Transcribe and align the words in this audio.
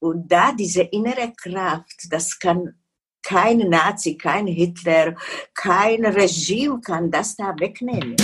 Und 0.00 0.30
da 0.30 0.52
diese 0.52 0.82
innere 0.82 1.32
Kraft, 1.36 2.06
das 2.10 2.38
kann 2.38 2.74
kein 3.22 3.58
Nazi, 3.58 4.16
kein 4.16 4.46
Hitler, 4.46 5.16
kein 5.54 6.04
Regime 6.06 6.80
kann 6.80 7.10
das 7.10 7.36
da 7.36 7.54
wegnehmen. 7.58 8.16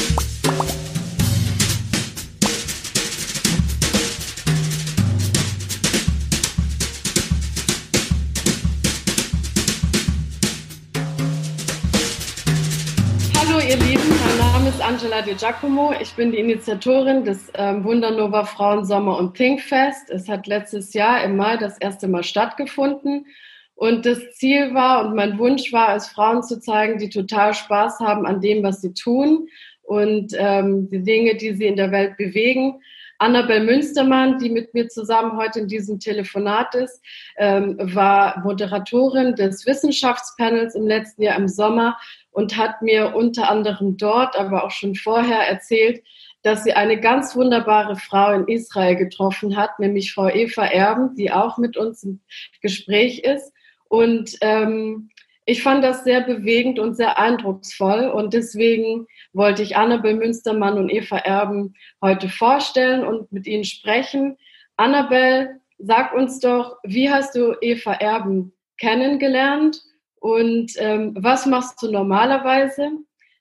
Angela 15.05 15.21
Di 15.21 15.35
Giacomo. 15.35 15.93
Ich 16.01 16.15
bin 16.15 16.33
die 16.33 16.39
Initiatorin 16.39 17.25
des 17.25 17.53
ähm, 17.53 17.85
Wundernova 17.85 18.47
Frauen 18.47 18.87
Sommer 18.87 19.19
und 19.19 19.35
Pinkfest. 19.35 20.09
Es 20.09 20.31
hat 20.31 20.47
letztes 20.47 20.95
Jahr 20.95 21.23
im 21.23 21.37
Mai 21.37 21.59
das 21.59 21.77
erste 21.77 22.09
Mal 22.09 22.23
stattgefunden 22.23 23.27
und 23.75 24.07
das 24.07 24.33
Ziel 24.33 24.73
war 24.73 25.05
und 25.05 25.15
mein 25.15 25.39
Wunsch 25.39 25.75
war, 25.75 25.95
es 25.95 26.09
Frauen 26.09 26.43
zu 26.43 26.59
zeigen, 26.59 26.99
die 26.99 27.11
total 27.11 27.53
Spaß 27.53 28.01
haben 28.01 28.25
an 28.25 28.41
dem, 28.41 28.63
was 28.63 28.81
sie 28.81 28.95
tun 28.95 29.49
und 29.83 30.33
ähm, 30.39 30.89
die 30.89 31.03
Dinge, 31.03 31.37
die 31.37 31.53
sie 31.53 31.67
in 31.67 31.77
der 31.77 31.91
Welt 31.91 32.17
bewegen. 32.17 32.81
Annabel 33.19 33.63
Münstermann, 33.63 34.39
die 34.39 34.49
mit 34.49 34.73
mir 34.73 34.89
zusammen 34.89 35.37
heute 35.37 35.61
in 35.61 35.69
diesem 35.69 36.01
Telefonat 36.01 36.75
ist, 36.75 37.03
ähm, 37.37 37.77
war 37.79 38.41
Moderatorin 38.41 39.35
des 39.35 39.67
Wissenschaftspanels 39.67 40.75
im 40.75 40.87
letzten 40.87 41.23
Jahr 41.23 41.37
im 41.37 41.49
Sommer 41.49 41.99
und 42.35 42.57
hat 42.57 42.83
mir 42.83 43.15
unter 43.15 43.49
anderem 43.49 43.97
dort, 43.97 44.37
aber 44.37 44.65
auch 44.65 44.73
schon 44.73 44.97
vorher 44.97 45.49
erzählt, 45.49 46.03
dass 46.43 46.65
sie 46.65 46.73
eine 46.75 47.01
ganz 47.01 47.37
wunderbare 47.37 47.97
Frau 47.97 48.33
in 48.33 48.49
Israel 48.49 48.97
getroffen 48.97 49.57
hat, 49.57 49.79
nämlich 49.79 50.13
Frau 50.13 50.29
Eva 50.29 50.67
Erben, 50.67 51.15
die 51.15 51.31
auch 51.31 51.59
mit 51.59 51.77
uns 51.77 52.03
im 52.03 52.21
Gespräch 52.61 53.21
ist. 53.21 53.53
Und 53.89 54.37
ähm, 54.41 55.11
ich 55.47 55.63
fand 55.63 55.85
das 55.85 56.03
sehr 56.03 56.23
bewegend 56.23 56.81
und 56.81 56.97
sehr 56.97 57.19
eindrucksvoll. 57.19 58.09
Und 58.09 58.35
deswegen 58.35 59.07
wollte 59.33 59.63
ich 59.63 59.77
Annabel 59.77 60.17
Münstermann 60.17 60.77
und 60.77 60.91
Eva 60.91 61.19
Erben 61.19 61.75
heute 62.03 62.29
vorstellen 62.29 63.07
und 63.07 63.31
mit 63.31 63.47
ihnen 63.47 63.65
sprechen. 63.65 64.37
Annabel, 64.77 65.61
sag 65.79 66.13
uns 66.15 66.41
doch, 66.41 66.79
wie 66.83 67.11
hast 67.11 67.37
du 67.37 67.55
Eva 67.61 67.93
Erben 67.93 68.53
kennengelernt 68.79 69.81
und 70.25 70.73
ähm, 70.79 71.13
was 71.19 71.45
machst 71.45 71.83
du 71.83 71.93
normalerweise 71.93 72.93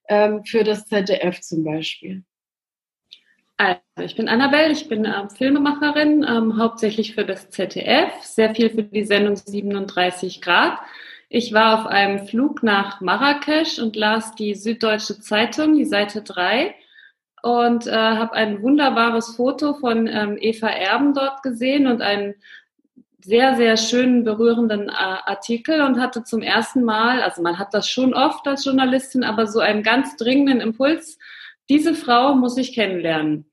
ähm, 0.10 0.44
für 0.44 0.66
das 0.66 0.86
ZDF 0.86 1.40
zum 1.40 1.64
Beispiel? 1.64 2.26
Also, 3.56 3.80
ich 4.00 4.18
bin 4.18 4.28
Annabelle, 4.28 4.74
ich 4.74 4.90
bin 4.90 5.06
äh, 5.06 5.30
Filmemacherin, 5.30 6.26
ähm, 6.28 6.58
hauptsächlich 6.58 7.16
für 7.16 7.24
das 7.24 7.50
ZDF, 7.50 8.12
sehr 8.24 8.54
viel 8.54 8.70
für 8.70 8.84
die 8.84 9.06
Sendung 9.06 9.38
37 9.38 10.42
Grad. 10.42 10.78
Ich 11.30 11.54
war 11.54 11.80
auf 11.80 11.88
einem 11.88 12.28
Flug 12.28 12.64
nach 12.64 13.00
Marrakesch 13.00 13.80
und 13.80 13.96
las 13.96 14.36
die 14.36 14.54
Süddeutsche 14.54 15.22
Zeitung, 15.22 15.78
die 15.78 15.86
Seite 15.86 16.22
3, 16.22 16.76
und 17.44 17.88
äh, 17.88 17.92
habe 17.92 18.34
ein 18.34 18.62
wunderbares 18.62 19.38
Foto 19.38 19.76
von 19.76 20.08
ähm, 20.08 20.38
Eva 20.38 20.68
Erben 20.68 21.14
dort 21.14 21.44
gesehen 21.44 21.88
und 21.88 22.02
einen 22.02 22.36
sehr, 23.24 23.56
sehr 23.56 23.78
schönen, 23.78 24.24
berührenden 24.24 24.90
äh, 24.90 24.92
Artikel 24.92 25.82
und 25.82 26.00
hatte 26.00 26.24
zum 26.24 26.42
ersten 26.42 26.84
Mal, 26.84 27.22
also 27.22 27.42
man 27.42 27.58
hat 27.58 27.74
das 27.74 27.88
schon 27.88 28.14
oft 28.14 28.48
als 28.48 28.66
Journalistin, 28.66 29.24
aber 29.24 29.48
so 29.48 29.60
einen 29.60 29.84
ganz 29.84 30.16
dringenden 30.18 30.62
Impuls, 30.62 31.18
diese 31.70 31.96
Frau 31.96 32.36
muss 32.36 32.58
ich 32.58 32.74
kennenlernen. 32.74 33.50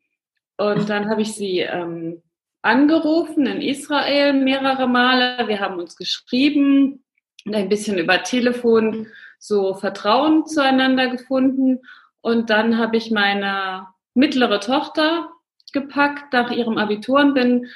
Und 0.57 0.91
dann 0.91 1.09
habe 1.09 1.23
ich 1.23 1.35
sie 1.35 1.61
ähm, 1.61 2.23
angerufen 2.63 3.47
in 3.47 3.63
Israel 3.63 4.33
mehrere 4.33 4.89
Male. 4.89 5.49
Wir 5.49 5.61
haben 5.61 5.79
uns 5.79 5.97
geschrieben 5.97 7.05
und 7.47 7.55
ein 7.55 7.69
bisschen 7.69 7.99
über 7.99 8.23
Telefon 8.23 9.07
so 9.39 9.75
Vertrauen 9.75 10.47
zueinander 10.47 11.09
gefunden. 11.09 11.81
Und 12.21 12.51
dann 12.51 12.77
habe 12.77 12.97
ich 12.97 13.11
meine 13.11 13.87
mittlere 14.15 14.61
Tochter 14.61 15.31
gepackt 15.73 16.33
nach 16.33 16.51
ihrem 16.51 16.77
Abitur 16.79 17.21
und 17.21 17.35
bin 17.35 17.69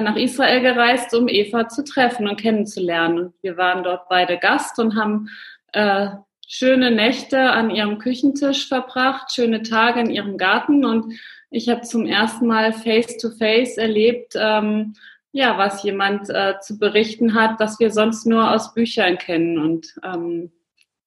nach 0.00 0.16
Israel 0.16 0.60
gereist, 0.60 1.14
um 1.14 1.28
Eva 1.28 1.68
zu 1.68 1.84
treffen 1.84 2.28
und 2.28 2.40
kennenzulernen. 2.40 3.32
Wir 3.42 3.56
waren 3.56 3.82
dort 3.82 4.08
beide 4.08 4.38
Gast 4.38 4.78
und 4.78 4.96
haben 4.96 5.28
äh, 5.72 6.08
schöne 6.48 6.90
Nächte 6.90 7.50
an 7.50 7.70
ihrem 7.70 7.98
Küchentisch 7.98 8.68
verbracht, 8.68 9.32
schöne 9.32 9.62
Tage 9.62 10.00
in 10.00 10.10
ihrem 10.10 10.38
Garten 10.38 10.84
und 10.84 11.14
ich 11.50 11.68
habe 11.68 11.82
zum 11.82 12.06
ersten 12.06 12.46
Mal 12.46 12.72
face-to-face 12.72 13.76
-face 13.76 13.80
erlebt, 13.80 14.32
ähm, 14.36 14.94
ja, 15.32 15.58
was 15.58 15.82
jemand 15.82 16.30
äh, 16.30 16.54
zu 16.60 16.78
berichten 16.78 17.34
hat, 17.34 17.60
das 17.60 17.78
wir 17.78 17.90
sonst 17.90 18.26
nur 18.26 18.50
aus 18.50 18.74
Büchern 18.74 19.18
kennen 19.18 19.58
und 19.58 19.94
ähm, 20.02 20.52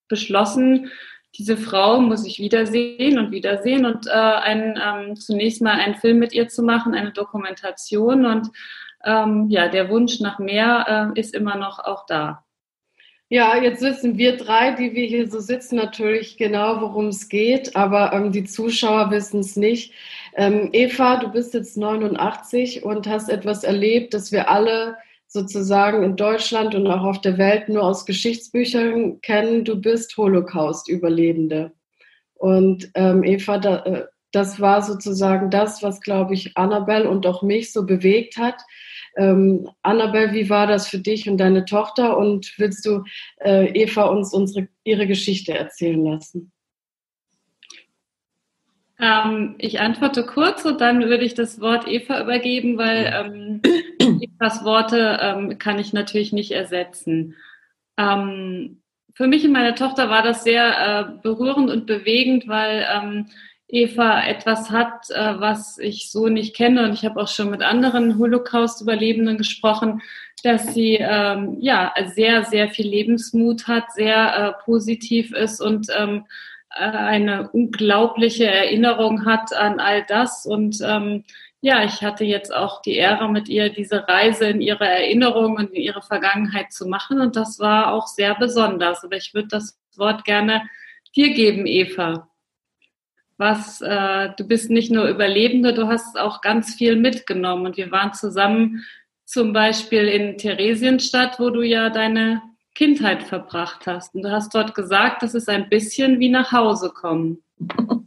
beschlossen, 0.08 0.90
diese 1.38 1.56
Frau 1.56 2.00
muss 2.00 2.26
ich 2.26 2.38
wiedersehen 2.38 3.18
und 3.18 3.30
wiedersehen 3.30 3.84
und 3.86 4.06
äh, 4.06 4.10
ein, 4.10 4.80
ähm, 4.82 5.16
zunächst 5.16 5.62
mal 5.62 5.72
einen 5.72 5.94
Film 5.96 6.18
mit 6.18 6.32
ihr 6.32 6.48
zu 6.48 6.62
machen, 6.62 6.94
eine 6.94 7.12
Dokumentation 7.12 8.26
und 8.26 8.50
ähm, 9.04 9.46
ja, 9.48 9.68
der 9.68 9.88
Wunsch 9.88 10.20
nach 10.20 10.38
mehr 10.38 11.12
äh, 11.16 11.20
ist 11.20 11.34
immer 11.34 11.56
noch 11.56 11.78
auch 11.78 12.06
da. 12.06 12.44
Ja, 13.28 13.60
jetzt 13.60 13.82
wissen 13.82 14.18
wir 14.18 14.36
drei, 14.36 14.70
die 14.72 14.94
wir 14.94 15.04
hier 15.04 15.28
so 15.28 15.40
sitzen, 15.40 15.76
natürlich 15.76 16.36
genau, 16.36 16.80
worum 16.80 17.08
es 17.08 17.28
geht, 17.28 17.74
aber 17.74 18.12
ähm, 18.12 18.30
die 18.30 18.44
Zuschauer 18.44 19.10
wissen 19.10 19.40
es 19.40 19.56
nicht. 19.56 19.92
Ähm, 20.36 20.70
Eva, 20.72 21.16
du 21.16 21.28
bist 21.30 21.52
jetzt 21.52 21.76
89 21.76 22.84
und 22.84 23.08
hast 23.08 23.28
etwas 23.28 23.64
erlebt, 23.64 24.14
das 24.14 24.30
wir 24.30 24.48
alle 24.48 24.96
sozusagen 25.26 26.02
in 26.02 26.16
Deutschland 26.16 26.74
und 26.74 26.86
auch 26.86 27.04
auf 27.04 27.20
der 27.20 27.38
Welt 27.38 27.68
nur 27.68 27.82
aus 27.82 28.06
Geschichtsbüchern 28.06 29.20
kennen. 29.20 29.64
Du 29.64 29.80
bist 29.80 30.16
Holocaust-Überlebende. 30.16 31.72
Und 32.34 32.90
ähm, 32.94 33.24
Eva, 33.24 33.58
da, 33.58 33.84
äh, 33.84 34.04
das 34.32 34.60
war 34.60 34.82
sozusagen 34.82 35.50
das, 35.50 35.82
was, 35.82 36.00
glaube 36.00 36.34
ich, 36.34 36.56
Annabelle 36.56 37.08
und 37.08 37.26
auch 37.26 37.42
mich 37.42 37.72
so 37.72 37.86
bewegt 37.86 38.36
hat 38.36 38.62
ähm, 39.16 39.68
Annabelle, 39.82 40.32
wie 40.32 40.50
war 40.50 40.66
das 40.66 40.88
für 40.88 40.98
dich 40.98 41.28
und 41.28 41.38
deine 41.38 41.64
Tochter? 41.64 42.16
Und 42.16 42.54
willst 42.58 42.84
du 42.86 43.02
äh, 43.40 43.66
Eva 43.72 44.04
uns 44.04 44.32
unsere, 44.32 44.68
ihre 44.84 45.06
Geschichte 45.06 45.54
erzählen 45.54 46.04
lassen? 46.04 46.52
Ähm, 48.98 49.56
ich 49.58 49.80
antworte 49.80 50.24
kurz 50.24 50.64
und 50.64 50.80
dann 50.80 51.00
würde 51.00 51.24
ich 51.24 51.34
das 51.34 51.60
Wort 51.60 51.86
Eva 51.88 52.22
übergeben, 52.22 52.78
weil 52.78 53.06
ähm, 53.14 53.62
Evas 54.20 54.64
Worte 54.64 55.18
ähm, 55.20 55.58
kann 55.58 55.78
ich 55.78 55.92
natürlich 55.92 56.32
nicht 56.32 56.52
ersetzen. 56.52 57.34
Ähm, 57.96 58.82
für 59.14 59.26
mich 59.26 59.44
und 59.44 59.52
meine 59.52 59.74
Tochter 59.74 60.10
war 60.10 60.22
das 60.22 60.44
sehr 60.44 60.64
äh, 60.78 61.22
berührend 61.22 61.70
und 61.70 61.86
bewegend, 61.86 62.48
weil 62.48 62.86
ähm, 62.94 63.26
Eva 63.68 64.22
etwas 64.24 64.70
hat, 64.70 65.10
äh, 65.10 65.40
was 65.40 65.78
ich 65.78 66.10
so 66.10 66.28
nicht 66.28 66.54
kenne. 66.54 66.84
Und 66.84 66.92
ich 66.92 67.04
habe 67.04 67.20
auch 67.20 67.28
schon 67.28 67.50
mit 67.50 67.62
anderen 67.62 68.18
Holocaust-Überlebenden 68.18 69.38
gesprochen, 69.38 70.02
dass 70.42 70.74
sie 70.74 70.98
ähm, 71.00 71.56
ja 71.60 71.92
sehr, 72.14 72.44
sehr 72.44 72.68
viel 72.68 72.86
Lebensmut 72.86 73.66
hat, 73.66 73.90
sehr 73.92 74.36
äh, 74.36 74.64
positiv 74.64 75.32
ist 75.32 75.60
und 75.60 75.88
ähm, 75.98 76.26
äh, 76.70 76.84
eine 76.84 77.48
unglaubliche 77.50 78.46
Erinnerung 78.46 79.24
hat 79.24 79.52
an 79.54 79.80
all 79.80 80.04
das. 80.06 80.46
Und 80.46 80.78
ähm, 80.84 81.24
ja, 81.66 81.84
ich 81.84 82.02
hatte 82.02 82.24
jetzt 82.24 82.54
auch 82.54 82.80
die 82.82 82.94
Ehre, 82.94 83.28
mit 83.28 83.48
ihr 83.48 83.70
diese 83.70 84.06
Reise 84.06 84.46
in 84.46 84.60
ihre 84.60 84.86
Erinnerung 84.86 85.56
und 85.56 85.70
in 85.70 85.82
ihre 85.82 86.02
Vergangenheit 86.02 86.72
zu 86.72 86.86
machen. 86.86 87.20
Und 87.20 87.34
das 87.34 87.58
war 87.58 87.92
auch 87.92 88.06
sehr 88.06 88.34
besonders. 88.36 89.02
Aber 89.04 89.16
ich 89.16 89.34
würde 89.34 89.48
das 89.48 89.78
Wort 89.96 90.24
gerne 90.24 90.62
dir 91.16 91.34
geben, 91.34 91.66
Eva 91.66 92.28
was, 93.38 93.80
äh, 93.82 94.30
du 94.36 94.44
bist 94.44 94.70
nicht 94.70 94.90
nur 94.90 95.08
Überlebende, 95.08 95.74
du 95.74 95.88
hast 95.88 96.18
auch 96.18 96.40
ganz 96.40 96.74
viel 96.74 96.96
mitgenommen. 96.96 97.66
Und 97.66 97.76
wir 97.76 97.90
waren 97.90 98.14
zusammen 98.14 98.84
zum 99.24 99.52
Beispiel 99.52 100.08
in 100.08 100.38
Theresienstadt, 100.38 101.38
wo 101.38 101.50
du 101.50 101.62
ja 101.62 101.90
deine 101.90 102.42
Kindheit 102.74 103.22
verbracht 103.24 103.86
hast. 103.86 104.14
Und 104.14 104.22
du 104.22 104.30
hast 104.30 104.54
dort 104.54 104.74
gesagt, 104.74 105.22
das 105.22 105.34
ist 105.34 105.48
ein 105.48 105.68
bisschen 105.68 106.20
wie 106.20 106.28
nach 106.28 106.52
Hause 106.52 106.90
kommen. 106.90 107.42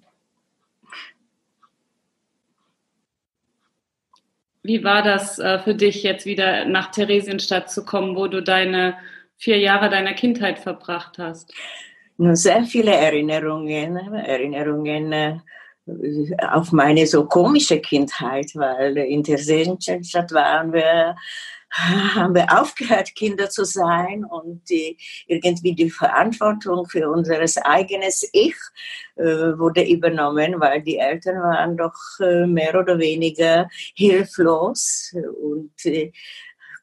Wie 4.70 4.84
war 4.84 5.02
das 5.02 5.40
äh, 5.40 5.58
für 5.58 5.74
dich, 5.74 6.04
jetzt 6.04 6.28
wieder 6.28 6.64
nach 6.64 6.92
Theresienstadt 6.92 7.72
zu 7.72 7.84
kommen, 7.84 8.16
wo 8.16 8.28
du 8.28 8.44
deine 8.44 8.98
vier 9.36 9.58
Jahre 9.58 9.90
deiner 9.90 10.14
Kindheit 10.14 10.60
verbracht 10.60 11.18
hast? 11.18 11.52
sehr 12.20 12.64
viele 12.66 12.94
Erinnerungen, 12.94 13.98
Erinnerungen 14.14 15.12
äh, 15.12 15.38
auf 16.52 16.72
meine 16.72 17.08
so 17.08 17.26
komische 17.26 17.80
Kindheit, 17.80 18.52
weil 18.54 18.96
in 18.98 19.24
der 19.24 19.40
Seenstadt 19.40 20.32
waren 20.34 20.72
wir, 20.72 21.16
haben 22.16 22.34
wir 22.34 22.60
aufgehört, 22.60 23.14
Kinder 23.16 23.50
zu 23.50 23.64
sein 23.64 24.26
und 24.26 24.68
die, 24.70 24.98
irgendwie 25.28 25.74
die 25.74 25.90
Verantwortung 25.90 26.88
für 26.88 27.10
unser 27.10 27.40
eigenes 27.66 28.28
Ich 28.34 28.56
äh, 29.16 29.24
wurde 29.58 29.88
übernommen, 29.88 30.60
weil 30.60 30.82
die 30.82 30.98
Eltern 30.98 31.42
waren 31.42 31.78
doch 31.78 31.94
äh, 32.20 32.48
mehr 32.48 32.80
oder 32.80 32.98
weniger 32.98 33.70
hilflos 33.96 35.14
und 35.42 35.74
äh, 35.86 36.12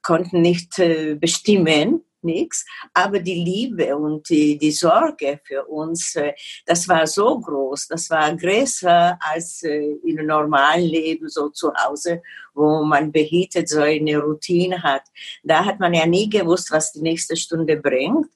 konnten 0.03 0.41
nicht 0.41 0.79
äh, 0.79 1.17
bestimmen, 1.17 2.05
nichts, 2.27 2.67
aber 2.93 3.21
die 3.21 3.43
Liebe 3.43 3.97
und 3.97 4.29
die, 4.29 4.59
die 4.59 4.73
Sorge 4.73 5.41
für 5.45 5.65
uns, 5.65 6.15
äh, 6.17 6.35
das 6.67 6.87
war 6.89 7.07
so 7.07 7.41
groß, 7.41 7.89
das 7.89 8.11
war 8.11 8.37
größer 8.37 9.19
als 9.21 9.63
äh, 9.63 9.97
im 10.05 10.27
normalen 10.27 10.85
Leben 10.85 11.29
so 11.29 11.49
zu 11.49 11.73
Hause, 11.75 12.23
wo 12.55 12.85
man 12.85 13.13
behütet 13.13 13.69
so 13.69 13.81
eine 13.81 14.19
Routine 14.19 14.83
hat. 14.83 15.03
Da 15.43 15.65
hat 15.65 15.81
man 15.81 15.95
ja 15.95 16.07
nie 16.07 16.29
gewusst, 16.29 16.71
was 16.71 16.93
die 16.93 17.03
nächste 17.03 17.37
Stunde 17.37 17.77
bringt 17.77 18.29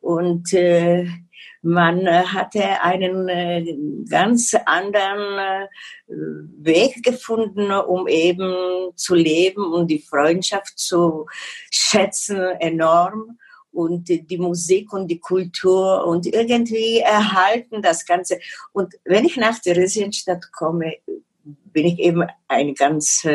und 0.00 0.52
äh, 0.52 1.06
man 1.64 2.06
äh, 2.06 2.24
hatte 2.26 2.82
einen 2.82 3.28
äh, 3.28 3.76
ganz 4.08 4.54
anderen 4.66 5.38
äh, 5.38 5.66
Weg 6.58 7.02
gefunden, 7.02 7.72
um 7.72 8.06
eben 8.06 8.94
zu 8.96 9.14
leben 9.14 9.72
und 9.72 9.90
die 9.90 10.00
Freundschaft 10.00 10.78
zu 10.78 11.26
schätzen 11.70 12.38
enorm 12.60 13.38
und 13.72 14.08
die 14.08 14.38
Musik 14.38 14.92
und 14.92 15.08
die 15.08 15.18
Kultur 15.18 16.06
und 16.06 16.26
irgendwie 16.26 17.00
erhalten 17.00 17.82
das 17.82 18.06
Ganze. 18.06 18.38
Und 18.72 18.94
wenn 19.04 19.24
ich 19.24 19.36
nach 19.36 19.58
Theresienstadt 19.58 20.52
komme, 20.52 20.98
bin 21.42 21.86
ich 21.86 21.98
eben 21.98 22.24
ein 22.46 22.74
ganz 22.74 23.26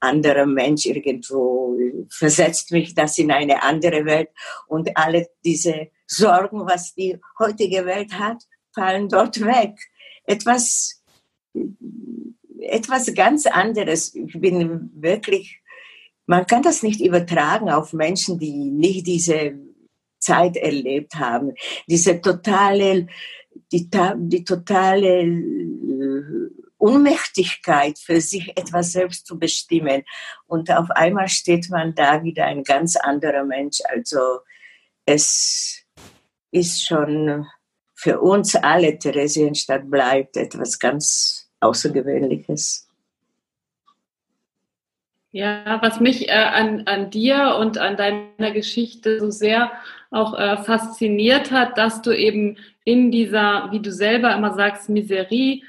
anderer 0.00 0.44
Mensch 0.44 0.84
irgendwo, 0.84 1.78
versetzt 2.10 2.72
mich 2.72 2.94
das 2.94 3.16
in 3.16 3.32
eine 3.32 3.62
andere 3.62 4.04
Welt 4.04 4.28
und 4.66 4.94
alle 4.98 5.28
diese 5.46 5.88
Sorgen, 6.06 6.66
was 6.66 6.94
die 6.94 7.18
heutige 7.38 7.86
Welt 7.86 8.18
hat, 8.18 8.42
fallen 8.74 9.08
dort 9.08 9.40
weg. 9.40 9.76
Etwas, 10.24 11.02
etwas 12.60 13.12
ganz 13.14 13.46
anderes. 13.46 14.14
Ich 14.14 14.40
bin 14.40 14.90
wirklich, 14.94 15.60
man 16.26 16.46
kann 16.46 16.62
das 16.62 16.82
nicht 16.82 17.00
übertragen 17.00 17.70
auf 17.70 17.92
Menschen, 17.92 18.38
die 18.38 18.70
nicht 18.70 19.06
diese 19.06 19.58
Zeit 20.18 20.56
erlebt 20.56 21.14
haben. 21.16 21.52
Diese 21.86 22.20
totale, 22.20 23.06
die, 23.72 23.88
die 23.90 24.44
totale 24.44 25.22
äh, 25.22 26.50
Unmächtigkeit 26.78 27.98
für 27.98 28.20
sich 28.20 28.58
etwas 28.58 28.92
selbst 28.92 29.26
zu 29.26 29.38
bestimmen. 29.38 30.02
Und 30.46 30.70
auf 30.70 30.90
einmal 30.90 31.28
steht 31.28 31.70
man 31.70 31.94
da 31.94 32.22
wieder 32.22 32.44
ein 32.46 32.62
ganz 32.62 32.96
anderer 32.96 33.44
Mensch. 33.44 33.78
Also 33.88 34.40
es 35.06 35.83
ist 36.54 36.86
schon 36.86 37.46
für 37.94 38.20
uns 38.20 38.54
alle, 38.54 38.98
Theresienstadt 38.98 39.90
bleibt 39.90 40.36
etwas 40.36 40.78
ganz 40.78 41.50
Außergewöhnliches. 41.60 42.88
Ja, 45.30 45.80
was 45.82 45.98
mich 45.98 46.28
äh, 46.28 46.32
an, 46.32 46.86
an 46.86 47.10
dir 47.10 47.56
und 47.58 47.78
an 47.78 47.96
deiner 47.96 48.52
Geschichte 48.52 49.18
so 49.18 49.30
sehr 49.30 49.72
auch 50.10 50.38
äh, 50.38 50.58
fasziniert 50.58 51.50
hat, 51.50 51.76
dass 51.76 52.02
du 52.02 52.16
eben 52.16 52.56
in 52.84 53.10
dieser, 53.10 53.68
wie 53.72 53.80
du 53.80 53.90
selber 53.90 54.32
immer 54.34 54.54
sagst, 54.54 54.88
Miserie, 54.88 55.62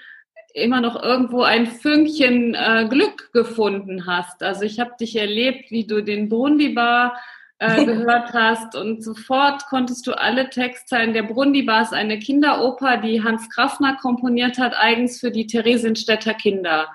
immer 0.53 0.81
noch 0.81 1.01
irgendwo 1.01 1.41
ein 1.41 1.65
Fünkchen 1.65 2.53
äh, 2.53 2.87
Glück 2.89 3.31
gefunden 3.33 4.05
hast. 4.05 4.43
Also 4.43 4.63
ich 4.63 4.79
habe 4.79 4.91
dich 4.99 5.15
erlebt, 5.15 5.71
wie 5.71 5.87
du 5.87 6.03
den 6.03 6.29
Brundibar 6.29 7.17
äh, 7.59 7.85
gehört 7.85 8.33
hast 8.33 8.75
und 8.75 9.03
sofort 9.03 9.65
konntest 9.67 10.07
du 10.07 10.11
alle 10.11 10.49
Textzeilen. 10.49 11.13
Der 11.13 11.23
Brundibar 11.23 11.83
ist 11.83 11.93
eine 11.93 12.19
Kinderoper, 12.19 12.97
die 12.97 13.23
Hans 13.23 13.49
Kraffner 13.49 13.95
komponiert 13.95 14.57
hat, 14.57 14.75
eigens 14.75 15.19
für 15.19 15.31
die 15.31 15.47
Theresienstädter 15.47 16.33
Kinder. 16.33 16.89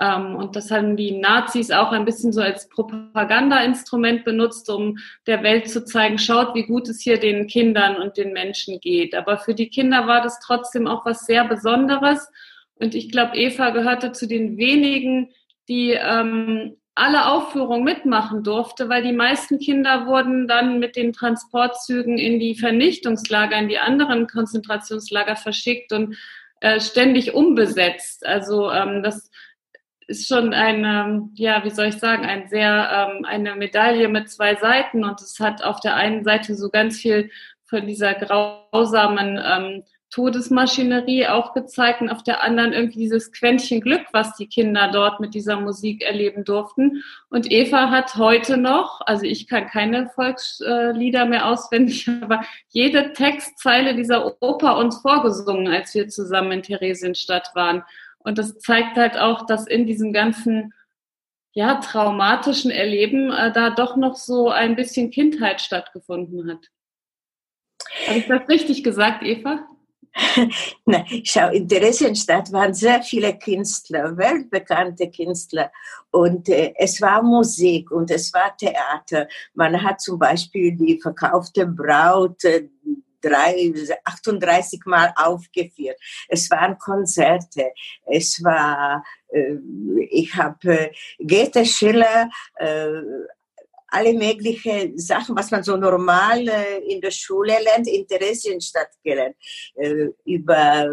Ähm, 0.00 0.36
und 0.36 0.56
das 0.56 0.70
haben 0.70 0.96
die 0.96 1.18
Nazis 1.18 1.70
auch 1.70 1.90
ein 1.92 2.04
bisschen 2.04 2.32
so 2.32 2.40
als 2.40 2.68
Propagandainstrument 2.68 4.24
benutzt, 4.24 4.70
um 4.70 4.98
der 5.26 5.42
Welt 5.42 5.68
zu 5.70 5.84
zeigen, 5.84 6.18
schaut, 6.18 6.54
wie 6.54 6.66
gut 6.66 6.88
es 6.88 7.00
hier 7.00 7.18
den 7.18 7.46
Kindern 7.46 7.96
und 7.96 8.16
den 8.16 8.32
Menschen 8.32 8.80
geht. 8.80 9.14
Aber 9.14 9.38
für 9.38 9.54
die 9.54 9.70
Kinder 9.70 10.06
war 10.06 10.20
das 10.22 10.38
trotzdem 10.40 10.86
auch 10.86 11.04
was 11.04 11.26
sehr 11.26 11.44
Besonderes. 11.44 12.30
Und 12.74 12.94
ich 12.94 13.10
glaube, 13.10 13.36
Eva 13.36 13.70
gehörte 13.70 14.12
zu 14.12 14.28
den 14.28 14.56
wenigen, 14.56 15.30
die 15.68 15.90
ähm, 15.92 16.77
alle 16.98 17.26
Aufführungen 17.26 17.84
mitmachen 17.84 18.42
durfte, 18.42 18.88
weil 18.88 19.02
die 19.02 19.12
meisten 19.12 19.58
Kinder 19.58 20.06
wurden 20.06 20.48
dann 20.48 20.78
mit 20.78 20.96
den 20.96 21.12
Transportzügen 21.12 22.18
in 22.18 22.40
die 22.40 22.54
Vernichtungslager, 22.54 23.56
in 23.56 23.68
die 23.68 23.78
anderen 23.78 24.26
Konzentrationslager 24.26 25.36
verschickt 25.36 25.92
und 25.92 26.16
äh, 26.60 26.80
ständig 26.80 27.34
umbesetzt. 27.34 28.26
Also 28.26 28.70
ähm, 28.70 29.02
das 29.02 29.30
ist 30.08 30.26
schon 30.26 30.54
eine, 30.54 31.28
ja, 31.34 31.62
wie 31.64 31.70
soll 31.70 31.86
ich 31.86 31.98
sagen, 31.98 32.24
ein 32.24 32.48
sehr 32.48 33.10
ähm, 33.16 33.24
eine 33.24 33.54
Medaille 33.54 34.08
mit 34.08 34.30
zwei 34.30 34.56
Seiten 34.56 35.04
und 35.04 35.20
es 35.20 35.38
hat 35.38 35.62
auf 35.62 35.80
der 35.80 35.94
einen 35.94 36.24
Seite 36.24 36.54
so 36.54 36.70
ganz 36.70 36.98
viel 36.98 37.30
von 37.64 37.86
dieser 37.86 38.14
grausamen 38.14 39.38
ähm, 39.44 39.84
Todesmaschinerie 40.10 41.26
auch 41.26 41.52
gezeigt 41.52 42.00
und 42.00 42.08
auf 42.08 42.22
der 42.22 42.42
anderen 42.42 42.72
irgendwie 42.72 43.00
dieses 43.00 43.30
Quäntchen 43.30 43.80
Glück, 43.80 44.06
was 44.12 44.36
die 44.36 44.46
Kinder 44.46 44.90
dort 44.90 45.20
mit 45.20 45.34
dieser 45.34 45.60
Musik 45.60 46.02
erleben 46.02 46.44
durften. 46.44 47.02
Und 47.28 47.50
Eva 47.50 47.90
hat 47.90 48.16
heute 48.16 48.56
noch, 48.56 49.02
also 49.02 49.24
ich 49.24 49.48
kann 49.48 49.66
keine 49.66 50.08
Volkslieder 50.08 51.26
mehr 51.26 51.46
auswendig, 51.46 52.08
aber 52.22 52.42
jede 52.68 53.12
Textzeile 53.12 53.94
dieser 53.94 54.40
Oper 54.42 54.78
uns 54.78 54.98
vorgesungen, 55.02 55.68
als 55.68 55.94
wir 55.94 56.08
zusammen 56.08 56.52
in 56.52 56.62
Theresienstadt 56.62 57.50
waren. 57.54 57.84
Und 58.18 58.38
das 58.38 58.58
zeigt 58.58 58.96
halt 58.96 59.18
auch, 59.18 59.44
dass 59.46 59.66
in 59.66 59.86
diesem 59.86 60.12
ganzen 60.12 60.72
ja, 61.52 61.76
traumatischen 61.76 62.70
Erleben 62.70 63.30
äh, 63.30 63.52
da 63.52 63.70
doch 63.70 63.96
noch 63.96 64.16
so 64.16 64.48
ein 64.48 64.76
bisschen 64.76 65.10
Kindheit 65.10 65.60
stattgefunden 65.60 66.50
hat. 66.50 66.68
Habe 68.06 68.18
ich 68.18 68.26
das 68.26 68.48
richtig 68.48 68.84
gesagt, 68.84 69.22
Eva? 69.22 69.66
Na, 70.86 71.04
schau, 71.24 71.50
in 71.50 71.68
Theresienstadt 71.68 72.52
waren 72.52 72.74
sehr 72.74 73.02
viele 73.02 73.38
Künstler, 73.38 74.16
weltbekannte 74.16 75.10
Künstler. 75.10 75.70
Und 76.10 76.48
äh, 76.48 76.72
es 76.76 77.00
war 77.00 77.22
Musik 77.22 77.90
und 77.90 78.10
es 78.10 78.32
war 78.32 78.56
Theater. 78.56 79.28
Man 79.54 79.82
hat 79.82 80.00
zum 80.00 80.18
Beispiel 80.18 80.76
die 80.76 81.00
verkaufte 81.00 81.66
Braut 81.66 82.44
äh, 82.44 82.68
drei, 83.20 83.72
38 84.04 84.80
Mal 84.86 85.12
aufgeführt. 85.16 85.96
Es 86.28 86.50
waren 86.50 86.78
Konzerte. 86.78 87.72
Es 88.06 88.42
war, 88.42 89.04
äh, 89.28 89.56
ich 90.10 90.34
habe 90.34 90.90
äh, 90.90 90.92
Goethe, 91.18 91.64
Schiller, 91.64 92.30
äh, 92.56 92.88
alle 93.88 94.12
möglichen 94.12 94.98
Sachen, 94.98 95.36
was 95.36 95.50
man 95.50 95.62
so 95.62 95.76
normal 95.76 96.46
äh, 96.46 96.78
in 96.88 97.00
der 97.00 97.10
Schule 97.10 97.56
lernt, 97.62 97.88
in 97.88 98.06
Theresienstadt 98.06 98.90
gelernt. 99.02 99.36
Äh, 99.74 100.08
über 100.24 100.88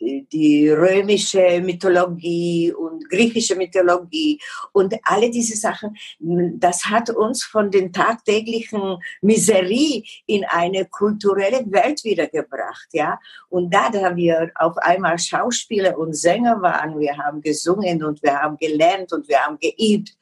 die 0.00 0.68
römische 0.68 1.60
Mythologie 1.60 2.72
und 2.72 3.08
griechische 3.08 3.56
Mythologie 3.56 4.40
und 4.72 4.94
alle 5.04 5.30
diese 5.30 5.56
Sachen, 5.56 5.96
das 6.18 6.86
hat 6.86 7.10
uns 7.10 7.44
von 7.44 7.70
den 7.70 7.92
tagtäglichen 7.92 8.98
Miserie 9.20 10.02
in 10.26 10.44
eine 10.44 10.86
kulturelle 10.86 11.64
Welt 11.70 12.04
wiedergebracht, 12.04 12.88
ja. 12.92 13.18
Und 13.48 13.72
da, 13.72 13.90
da 13.90 14.14
wir 14.16 14.50
auf 14.54 14.76
einmal 14.78 15.18
Schauspieler 15.18 15.98
und 15.98 16.14
Sänger 16.14 16.60
waren, 16.62 16.98
wir 16.98 17.16
haben 17.16 17.40
gesungen 17.40 18.04
und 18.04 18.22
wir 18.22 18.40
haben 18.40 18.56
gelernt 18.56 19.12
und 19.12 19.28
wir 19.28 19.38
haben 19.38 19.58
geübt. 19.58 20.16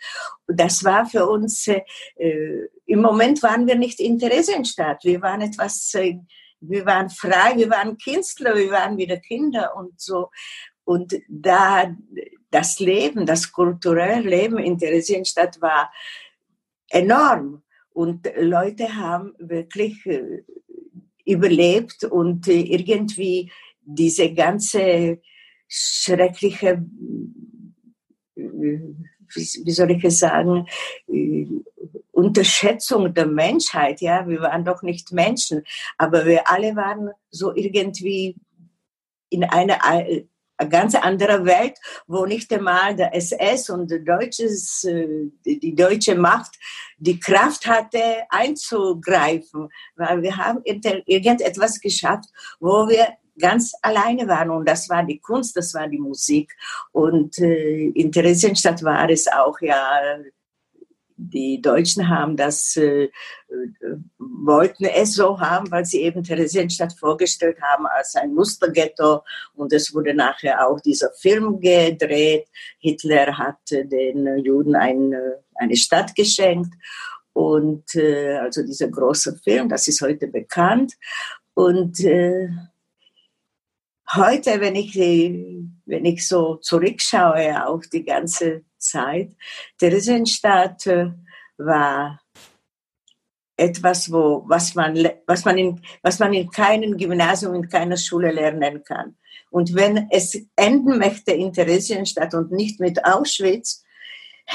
Das 0.47 0.85
war 0.85 1.07
für 1.07 1.27
uns, 1.27 1.67
äh, 1.69 1.81
im 2.87 3.01
Moment 3.01 3.43
waren 3.43 3.67
wir 3.67 3.77
nicht 3.77 4.01
in 4.01 4.19
Theresienstadt, 4.19 5.05
wir 5.05 5.21
waren 5.23 5.41
etwas 5.41 5.95
äh, 5.95 6.19
wir 6.61 6.87
waren 6.87 7.11
frei, 7.11 7.57
wir 7.57 7.71
waren 7.71 7.99
Künstler, 7.99 8.57
wir 8.57 8.71
waren 8.71 8.97
wieder 8.97 9.19
Kinder 9.19 9.77
und 9.77 10.01
so. 10.01 10.31
Und 10.85 11.15
da 11.29 11.95
das 12.51 12.79
Leben, 12.79 13.27
das 13.27 13.51
kulturelle 13.51 14.21
Leben 14.21 14.59
in 14.59 14.79
Theresienstadt 14.79 15.61
war 15.61 15.93
enorm. 16.89 17.63
Und 17.91 18.31
Leute 18.37 18.95
haben 18.95 19.35
wirklich 19.39 20.07
äh, 20.07 20.45
überlebt 21.25 22.05
und 22.05 22.47
äh, 22.49 22.61
irgendwie 22.61 23.51
diese 23.81 24.33
ganze 24.33 25.21
schreckliche, 25.67 26.85
äh, 28.37 28.79
wie 29.35 29.71
soll 29.71 29.91
ich 29.91 30.05
es 30.05 30.19
sagen, 30.19 30.67
Unterschätzung 32.13 33.13
der 33.13 33.27
Menschheit, 33.27 34.01
ja, 34.01 34.27
wir 34.29 34.41
waren 34.41 34.65
doch 34.65 34.83
nicht 34.83 35.13
Menschen, 35.13 35.65
aber 35.99 36.25
wir 36.27 36.51
alle 36.51 36.77
waren 36.77 37.11
so 37.31 37.55
irgendwie 37.55 38.37
in 39.31 39.45
einer 39.45 39.85
eine 40.57 40.71
ganz 40.71 40.95
andere 40.95 41.45
Welt, 41.45 41.79
wo 42.07 42.27
nicht 42.27 42.53
einmal 42.53 42.95
der 42.95 43.15
SS 43.15 43.71
und 43.71 43.91
der 43.91 44.01
deutsches, 44.01 44.85
äh, 44.85 45.27
die 45.45 45.75
deutsche 45.75 46.15
Macht 46.15 46.57
die 46.99 47.19
Kraft 47.19 47.67
hatte 47.67 48.23
einzugreifen, 48.29 49.69
weil 49.97 50.23
wir 50.23 50.37
haben 50.37 50.63
irgendetwas 50.65 51.81
geschafft, 51.81 52.31
wo 52.61 52.89
wir 52.89 53.09
ganz 53.39 53.73
alleine 53.83 54.29
waren 54.29 54.51
und 54.51 54.69
das 54.69 54.89
war 54.89 55.05
die 55.05 55.19
Kunst, 55.19 55.57
das 55.57 55.75
war 55.75 55.89
die 55.89 55.99
Musik 55.99 56.55
und 56.93 57.39
äh, 57.39 57.89
in 57.89 58.13
Theresienstadt 58.13 58.83
war 58.83 59.09
es 59.11 59.27
auch 59.29 59.61
ja 59.61 60.01
die 61.17 61.61
Deutschen 61.61 62.09
haben 62.09 62.37
das, 62.37 62.77
äh, 62.77 63.05
äh, 63.05 63.11
wollten 64.19 64.85
es 64.85 65.15
so 65.15 65.39
haben, 65.39 65.71
weil 65.71 65.85
sie 65.85 66.03
eben 66.03 66.25
Theresienstadt 66.25 66.93
vorgestellt 66.99 67.59
haben 67.63 67.87
als 67.87 68.15
ein 68.17 68.35
Musterghetto. 68.35 69.23
Und 69.55 69.73
es 69.73 69.95
wurde 69.95 70.15
nachher 70.15 70.67
auch 70.67 70.81
dieser 70.81 71.11
Film 71.13 71.61
gedreht. 71.61 72.49
Hitler 72.79 73.39
hat 73.39 73.59
den 73.71 74.39
Juden 74.45 74.75
ein, 74.75 75.15
eine 75.55 75.77
Stadt 75.77 76.15
geschenkt. 76.15 76.75
Und 77.33 77.95
äh, 77.95 78.37
also 78.39 78.63
dieser 78.63 78.89
große 78.89 79.39
Film, 79.43 79.69
das 79.69 79.89
ist 79.89 80.01
heute 80.01 80.29
bekannt. 80.29 80.95
Und 81.55 82.01
äh, 82.01 82.49
heute, 84.17 84.61
wenn 84.61 84.75
ich, 84.75 84.95
wenn 84.97 86.05
ich 86.05 86.27
so 86.27 86.57
zurückschaue 86.57 87.67
auf 87.67 87.87
die 87.89 88.05
ganze 88.05 88.65
Zeit, 88.79 89.35
Theresienstadt 89.79 90.87
äh, 90.87 91.11
war 91.57 92.21
etwas, 93.57 94.11
wo, 94.11 94.45
was, 94.47 94.75
man, 94.75 95.09
was, 95.27 95.45
man 95.45 95.59
in, 95.59 95.81
was 96.03 96.19
man 96.19 96.33
in 96.35 96.51
keinem 96.51 96.97
Gymnasium, 96.97 97.55
in 97.55 97.69
keiner 97.69 97.97
Schule 97.97 98.33
lernen 98.33 98.83
kann. 98.83 99.17
Und 99.51 99.75
wenn 99.75 100.09
es 100.11 100.37
enden 100.57 100.99
möchte 100.99 101.33
in 101.33 101.53
Theresienstadt 101.53 102.35
und 102.35 102.51
nicht 102.51 102.81
mit 102.81 103.05
Auschwitz, 103.05 103.85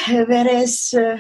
wäre 0.08 0.64
es, 0.64 0.94
äh, 0.94 1.18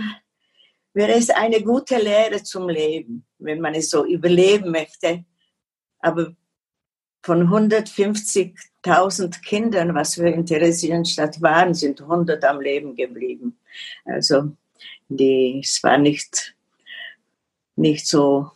wäre 0.94 1.14
es 1.14 1.30
eine 1.30 1.62
gute 1.62 1.98
Lehre 1.98 2.44
zum 2.44 2.68
Leben, 2.68 3.26
wenn 3.38 3.62
man 3.62 3.76
es 3.76 3.90
so 3.90 4.06
überleben 4.06 4.72
möchte. 4.72 5.24
Aber 6.00 6.36
von 7.22 7.48
150.000 7.48 9.42
Kindern, 9.42 9.94
was 9.96 10.18
wir 10.18 10.34
in 10.34 10.46
Theresienstadt 10.46 11.42
waren, 11.42 11.74
sind 11.74 12.02
100 12.02 12.44
am 12.46 12.62
Leben 12.62 12.96
geblieben. 12.96 13.60
Also 14.06 14.52
die, 15.10 15.60
es 15.64 15.84
war 15.84 15.98
nicht, 15.98 16.56
nicht 17.76 18.08
so, 18.08 18.52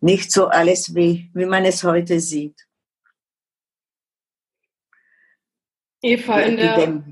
nicht 0.00 0.32
so 0.32 0.48
alles, 0.48 0.94
wie, 0.94 1.30
wie 1.34 1.46
man 1.46 1.64
es 1.64 1.82
heute 1.82 2.20
sieht. 2.20 2.66
Eva, 6.02 6.40
in 6.40 6.56
der, 6.56 7.02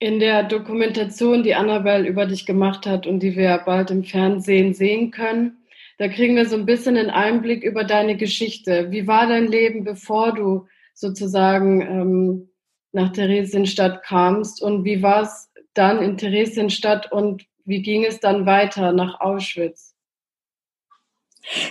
in 0.00 0.20
der 0.20 0.42
Dokumentation, 0.42 1.42
die 1.42 1.54
Annabelle 1.54 2.06
über 2.06 2.26
dich 2.26 2.44
gemacht 2.44 2.86
hat 2.86 3.06
und 3.06 3.20
die 3.20 3.36
wir 3.36 3.56
bald 3.58 3.90
im 3.90 4.04
Fernsehen 4.04 4.74
sehen 4.74 5.10
können, 5.10 5.56
da 5.98 6.08
kriegen 6.08 6.36
wir 6.36 6.48
so 6.48 6.56
ein 6.56 6.66
bisschen 6.66 6.96
einen 6.96 7.10
Einblick 7.10 7.64
über 7.64 7.84
deine 7.84 8.16
Geschichte. 8.16 8.90
Wie 8.90 9.06
war 9.06 9.26
dein 9.26 9.46
Leben, 9.46 9.84
bevor 9.84 10.32
du 10.32 10.66
sozusagen 10.94 11.80
ähm, 11.82 12.50
nach 12.92 13.12
Theresienstadt 13.12 14.02
kamst 14.04 14.62
und 14.62 14.84
wie 14.84 15.02
war 15.02 15.22
es 15.22 15.50
dann 15.74 16.00
in 16.00 16.16
Theresienstadt 16.16 17.10
und 17.12 17.44
wie 17.64 17.82
ging 17.82 18.04
es 18.04 18.20
dann 18.20 18.46
weiter 18.46 18.92
nach 18.92 19.20
Auschwitz? 19.20 19.94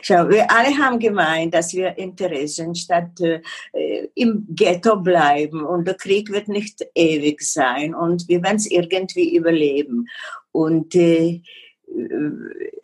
Schau, 0.01 0.29
wir 0.29 0.49
alle 0.49 0.77
haben 0.77 0.99
gemeint, 0.99 1.53
dass 1.53 1.73
wir 1.73 1.97
in 1.97 2.15
Theresienstadt 2.15 3.19
äh, 3.21 3.41
im 4.15 4.47
Ghetto 4.49 4.97
bleiben 4.97 5.63
und 5.63 5.87
der 5.87 5.95
Krieg 5.95 6.31
wird 6.31 6.47
nicht 6.47 6.85
ewig 6.95 7.41
sein 7.41 7.93
und 7.93 8.27
wir 8.27 8.41
werden 8.43 8.57
es 8.57 8.69
irgendwie 8.69 9.35
überleben. 9.35 10.07
Und 10.51 10.95
äh, 10.95 11.41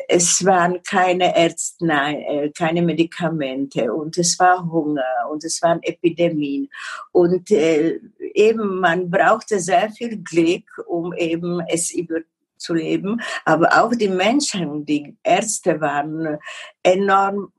es 0.08 0.46
waren 0.46 0.82
keine 0.84 1.36
Ärzte, 1.36 1.86
äh, 1.86 2.52
keine 2.52 2.82
Medikamente 2.82 3.94
und 3.94 4.18
es 4.18 4.38
war 4.40 4.70
Hunger 4.72 5.04
und 5.30 5.44
es 5.44 5.62
waren 5.62 5.82
Epidemien. 5.84 6.70
Und 7.12 7.52
äh, 7.52 8.00
eben 8.34 8.80
man 8.80 9.10
brauchte 9.10 9.60
sehr 9.60 9.90
viel 9.92 10.18
Glück, 10.18 10.84
um 10.88 11.14
eben 11.14 11.62
es 11.68 11.92
überzuleben, 11.94 13.22
aber 13.46 13.84
auch 13.84 13.94
die 13.96 14.10
Menschen, 14.10 14.86
die 14.86 15.16
Ärzte 15.24 15.82
waren 15.82 16.38
enorm 16.82 17.52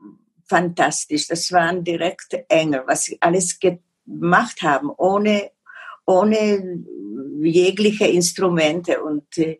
fantastisch. 0.46 1.28
Das 1.28 1.50
waren 1.52 1.84
direkt 1.84 2.36
Engel, 2.48 2.82
was 2.86 3.04
sie 3.04 3.18
alles 3.20 3.58
gemacht 3.58 4.62
haben, 4.62 4.90
ohne 4.96 5.50
ohne 6.06 6.84
jegliche 7.40 8.06
Instrumente. 8.06 9.02
Und 9.02 9.38
äh, 9.38 9.58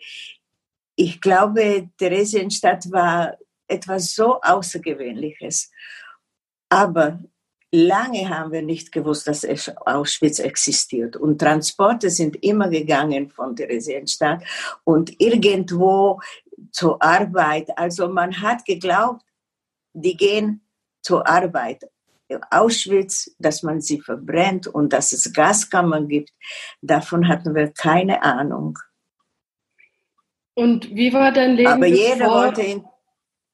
ich 0.97 1.21
glaube, 1.21 1.89
Theresienstadt 1.99 2.91
war 2.91 3.37
etwas 3.67 4.15
so 4.15 4.41
Außergewöhnliches. 4.41 5.71
Aber 6.69 7.21
lange 7.73 8.29
haben 8.29 8.53
wir 8.53 8.63
nicht 8.63 8.93
gewusst, 8.93 9.27
dass 9.27 9.47
Auschwitz 9.87 10.39
existiert. 10.39 11.17
Und 11.17 11.39
Transporte 11.39 12.11
sind 12.11 12.43
immer 12.43 12.69
gegangen 12.69 13.31
von 13.31 13.57
Theresienstadt 13.57 14.45
und 14.85 15.21
irgendwo 15.21 16.21
zur 16.71 17.03
Arbeit. 17.03 17.77
Also 17.77 18.09
man 18.09 18.41
hat 18.41 18.65
geglaubt, 18.65 19.25
die 19.93 20.17
gehen 20.17 20.67
zur 21.03 21.27
Arbeit. 21.27 21.83
Auschwitz, 22.51 23.35
dass 23.39 23.63
man 23.63 23.81
sie 23.81 24.01
verbrennt 24.01 24.67
und 24.67 24.93
dass 24.93 25.13
es 25.13 25.33
Gaskammern 25.33 26.09
gibt, 26.09 26.33
davon 26.81 27.29
hatten 27.29 27.55
wir 27.55 27.71
keine 27.71 28.23
Ahnung. 28.23 28.79
Und 30.55 30.95
wie 30.95 31.13
war 31.13 31.33
dein 31.33 31.57
Leben? 31.57 31.69
Aber 31.69 31.87
jeder 31.87 32.29
wollte, 32.31 32.63
in, 32.63 32.85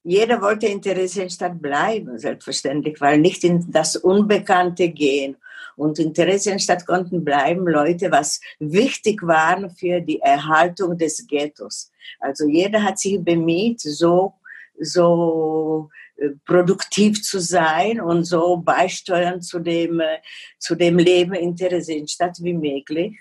jeder 0.05 0.41
wollte 0.43 0.67
in 0.67 0.83
Theresienstadt 0.83 1.61
bleiben, 1.61 2.19
selbstverständlich, 2.19 3.01
weil 3.01 3.19
nicht 3.19 3.43
in 3.45 3.71
das 3.71 3.97
Unbekannte 3.97 4.89
gehen. 4.91 5.37
Und 5.77 5.99
in 5.99 6.13
Theresienstadt 6.13 6.87
konnten 6.87 7.25
bleiben 7.25 7.67
Leute, 7.67 8.11
was 8.11 8.41
wichtig 8.59 9.23
waren 9.23 9.71
für 9.71 10.03
die 10.03 10.21
Erhaltung 10.21 10.99
des 10.99 11.27
Ghettos. 11.27 11.91
Also 12.19 12.47
jeder 12.47 12.83
hat 12.83 12.99
sich 12.99 13.23
bemüht, 13.25 13.81
so, 13.81 14.35
so 14.79 15.89
äh, 16.17 16.31
produktiv 16.45 17.23
zu 17.23 17.41
sein 17.41 17.99
und 18.01 18.25
so 18.25 18.59
beisteuern 18.59 19.41
zu 19.41 19.59
dem, 19.59 20.01
äh, 20.01 20.19
zu 20.59 20.75
dem 20.75 20.99
Leben 20.99 21.33
in 21.33 21.57
Theresienstadt 21.57 22.43
wie 22.43 22.55
möglich, 22.55 23.19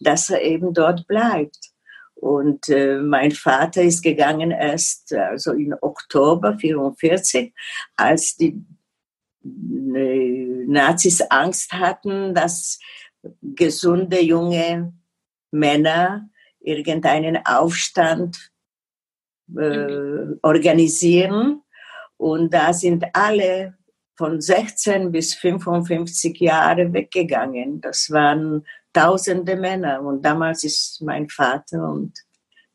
dass 0.00 0.30
er 0.30 0.42
eben 0.42 0.74
dort 0.74 1.06
bleibt. 1.06 1.70
Und 2.20 2.68
äh, 2.68 2.98
mein 2.98 3.32
Vater 3.32 3.82
ist 3.82 4.02
gegangen 4.02 4.50
erst 4.50 5.14
also 5.14 5.52
in 5.52 5.74
Oktober 5.80 6.58
44, 6.58 7.54
als 7.96 8.36
die 8.36 8.62
äh, 9.42 10.64
Nazis 10.66 11.22
Angst 11.22 11.72
hatten, 11.72 12.34
dass 12.34 12.78
gesunde 13.42 14.20
junge 14.20 14.92
Männer 15.50 16.28
irgendeinen 16.60 17.38
Aufstand 17.46 18.50
äh, 19.56 20.36
organisieren. 20.42 21.62
Und 22.18 22.52
da 22.52 22.74
sind 22.74 23.04
alle 23.14 23.78
von 24.18 24.42
16 24.42 25.10
bis 25.10 25.34
55 25.34 26.38
Jahre 26.38 26.92
weggegangen. 26.92 27.80
Das 27.80 28.10
waren 28.10 28.66
tausende 28.92 29.56
Männer. 29.56 30.02
Und 30.02 30.22
damals 30.22 30.64
ist 30.64 31.00
mein 31.02 31.28
Vater 31.28 31.88
und 31.88 32.12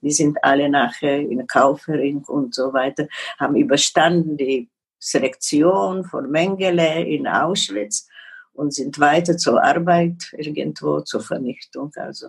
die 0.02 0.12
sind 0.12 0.38
alle 0.44 0.70
nachher 0.70 1.20
in 1.20 1.46
Kaufering 1.48 2.24
und 2.26 2.54
so 2.54 2.74
weiter, 2.74 3.08
haben 3.40 3.56
überstanden 3.56 4.38
die 4.38 4.70
Selektion 5.00 6.06
von 6.06 6.30
Mengele 6.30 7.04
in 7.04 7.28
Auschwitz 7.28 8.08
und 8.54 8.74
sind 8.74 9.00
weiter 9.00 9.38
zur 9.38 9.64
Arbeit 9.64 10.32
irgendwo 10.38 11.02
zur 11.02 11.22
Vernichtung. 11.22 11.92
Also 11.96 12.28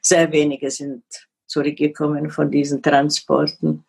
sehr 0.00 0.32
wenige 0.32 0.70
sind 0.70 1.04
zurückgekommen 1.46 2.30
von 2.30 2.50
diesen 2.50 2.82
Transporten. 2.82 3.84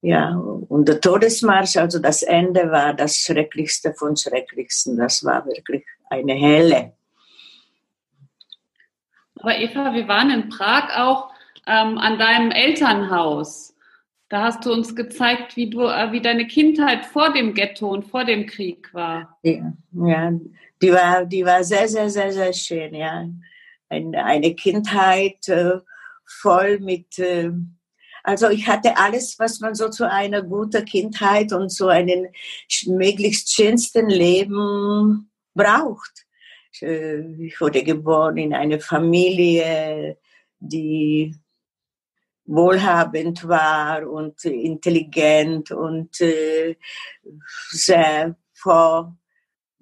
Ja, 0.00 0.36
und 0.36 0.86
der 0.86 1.00
Todesmarsch, 1.00 1.78
also 1.78 1.98
das 1.98 2.22
Ende 2.22 2.70
war 2.70 2.92
das 2.92 3.16
Schrecklichste 3.16 3.94
von 3.94 4.16
Schrecklichsten. 4.16 4.98
Das 4.98 5.24
war 5.24 5.46
wirklich 5.46 5.84
eine 6.10 6.34
helle 6.34 6.92
aber 9.44 9.58
Eva, 9.58 9.92
wir 9.92 10.08
waren 10.08 10.30
in 10.30 10.48
Prag 10.48 10.96
auch 10.96 11.30
ähm, 11.66 11.98
an 11.98 12.18
deinem 12.18 12.50
Elternhaus. 12.50 13.76
Da 14.30 14.44
hast 14.44 14.64
du 14.64 14.72
uns 14.72 14.96
gezeigt, 14.96 15.54
wie 15.56 15.68
du, 15.68 15.82
äh, 15.82 16.12
wie 16.12 16.22
deine 16.22 16.46
Kindheit 16.46 17.04
vor 17.04 17.30
dem 17.30 17.52
Ghetto 17.52 17.90
und 17.90 18.04
vor 18.04 18.24
dem 18.24 18.46
Krieg 18.46 18.92
war. 18.94 19.38
Ja, 19.42 19.74
ja 19.92 20.32
die 20.80 20.92
war, 20.92 21.26
die 21.26 21.44
war 21.44 21.62
sehr, 21.62 21.88
sehr, 21.88 22.08
sehr, 22.08 22.32
sehr 22.32 22.54
schön. 22.54 22.94
Ja, 22.94 23.28
eine, 23.90 24.24
eine 24.24 24.54
Kindheit 24.54 25.46
äh, 25.48 25.78
voll 26.24 26.78
mit. 26.78 27.18
Äh, 27.18 27.50
also 28.22 28.48
ich 28.48 28.66
hatte 28.66 28.96
alles, 28.96 29.38
was 29.38 29.60
man 29.60 29.74
so 29.74 29.90
zu 29.90 30.10
einer 30.10 30.40
guten 30.40 30.86
Kindheit 30.86 31.52
und 31.52 31.68
zu 31.68 31.88
einem 31.88 32.28
möglichst 32.86 33.54
schönsten 33.54 34.08
Leben 34.08 35.30
braucht. 35.52 36.23
Äh, 36.82 37.20
ich 37.44 37.60
wurde 37.60 37.82
geboren 37.82 38.36
in 38.36 38.54
eine 38.54 38.80
Familie, 38.80 40.18
die 40.58 41.34
wohlhabend 42.46 43.48
war 43.48 44.08
und 44.08 44.44
intelligent 44.44 45.70
und 45.70 46.20
äh, 46.20 46.76
sehr 47.70 48.36
vor, 48.52 49.16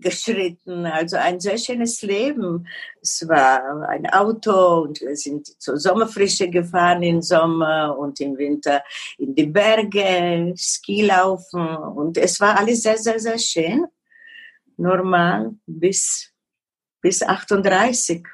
geschritten. 0.03 0.85
Also 0.85 1.17
ein 1.17 1.41
sehr 1.41 1.57
schönes 1.57 2.03
Leben. 2.03 2.67
Es 3.01 3.27
war 3.27 3.89
ein 3.89 4.07
Auto 4.11 4.83
und 4.83 5.01
wir 5.01 5.17
sind 5.17 5.47
zur 5.63 5.79
Sommerfrische 5.79 6.51
gefahren 6.51 7.03
im 7.03 7.23
Sommer 7.23 7.97
und 7.97 8.21
im 8.21 8.37
Winter 8.37 8.83
in 9.17 9.35
die 9.35 9.47
Berge, 9.47 10.53
Skilaufen 10.57 11.77
und 11.77 12.19
es 12.19 12.39
war 12.41 12.59
alles 12.59 12.83
sehr, 12.83 12.99
sehr, 12.99 13.19
sehr 13.19 13.39
schön. 13.39 13.87
Normal 14.77 15.55
bis, 15.67 16.32
bis 17.03 17.23
38. 17.23 18.27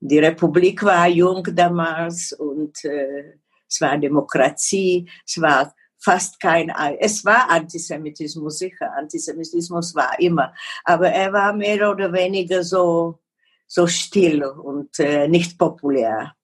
Die 0.00 0.18
Republik 0.18 0.84
war 0.84 1.08
jung 1.08 1.42
damals 1.52 2.32
und 2.32 2.84
äh, 2.84 3.38
es 3.68 3.80
war 3.80 3.98
Demokratie, 3.98 5.10
es 5.26 5.40
war 5.40 5.74
fast 5.98 6.38
kein, 6.38 6.70
es 7.00 7.24
war 7.24 7.50
Antisemitismus, 7.50 8.58
sicher, 8.58 8.92
Antisemitismus 8.96 9.94
war 9.94 10.18
immer, 10.20 10.54
aber 10.84 11.08
er 11.08 11.32
war 11.32 11.52
mehr 11.52 11.90
oder 11.90 12.12
weniger 12.12 12.62
so, 12.62 13.18
so 13.66 13.86
still 13.86 14.44
und 14.44 14.98
äh, 15.00 15.26
nicht 15.26 15.58
populär. 15.58 16.34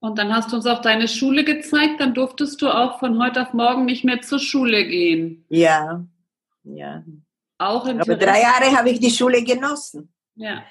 Und 0.00 0.18
dann 0.18 0.34
hast 0.34 0.52
du 0.52 0.56
uns 0.56 0.66
auch 0.66 0.80
deine 0.80 1.08
Schule 1.08 1.44
gezeigt, 1.44 2.00
dann 2.00 2.14
durftest 2.14 2.60
du 2.62 2.68
auch 2.68 2.98
von 2.98 3.22
heute 3.22 3.42
auf 3.42 3.52
morgen 3.52 3.84
nicht 3.84 4.04
mehr 4.04 4.22
zur 4.22 4.38
Schule 4.38 4.86
gehen. 4.86 5.44
Ja, 5.48 6.04
ja. 6.64 7.04
Auch 7.58 7.86
in 7.86 8.00
Aber 8.00 8.16
drei 8.16 8.42
Jahre 8.42 8.76
habe 8.76 8.90
ich 8.90 9.00
die 9.00 9.10
Schule 9.10 9.42
genossen. 9.42 10.12
Ja. 10.34 10.62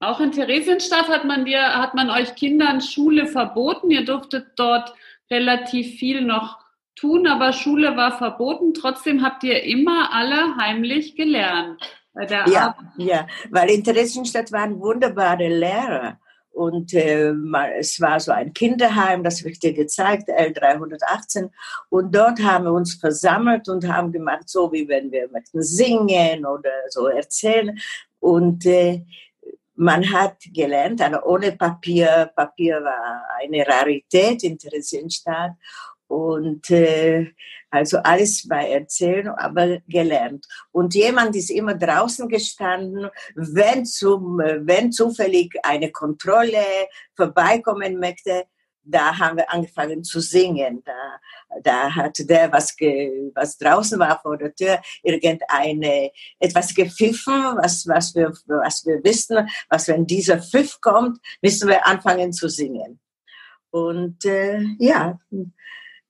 Auch 0.00 0.20
in 0.20 0.32
Theresienstadt 0.32 1.08
hat 1.08 1.24
man 1.24 1.44
dir, 1.44 1.60
hat 1.60 1.94
man 1.94 2.10
euch 2.10 2.34
Kindern 2.34 2.80
Schule 2.80 3.26
verboten. 3.26 3.90
Ihr 3.90 4.04
durftet 4.04 4.48
dort 4.56 4.92
relativ 5.30 5.98
viel 5.98 6.22
noch 6.22 6.58
tun, 6.96 7.26
aber 7.26 7.52
Schule 7.52 7.96
war 7.96 8.18
verboten. 8.18 8.74
Trotzdem 8.74 9.22
habt 9.22 9.44
ihr 9.44 9.62
immer 9.62 10.12
alle 10.12 10.56
heimlich 10.56 11.14
gelernt. 11.14 11.80
ja, 12.14 12.76
ja, 12.96 13.26
weil 13.50 13.70
in 13.70 13.84
Theresienstadt 13.84 14.52
waren 14.52 14.78
wunderbare 14.80 15.48
Lehrer. 15.48 16.18
Und 16.52 16.92
äh, 16.92 17.32
es 17.78 18.00
war 18.00 18.20
so 18.20 18.30
ein 18.30 18.52
Kinderheim, 18.52 19.24
das 19.24 19.40
habe 19.40 19.50
ich 19.50 19.58
dir 19.58 19.72
gezeigt, 19.72 20.28
L318. 20.28 21.50
Und 21.88 22.14
dort 22.14 22.42
haben 22.42 22.64
wir 22.64 22.72
uns 22.72 22.94
versammelt 22.94 23.68
und 23.68 23.88
haben 23.88 24.12
gemacht, 24.12 24.48
so 24.48 24.70
wie 24.70 24.86
wenn 24.86 25.10
wir 25.10 25.28
möchten 25.30 25.62
singen 25.62 26.44
oder 26.44 26.70
so 26.88 27.06
erzählen. 27.06 27.78
Und 28.20 28.66
äh, 28.66 29.02
man 29.74 30.12
hat 30.12 30.36
gelernt, 30.52 31.00
also 31.00 31.22
ohne 31.22 31.52
Papier, 31.52 32.30
Papier 32.36 32.82
war 32.82 33.24
eine 33.40 33.66
Rarität 33.66 34.44
in 34.44 34.58
Theresienstadt 34.58 35.52
und 36.06 36.70
äh, 36.70 37.32
also 37.72 37.98
alles 38.04 38.46
bei 38.46 38.70
Erzählen, 38.70 39.28
aber 39.28 39.78
gelernt. 39.88 40.46
Und 40.72 40.94
jemand 40.94 41.34
ist 41.34 41.50
immer 41.50 41.74
draußen 41.74 42.28
gestanden, 42.28 43.08
wenn, 43.34 43.86
zum, 43.86 44.38
wenn 44.38 44.92
zufällig 44.92 45.54
eine 45.62 45.90
Kontrolle 45.90 46.62
vorbeikommen 47.16 47.98
möchte, 47.98 48.44
da 48.84 49.16
haben 49.16 49.38
wir 49.38 49.50
angefangen 49.50 50.04
zu 50.04 50.20
singen. 50.20 50.82
Da, 50.84 51.60
da 51.62 51.94
hat 51.94 52.18
der, 52.28 52.52
was, 52.52 52.76
ge, 52.76 53.30
was 53.34 53.56
draußen 53.56 53.98
war 53.98 54.20
vor 54.20 54.36
der 54.36 54.54
Tür, 54.54 54.78
irgendeine, 55.02 56.10
etwas 56.40 56.74
gepfiffen, 56.74 57.56
was, 57.56 57.86
was, 57.86 58.14
wir, 58.14 58.32
was 58.48 58.84
wir 58.84 59.02
wissen, 59.02 59.48
was 59.70 59.88
wenn 59.88 60.06
dieser 60.06 60.42
Pfiff 60.42 60.78
kommt, 60.82 61.20
müssen 61.40 61.68
wir 61.68 61.86
anfangen 61.86 62.34
zu 62.34 62.48
singen. 62.48 63.00
Und 63.70 64.26
äh, 64.26 64.60
ja, 64.78 65.18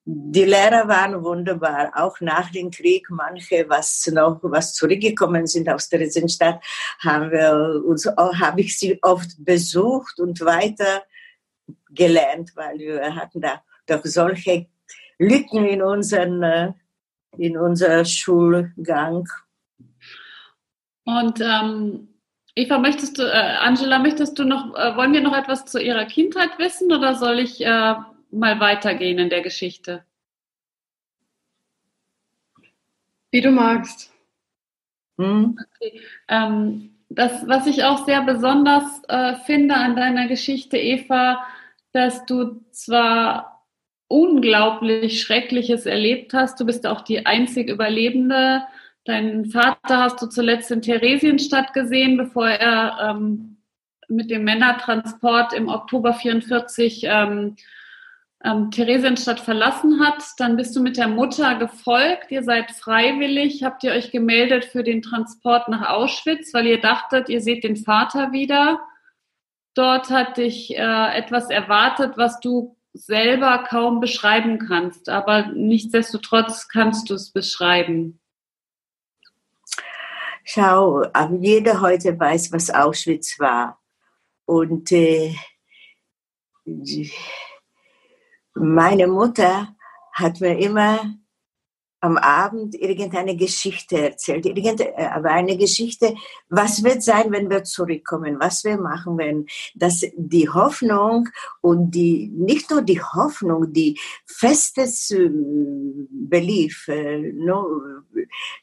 die 0.05 0.45
Lehrer 0.45 0.89
waren 0.89 1.23
wunderbar, 1.23 1.93
auch 1.95 2.21
nach 2.21 2.51
dem 2.51 2.71
Krieg. 2.71 3.09
Manche, 3.11 3.67
was 3.69 4.07
noch, 4.13 4.41
was 4.43 4.75
zurückgekommen 4.75 5.47
sind 5.47 5.69
aus 5.69 5.89
der 5.89 6.01
Riesenstadt, 6.01 6.61
haben 6.99 7.31
wir 7.31 7.83
uns, 7.85 8.07
habe 8.07 8.61
ich 8.63 8.79
sie 8.79 8.99
oft 9.03 9.31
besucht 9.39 10.19
und 10.19 10.41
weiter 10.41 11.05
gelernt, 11.91 12.51
weil 12.57 12.79
wir 12.79 13.15
hatten 13.15 13.41
da 13.41 13.63
doch 13.87 14.05
solche 14.05 14.67
Lücken 15.19 15.67
in 15.67 15.83
unseren, 15.83 16.43
äh, 16.43 16.73
in 17.39 17.57
unser 17.57 18.05
Schulgang. 18.05 19.29
Und 21.05 21.41
ähm, 21.41 22.09
Eva, 22.57 22.79
möchtest 22.79 23.19
du, 23.19 23.23
äh, 23.23 23.57
Angela, 23.61 23.99
möchtest 23.99 24.39
du 24.39 24.45
noch, 24.45 24.75
äh, 24.75 24.97
wollen 24.97 25.13
wir 25.13 25.21
noch 25.21 25.37
etwas 25.37 25.65
zu 25.65 25.81
ihrer 25.81 26.07
Kindheit 26.07 26.59
wissen 26.59 26.93
oder 26.93 27.15
soll 27.15 27.39
ich 27.39 27.65
äh, 27.65 27.95
mal 28.33 28.61
weitergehen 28.61 29.19
in 29.19 29.31
der 29.31 29.43
Geschichte? 29.43 30.05
Wie 33.31 33.41
du 33.41 33.51
magst. 33.51 34.13
Hm? 35.19 35.59
Okay. 35.77 36.01
Ähm, 36.29 36.91
das, 37.09 37.47
was 37.47 37.67
ich 37.67 37.85
auch 37.85 38.07
sehr 38.07 38.23
besonders 38.23 38.85
äh, 39.09 39.35
finde 39.47 39.75
an 39.75 39.97
deiner 39.97 40.29
Geschichte, 40.29 40.79
Eva, 40.79 41.45
dass 41.93 42.25
du 42.27 42.63
zwar 42.71 43.67
unglaublich 44.09 45.23
Schreckliches 45.23 45.87
erlebt 45.87 46.35
hast, 46.35 46.61
du 46.61 46.67
bist 46.67 46.87
auch 46.87 47.01
die 47.03 47.25
einzig 47.27 47.71
Überlebende. 47.71 48.63
Deinen 49.05 49.47
Vater 49.47 49.99
hast 49.99 50.21
du 50.23 50.27
zuletzt 50.27 50.71
in 50.71 50.83
Theresienstadt 50.83 51.73
gesehen, 51.73 52.17
bevor 52.17 52.49
er 52.49 53.11
ähm, 53.11 53.57
mit 54.09 54.31
dem 54.31 54.45
Männertransport 54.45 55.55
im 55.55 55.69
Oktober 55.69 56.15
44 56.15 57.05
ähm, 57.05 57.57
ähm, 58.45 58.71
Theresienstadt 58.71 59.41
verlassen 59.41 60.01
hat. 60.05 60.23
Dann 60.39 60.57
bist 60.57 60.75
du 60.75 60.81
mit 60.81 60.97
der 60.97 61.09
Mutter 61.09 61.57
gefolgt. 61.57 62.31
Ihr 62.31 62.43
seid 62.43 62.71
freiwillig, 62.73 63.63
habt 63.63 63.85
ihr 63.85 63.93
euch 63.93 64.11
gemeldet 64.11 64.65
für 64.65 64.83
den 64.83 65.03
Transport 65.03 65.69
nach 65.69 65.89
Auschwitz, 65.89 66.53
weil 66.55 66.67
ihr 66.67 66.81
dachtet, 66.81 67.29
ihr 67.29 67.41
seht 67.41 67.65
den 67.65 67.77
Vater 67.77 68.33
wieder. 68.33 68.81
Dort 69.75 70.11
hat 70.11 70.37
dich 70.37 70.77
äh, 70.77 71.17
etwas 71.17 71.49
erwartet, 71.49 72.15
was 72.17 72.41
du 72.41 72.77
selber 72.95 73.65
kaum 73.69 74.01
beschreiben 74.01 74.59
kannst, 74.59 75.09
aber 75.09 75.47
nichtsdestotrotz 75.47 76.69
kannst 76.69 77.09
du 77.09 77.15
es 77.15 77.31
beschreiben. 77.31 78.21
Schau, 80.45 81.05
jeder 81.41 81.81
heute 81.81 82.19
weiß, 82.19 82.53
was 82.53 82.69
Auschwitz 82.69 83.39
war. 83.39 83.81
Und 84.45 84.91
äh, 84.93 85.35
meine 88.55 89.07
Mutter 89.07 89.69
hat 90.13 90.41
mir 90.41 90.59
immer 90.59 90.99
am 92.03 92.19
Abend 92.19 92.75
irgendeine 92.75 93.37
Geschichte 93.37 93.97
erzählt, 93.97 94.45
irgendeine, 94.45 94.91
äh, 94.99 95.07
aber 95.07 95.31
eine 95.31 95.57
Geschichte, 95.57 96.17
was 96.49 96.83
wird 96.83 97.03
sein, 97.03 97.31
wenn 97.31 97.49
wir 97.49 97.63
zurückkommen, 97.63 98.39
was 98.41 98.65
wir 98.65 98.77
machen, 98.77 99.17
wenn 99.19 99.47
das 99.77 100.05
die 100.17 100.49
Hoffnung 100.49 101.29
und 101.61 101.93
die, 101.93 102.29
nicht 102.35 102.71
nur 102.73 102.83
die 102.83 103.01
Hoffnung, 103.01 103.73
die 103.73 104.01
festes 104.27 105.13
äh, 105.13 105.31
Belief, 105.31 106.89
äh, 106.89 107.19
no, 107.35 107.69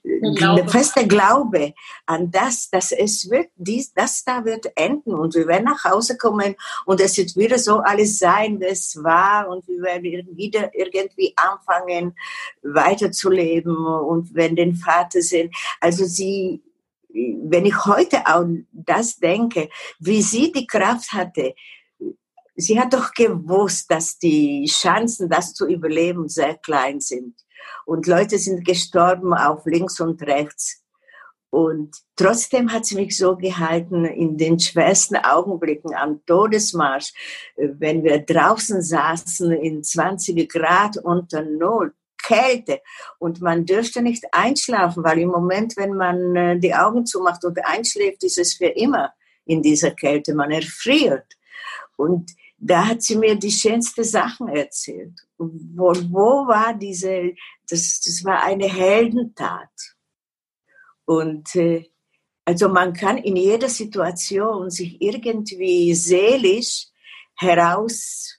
der 0.04 0.68
feste 0.68 1.08
Glaube 1.08 1.74
an 2.06 2.32
das, 2.32 2.70
dass 2.70 2.92
es 2.92 3.30
wird, 3.30 3.52
dies, 3.56 3.94
das 3.94 4.26
da 4.26 4.44
wird 4.44 4.66
enden 4.76 5.14
und 5.14 5.34
wir 5.36 5.48
werden 5.48 5.64
nach 5.64 5.86
Hause 5.86 6.18
kommen 6.18 6.56
und 6.86 7.00
es 7.00 7.18
wird 7.18 7.38
wieder 7.38 7.58
so 7.58 7.78
alles 7.78 8.20
sein, 8.20 8.60
wie 8.60 8.66
es 8.66 9.02
war 9.02 9.48
und 9.48 9.66
wir 9.66 9.82
werden 9.82 10.36
wieder 10.36 10.72
irgendwie 10.74 11.34
anfangen, 11.38 12.16
weiter 12.64 13.14
zu 13.14 13.29
leben 13.30 13.76
und 13.86 14.34
wenn 14.34 14.56
den 14.56 14.76
Vater 14.76 15.22
sind. 15.22 15.56
Also 15.80 16.06
sie, 16.06 16.62
wenn 17.10 17.66
ich 17.66 17.86
heute 17.86 18.26
auch 18.26 18.46
das 18.72 19.18
denke, 19.18 19.70
wie 20.00 20.22
sie 20.22 20.52
die 20.52 20.68
Kraft 20.68 21.14
hatte, 21.14 21.54
sie 22.56 22.80
hat 22.80 22.94
doch 22.94 23.14
gewusst, 23.14 23.90
dass 23.90 24.18
die 24.18 24.66
Chancen, 24.66 25.30
das 25.30 25.54
zu 25.54 25.68
überleben, 25.68 26.28
sehr 26.28 26.56
klein 26.58 27.00
sind. 27.00 27.36
Und 27.86 28.08
Leute 28.08 28.38
sind 28.38 28.66
gestorben 28.66 29.34
auf 29.34 29.66
links 29.66 30.00
und 30.00 30.22
rechts. 30.22 30.84
Und 31.52 31.96
trotzdem 32.16 32.72
hat 32.72 32.86
sie 32.86 32.96
mich 32.96 33.18
so 33.18 33.36
gehalten 33.36 34.06
in 34.06 34.38
den 34.38 34.60
schwersten 34.60 35.16
Augenblicken 35.16 35.96
am 35.96 36.24
Todesmarsch, 36.26 37.12
wenn 37.56 38.04
wir 38.04 38.20
draußen 38.20 38.84
saßen 38.84 39.52
in 39.52 39.84
20 39.84 40.48
Grad 40.48 40.98
unter 40.98 41.42
Null 41.42 41.94
Kälte 42.24 42.82
und 43.18 43.42
man 43.42 43.66
dürfte 43.66 44.02
nicht 44.02 44.26
einschlafen, 44.32 45.04
weil 45.04 45.20
im 45.20 45.30
Moment, 45.30 45.78
wenn 45.78 45.94
man 45.94 46.36
äh, 46.36 46.60
die 46.60 46.76
Augen 46.76 47.06
zumacht 47.06 47.44
und 47.46 47.64
einschläft, 47.66 48.24
ist 48.24 48.38
es 48.38 48.54
für 48.54 48.68
immer 48.68 49.14
in 49.46 49.62
dieser 49.62 49.92
Kälte, 49.92 50.36
man 50.36 50.52
erfriert. 50.52 51.26
Und 51.98 52.32
da 52.58 52.88
hat 52.88 53.02
sie 53.02 53.18
mir 53.18 53.36
die 53.36 53.52
schönsten 53.52 54.04
Sachen 54.04 54.48
erzählt. 54.50 55.20
Wo, 55.38 55.94
wo 56.10 56.48
war 56.48 56.74
diese, 56.74 57.34
das, 57.70 58.02
das 58.02 58.24
war 58.24 58.44
eine 58.44 58.68
Heldentat. 58.68 59.70
Und 61.06 61.56
äh, 61.56 61.90
also 62.46 62.68
man 62.68 62.94
kann 62.94 63.18
in 63.18 63.36
jeder 63.36 63.70
Situation 63.70 64.70
sich 64.70 65.02
irgendwie 65.02 65.94
seelisch 65.94 66.88
heraus 67.36 68.39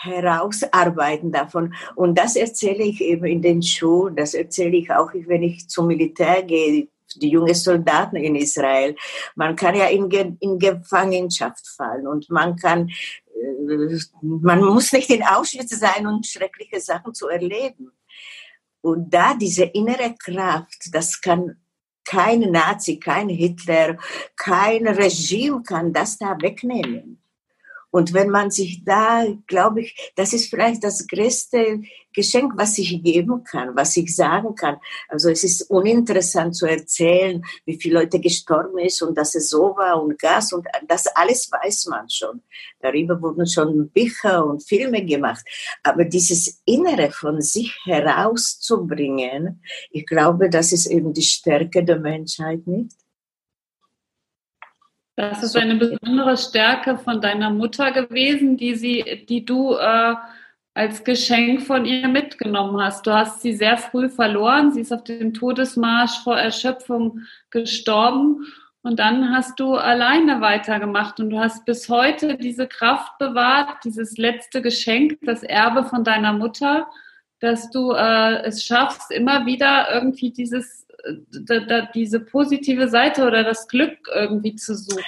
herausarbeiten 0.00 1.32
davon. 1.32 1.74
Und 1.96 2.18
das 2.18 2.36
erzähle 2.36 2.84
ich 2.84 3.00
eben 3.00 3.24
in 3.24 3.42
den 3.42 3.62
Schulen, 3.62 4.16
das 4.16 4.34
erzähle 4.34 4.76
ich 4.76 4.90
auch, 4.92 5.10
wenn 5.12 5.42
ich 5.42 5.68
zum 5.68 5.88
Militär 5.88 6.42
gehe, 6.42 6.88
die 7.16 7.30
jungen 7.30 7.54
Soldaten 7.54 8.16
in 8.16 8.36
Israel. 8.36 8.94
Man 9.34 9.56
kann 9.56 9.74
ja 9.74 9.86
in, 9.86 10.10
in 10.40 10.58
Gefangenschaft 10.58 11.66
fallen 11.66 12.06
und 12.06 12.28
man 12.30 12.56
kann, 12.56 12.88
äh, 12.88 13.98
man 14.22 14.62
muss 14.62 14.92
nicht 14.92 15.10
in 15.10 15.22
Auschwitz 15.22 15.78
sein 15.78 16.06
und 16.06 16.26
schreckliche 16.26 16.80
Sachen 16.80 17.14
zu 17.14 17.28
erleben. 17.28 17.92
Und 18.80 19.12
da 19.12 19.34
diese 19.34 19.64
innere 19.64 20.14
Kraft, 20.18 20.90
das 20.92 21.20
kann 21.20 21.56
kein 22.04 22.40
Nazi, 22.40 22.98
kein 22.98 23.28
Hitler, 23.28 23.98
kein 24.36 24.86
Regime 24.86 25.62
kann 25.62 25.92
das 25.92 26.18
da 26.18 26.36
wegnehmen. 26.40 27.20
Und 27.90 28.12
wenn 28.12 28.28
man 28.28 28.50
sich 28.50 28.84
da, 28.84 29.24
glaube 29.46 29.80
ich, 29.80 30.12
das 30.16 30.32
ist 30.32 30.50
vielleicht 30.50 30.84
das 30.84 31.06
größte 31.06 31.80
Geschenk, 32.12 32.52
was 32.56 32.76
ich 32.78 33.02
geben 33.02 33.44
kann, 33.44 33.76
was 33.76 33.96
ich 33.96 34.14
sagen 34.14 34.54
kann. 34.54 34.76
Also 35.08 35.30
es 35.30 35.44
ist 35.44 35.70
uninteressant 35.70 36.56
zu 36.56 36.66
erzählen, 36.66 37.42
wie 37.64 37.78
viele 37.80 38.00
Leute 38.00 38.18
gestorben 38.18 38.78
ist 38.78 39.02
und 39.02 39.16
dass 39.16 39.34
es 39.34 39.50
so 39.50 39.76
war 39.76 40.02
und 40.02 40.18
Gas 40.18 40.52
und 40.52 40.66
das 40.86 41.06
alles 41.06 41.50
weiß 41.50 41.86
man 41.86 42.08
schon. 42.10 42.42
Darüber 42.80 43.20
wurden 43.22 43.46
schon 43.46 43.88
Bücher 43.90 44.44
und 44.44 44.62
Filme 44.66 45.04
gemacht. 45.04 45.44
Aber 45.82 46.04
dieses 46.04 46.60
Innere 46.64 47.10
von 47.10 47.40
sich 47.40 47.74
herauszubringen, 47.84 49.62
ich 49.90 50.04
glaube, 50.04 50.50
das 50.50 50.72
ist 50.72 50.86
eben 50.86 51.12
die 51.12 51.22
Stärke 51.22 51.84
der 51.84 52.00
Menschheit 52.00 52.66
nicht. 52.66 52.96
Das 55.18 55.42
ist 55.42 55.56
eine 55.56 55.74
besondere 55.74 56.36
Stärke 56.36 56.96
von 56.96 57.20
deiner 57.20 57.50
Mutter 57.50 57.90
gewesen, 57.90 58.56
die 58.56 58.76
sie, 58.76 59.26
die 59.28 59.44
du 59.44 59.74
äh, 59.74 60.14
als 60.74 61.02
Geschenk 61.02 61.62
von 61.62 61.84
ihr 61.86 62.06
mitgenommen 62.06 62.80
hast. 62.80 63.04
Du 63.04 63.12
hast 63.12 63.40
sie 63.40 63.52
sehr 63.52 63.78
früh 63.78 64.08
verloren. 64.10 64.70
Sie 64.70 64.80
ist 64.80 64.92
auf 64.92 65.02
dem 65.02 65.34
Todesmarsch 65.34 66.20
vor 66.22 66.38
Erschöpfung 66.38 67.22
gestorben. 67.50 68.46
Und 68.82 69.00
dann 69.00 69.34
hast 69.34 69.58
du 69.58 69.74
alleine 69.74 70.40
weitergemacht 70.40 71.18
und 71.18 71.30
du 71.30 71.40
hast 71.40 71.64
bis 71.64 71.88
heute 71.88 72.36
diese 72.36 72.68
Kraft 72.68 73.18
bewahrt, 73.18 73.82
dieses 73.82 74.18
letzte 74.18 74.62
Geschenk, 74.62 75.18
das 75.22 75.42
Erbe 75.42 75.82
von 75.82 76.04
deiner 76.04 76.32
Mutter, 76.32 76.86
dass 77.40 77.70
du 77.70 77.90
äh, 77.90 78.42
es 78.44 78.62
schaffst, 78.62 79.10
immer 79.10 79.46
wieder 79.46 79.92
irgendwie 79.92 80.30
dieses 80.30 80.86
da, 81.30 81.60
da, 81.60 81.88
diese 81.94 82.20
positive 82.20 82.88
Seite 82.88 83.26
oder 83.26 83.44
das 83.44 83.68
Glück 83.68 83.98
irgendwie 84.14 84.56
zu 84.56 84.74
suchen? 84.74 85.02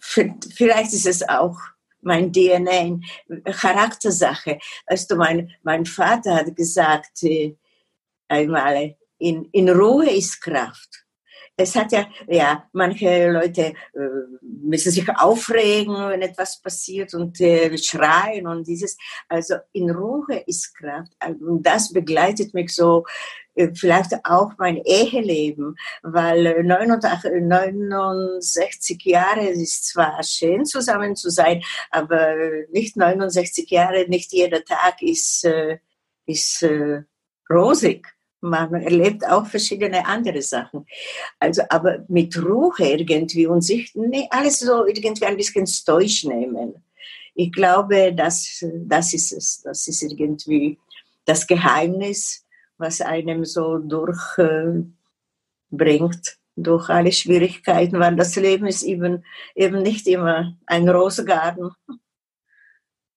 Vielleicht 0.00 0.92
ist 0.92 1.06
es 1.06 1.28
auch 1.28 1.58
mein 2.00 2.32
DNA, 2.32 3.00
Charaktersache. 3.44 4.58
Weißt 4.88 5.10
du, 5.10 5.16
mein, 5.16 5.52
mein 5.62 5.86
Vater 5.86 6.34
hat 6.34 6.56
gesagt 6.56 7.22
äh, 7.22 7.54
einmal, 8.28 8.96
in, 9.18 9.44
in 9.52 9.68
Ruhe 9.70 10.10
ist 10.10 10.40
Kraft 10.40 11.02
es 11.56 11.76
hat 11.76 11.92
ja, 11.92 12.08
ja, 12.28 12.64
manche 12.72 13.30
Leute 13.30 13.74
äh, 13.94 14.00
müssen 14.40 14.90
sich 14.90 15.08
aufregen, 15.16 15.94
wenn 15.94 16.22
etwas 16.22 16.60
passiert 16.60 17.14
und 17.14 17.40
äh, 17.40 17.76
schreien 17.76 18.46
und 18.46 18.66
dieses. 18.66 18.96
Also 19.28 19.56
in 19.72 19.90
Ruhe 19.90 20.42
ist 20.46 20.74
Kraft. 20.74 21.12
Und 21.40 21.62
das 21.64 21.92
begleitet 21.92 22.54
mich 22.54 22.74
so, 22.74 23.04
vielleicht 23.74 24.12
auch 24.24 24.52
mein 24.58 24.78
Eheleben, 24.78 25.76
weil 26.02 26.62
69, 26.64 27.30
69 27.42 29.04
Jahre 29.04 29.48
ist 29.48 29.88
zwar 29.88 30.22
schön 30.22 30.64
zusammen 30.64 31.16
zu 31.16 31.30
sein, 31.30 31.62
aber 31.90 32.34
nicht 32.70 32.96
69 32.96 33.70
Jahre, 33.70 34.06
nicht 34.08 34.32
jeder 34.32 34.64
Tag 34.64 35.02
ist, 35.02 35.44
äh, 35.44 35.78
ist 36.26 36.62
äh, 36.62 37.02
rosig 37.50 38.06
man 38.42 38.74
erlebt 38.74 39.26
auch 39.26 39.46
verschiedene 39.46 40.04
andere 40.04 40.42
Sachen. 40.42 40.84
Also, 41.38 41.62
aber 41.68 42.04
mit 42.08 42.36
Ruhe 42.36 42.72
irgendwie 42.78 43.46
und 43.46 43.62
sich 43.62 43.92
nee, 43.94 44.26
alles 44.30 44.58
so 44.58 44.84
irgendwie 44.84 45.24
ein 45.24 45.36
bisschen 45.36 45.66
stoisch 45.66 46.24
nehmen. 46.24 46.74
Ich 47.34 47.52
glaube, 47.52 48.12
das, 48.14 48.64
das 48.84 49.14
ist 49.14 49.32
es. 49.32 49.62
Das 49.62 49.86
ist 49.86 50.02
irgendwie 50.02 50.78
das 51.24 51.46
Geheimnis, 51.46 52.41
was 52.82 53.00
einem 53.00 53.46
so 53.46 53.78
durchbringt, 53.78 54.96
äh, 55.78 56.30
durch 56.56 56.90
alle 56.90 57.12
Schwierigkeiten, 57.12 57.98
weil 57.98 58.16
das 58.16 58.36
Leben 58.36 58.66
ist 58.66 58.82
eben, 58.82 59.24
eben 59.54 59.82
nicht 59.82 60.06
immer 60.06 60.54
ein 60.66 60.86
Rosengarten. 60.88 61.70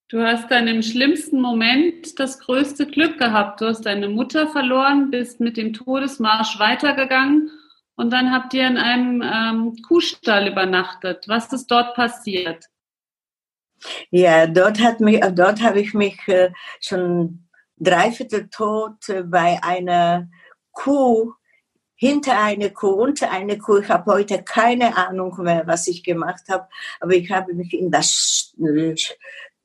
Du 0.08 0.21
hast 0.21 0.49
dann 0.51 0.67
im 0.67 0.82
schlimmsten 0.82 1.41
Moment 1.41 2.17
das 2.19 2.39
größte 2.39 2.86
Glück 2.86 3.17
gehabt. 3.17 3.60
Du 3.60 3.65
hast 3.65 3.86
deine 3.86 4.08
Mutter 4.08 4.47
verloren, 4.47 5.10
bist 5.10 5.41
mit 5.41 5.58
dem 5.58 5.73
Todesmarsch 5.73 6.60
weitergegangen 6.60 7.49
und 7.95 8.12
dann 8.12 8.32
habt 8.32 8.54
ihr 8.54 8.67
in 8.67 8.78
einem 8.78 9.21
ähm, 9.21 9.75
Kuhstall 9.88 10.47
übernachtet. 10.47 11.25
Was 11.28 11.51
ist 11.51 11.67
dort 11.67 11.95
passiert? 11.95 12.65
Ja, 14.12 14.47
dort, 14.47 14.80
hat 14.80 14.99
mich, 14.99 15.19
dort 15.34 15.62
habe 15.62 15.80
ich 15.80 15.93
mich 15.93 16.17
äh, 16.28 16.51
schon 16.80 17.44
dreiviertel 17.77 18.49
tot 18.49 18.99
bei 19.25 19.59
einer 19.63 20.29
Kuh 20.71 21.33
hinter 21.95 22.38
eine 22.38 22.71
Kuh, 22.71 22.89
unter 22.91 23.31
eine 23.31 23.57
Kuh. 23.57 23.77
Ich 23.77 23.89
habe 23.89 24.11
heute 24.11 24.43
keine 24.43 24.97
Ahnung 24.97 25.35
mehr, 25.39 25.65
was 25.65 25.88
ich 25.88 26.03
gemacht 26.03 26.43
habe, 26.49 26.67
aber 26.99 27.13
ich 27.13 27.31
habe 27.31 27.53
mich 27.53 27.73
in 27.73 27.89
das 27.89 28.53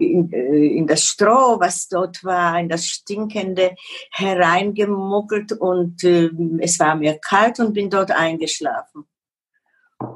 in, 0.00 0.32
äh, 0.32 0.76
in 0.76 0.86
das 0.86 1.04
Stroh, 1.04 1.60
was 1.60 1.88
dort 1.88 2.24
war, 2.24 2.58
in 2.58 2.68
das 2.68 2.86
Stinkende 2.86 3.74
hereingemuggelt 4.12 5.52
und 5.52 6.02
äh, 6.04 6.30
es 6.60 6.78
war 6.78 6.94
mir 6.94 7.18
kalt 7.18 7.60
und 7.60 7.74
bin 7.74 7.90
dort 7.90 8.10
eingeschlafen. 8.10 9.04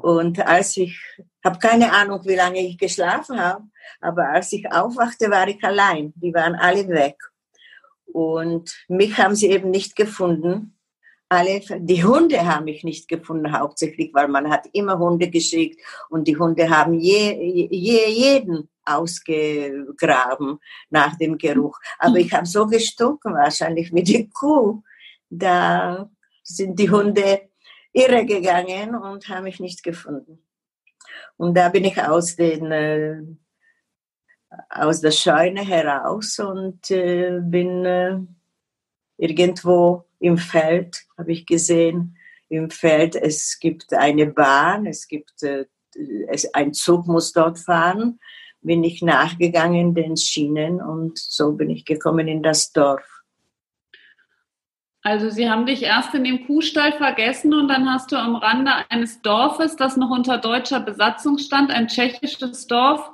Und 0.01 0.39
als 0.45 0.77
ich, 0.77 0.99
habe 1.43 1.59
keine 1.59 1.93
Ahnung, 1.93 2.21
wie 2.25 2.35
lange 2.35 2.65
ich 2.65 2.77
geschlafen 2.77 3.39
habe, 3.39 3.63
aber 4.01 4.29
als 4.29 4.51
ich 4.51 4.71
aufwachte, 4.71 5.29
war 5.29 5.47
ich 5.47 5.63
allein. 5.63 6.11
Die 6.15 6.33
waren 6.33 6.55
alle 6.55 6.87
weg. 6.87 7.17
Und 8.05 8.75
mich 8.87 9.17
haben 9.17 9.35
sie 9.35 9.49
eben 9.49 9.71
nicht 9.71 9.95
gefunden. 9.95 10.77
Alle, 11.27 11.59
die 11.79 12.03
Hunde 12.03 12.45
haben 12.45 12.65
mich 12.65 12.83
nicht 12.83 13.07
gefunden, 13.07 13.51
hauptsächlich, 13.51 14.13
weil 14.13 14.27
man 14.27 14.49
hat 14.49 14.67
immer 14.73 14.99
Hunde 14.99 15.29
geschickt 15.29 15.81
und 16.09 16.27
die 16.27 16.37
Hunde 16.37 16.69
haben 16.69 16.93
je, 16.93 17.67
je, 17.71 18.07
jeden 18.07 18.69
ausgegraben 18.85 20.59
nach 20.91 21.17
dem 21.17 21.37
Geruch. 21.37 21.79
Aber 21.97 22.17
ich 22.17 22.31
habe 22.31 22.45
so 22.45 22.67
gestunken, 22.67 23.33
wahrscheinlich 23.33 23.91
wie 23.91 24.03
die 24.03 24.29
Kuh. 24.29 24.83
Da 25.29 26.09
sind 26.43 26.77
die 26.77 26.91
Hunde 26.91 27.49
irre 27.91 28.25
gegangen 28.25 28.95
und 28.95 29.27
haben 29.27 29.45
mich 29.45 29.59
nicht 29.59 29.81
gefunden. 29.81 30.43
Und 31.37 31.55
da 31.57 31.69
bin 31.69 31.85
ich 31.85 32.01
aus, 32.01 32.35
den, 32.35 32.71
äh, 32.71 33.21
aus 34.69 35.01
der 35.01 35.11
Scheune 35.11 35.61
heraus 35.61 36.39
und 36.39 36.91
äh, 36.91 37.39
bin 37.41 37.85
äh, 37.85 38.17
irgendwo 39.17 40.05
im 40.19 40.37
Feld, 40.37 41.05
habe 41.17 41.31
ich 41.31 41.45
gesehen, 41.45 42.17
im 42.49 42.69
Feld, 42.69 43.15
es 43.15 43.59
gibt 43.59 43.93
eine 43.93 44.27
Bahn, 44.27 44.85
es 44.85 45.07
gibt, 45.07 45.43
äh, 45.43 45.65
es, 46.27 46.53
ein 46.53 46.73
Zug 46.73 47.07
muss 47.07 47.31
dort 47.31 47.59
fahren 47.59 48.19
bin 48.65 48.83
ich 48.83 49.01
nachgegangen 49.01 49.93
den 49.93 50.17
Schienen 50.17 50.81
und 50.81 51.17
so 51.17 51.53
bin 51.53 51.69
ich 51.69 51.85
gekommen 51.85 52.27
in 52.27 52.43
das 52.43 52.73
Dorf. 52.73 53.05
Also 55.03 55.29
Sie 55.29 55.47
haben 55.47 55.67
dich 55.67 55.83
erst 55.83 56.15
in 56.15 56.23
dem 56.23 56.47
Kuhstall 56.47 56.91
vergessen 56.93 57.53
und 57.53 57.67
dann 57.67 57.87
hast 57.87 58.11
du 58.11 58.15
am 58.15 58.35
Rande 58.35 58.71
eines 58.89 59.21
Dorfes, 59.21 59.75
das 59.75 59.97
noch 59.97 60.09
unter 60.09 60.39
deutscher 60.39 60.79
Besatzung 60.79 61.37
stand, 61.37 61.69
ein 61.69 61.87
tschechisches 61.87 62.65
Dorf, 62.65 63.11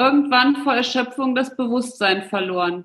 irgendwann 0.00 0.56
vor 0.56 0.74
Erschöpfung 0.74 1.34
das 1.34 1.54
Bewusstsein 1.54 2.24
verloren. 2.24 2.84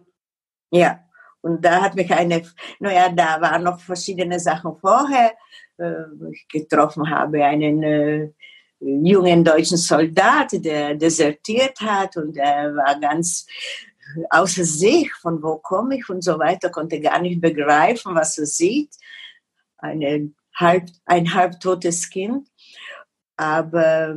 Ja, 0.72 1.00
und 1.42 1.64
da 1.64 1.82
hat 1.82 1.96
mich 1.96 2.12
eine, 2.12 2.42
naja, 2.80 3.10
da 3.10 3.40
waren 3.40 3.64
noch 3.64 3.80
verschiedene 3.80 4.40
Sachen 4.40 4.76
vorher. 4.78 5.34
Äh, 5.78 6.04
ich 6.32 6.48
getroffen 6.48 7.10
habe 7.10 7.44
einen 7.44 7.84
äh, 7.84 8.30
jungen 8.80 9.44
deutschen 9.44 9.78
Soldat, 9.78 10.52
der 10.54 10.96
desertiert 10.96 11.80
hat 11.82 12.18
und 12.18 12.38
er 12.38 12.76
war 12.76 13.00
ganz 13.00 13.46
außer 14.30 14.64
sich, 14.64 15.12
von 15.14 15.42
wo 15.42 15.58
komme 15.58 15.98
ich 15.98 16.10
und 16.10 16.24
so 16.24 16.38
weiter, 16.40 16.70
konnte 16.70 17.00
gar 17.00 17.22
nicht 17.22 17.42
begreifen, 17.42 18.16
was 18.16 18.38
er 18.38 18.46
sieht. 18.46 18.96
Eine 19.78 20.32
halb, 20.56 20.88
ein 21.06 21.34
halbtotes 21.34 22.10
Kind. 22.10 22.48
Aber 23.38 24.16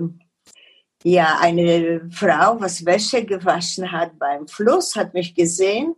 ja, 1.04 1.38
eine 1.40 2.08
Frau, 2.10 2.60
was 2.60 2.84
Wäsche 2.84 3.24
gewaschen 3.24 3.90
hat 3.90 4.18
beim 4.18 4.48
Fluss, 4.48 4.96
hat 4.96 5.14
mich 5.14 5.34
gesehen. 5.34 5.94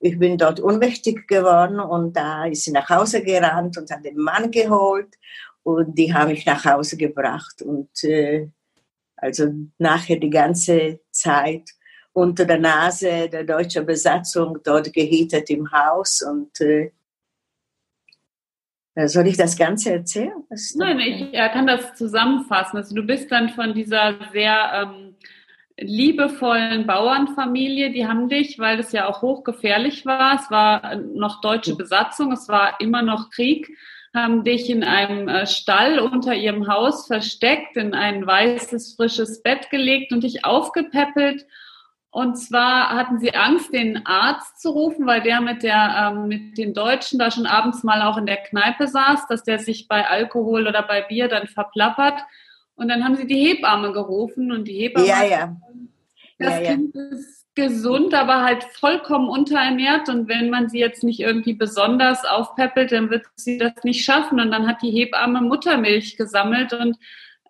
Ich 0.00 0.18
bin 0.18 0.36
dort 0.36 0.60
unmächtig 0.60 1.26
geworden 1.28 1.80
und 1.80 2.16
da 2.16 2.46
ist 2.46 2.64
sie 2.64 2.72
nach 2.72 2.88
Hause 2.90 3.22
gerannt 3.22 3.78
und 3.78 3.90
hat 3.90 4.04
den 4.04 4.18
Mann 4.18 4.50
geholt 4.50 5.14
und 5.62 5.96
die 5.96 6.12
haben 6.12 6.32
mich 6.32 6.44
nach 6.44 6.64
Hause 6.64 6.96
gebracht 6.96 7.62
und 7.62 8.02
äh, 8.04 8.48
also 9.16 9.48
nachher 9.78 10.16
die 10.16 10.30
ganze 10.30 11.00
Zeit 11.12 11.62
unter 12.12 12.44
der 12.44 12.58
Nase 12.58 13.28
der 13.28 13.44
deutschen 13.44 13.86
Besatzung 13.86 14.58
dort 14.64 14.92
gehietet 14.92 15.48
im 15.50 15.70
Haus 15.70 16.20
und 16.22 16.60
äh, 16.60 16.90
soll 19.06 19.26
ich 19.26 19.36
das 19.36 19.56
Ganze 19.56 19.92
erzählen? 19.92 20.44
Nein, 20.74 21.00
ich 21.00 21.32
kann 21.32 21.66
das 21.66 21.94
zusammenfassen. 21.94 22.76
Also 22.76 22.94
du 22.94 23.02
bist 23.02 23.32
dann 23.32 23.48
von 23.48 23.74
dieser 23.74 24.16
sehr 24.32 24.70
ähm, 24.74 25.14
liebevollen 25.78 26.86
Bauernfamilie, 26.86 27.90
die 27.90 28.06
haben 28.06 28.28
dich, 28.28 28.58
weil 28.58 28.78
es 28.78 28.92
ja 28.92 29.08
auch 29.08 29.22
hochgefährlich 29.22 30.06
war, 30.06 30.36
es 30.36 30.50
war 30.50 30.96
noch 30.96 31.40
deutsche 31.40 31.76
Besatzung, 31.76 32.32
es 32.32 32.48
war 32.48 32.80
immer 32.80 33.02
noch 33.02 33.30
Krieg, 33.30 33.76
haben 34.14 34.44
dich 34.44 34.68
in 34.68 34.84
einem 34.84 35.28
äh, 35.28 35.46
Stall 35.46 35.98
unter 35.98 36.34
ihrem 36.34 36.68
Haus 36.68 37.06
versteckt, 37.06 37.76
in 37.76 37.94
ein 37.94 38.26
weißes, 38.26 38.94
frisches 38.96 39.42
Bett 39.42 39.70
gelegt 39.70 40.12
und 40.12 40.22
dich 40.22 40.44
aufgepäppelt. 40.44 41.46
Und 42.14 42.36
zwar 42.36 42.90
hatten 42.90 43.18
sie 43.20 43.34
Angst, 43.34 43.72
den 43.72 44.04
Arzt 44.06 44.60
zu 44.60 44.68
rufen, 44.68 45.06
weil 45.06 45.22
der 45.22 45.40
mit 45.40 45.62
der 45.62 46.12
ähm, 46.12 46.28
mit 46.28 46.58
den 46.58 46.74
Deutschen 46.74 47.18
da 47.18 47.30
schon 47.30 47.46
abends 47.46 47.84
mal 47.84 48.02
auch 48.02 48.18
in 48.18 48.26
der 48.26 48.36
Kneipe 48.36 48.86
saß, 48.86 49.26
dass 49.28 49.44
der 49.44 49.58
sich 49.58 49.88
bei 49.88 50.06
Alkohol 50.06 50.68
oder 50.68 50.82
bei 50.82 51.00
Bier 51.00 51.28
dann 51.28 51.46
verplappert. 51.46 52.20
Und 52.74 52.88
dann 52.88 53.02
haben 53.02 53.16
sie 53.16 53.26
die 53.26 53.42
Hebamme 53.42 53.92
gerufen 53.92 54.52
und 54.52 54.68
die 54.68 54.74
Hebamme. 54.74 55.06
Ja, 55.06 55.24
ja. 55.24 55.56
Das 56.38 56.60
ja, 56.60 56.72
Kind 56.72 56.94
ja. 56.94 57.02
ist 57.12 57.46
gesund, 57.54 58.12
aber 58.12 58.42
halt 58.42 58.64
vollkommen 58.64 59.30
unterernährt. 59.30 60.10
Und 60.10 60.28
wenn 60.28 60.50
man 60.50 60.68
sie 60.68 60.80
jetzt 60.80 61.04
nicht 61.04 61.20
irgendwie 61.20 61.54
besonders 61.54 62.26
aufpeppelt, 62.26 62.92
dann 62.92 63.08
wird 63.08 63.24
sie 63.36 63.56
das 63.56 63.72
nicht 63.84 64.04
schaffen. 64.04 64.38
Und 64.38 64.50
dann 64.50 64.66
hat 64.66 64.82
die 64.82 64.90
Hebamme 64.90 65.40
Muttermilch 65.40 66.18
gesammelt 66.18 66.74
und 66.74 66.98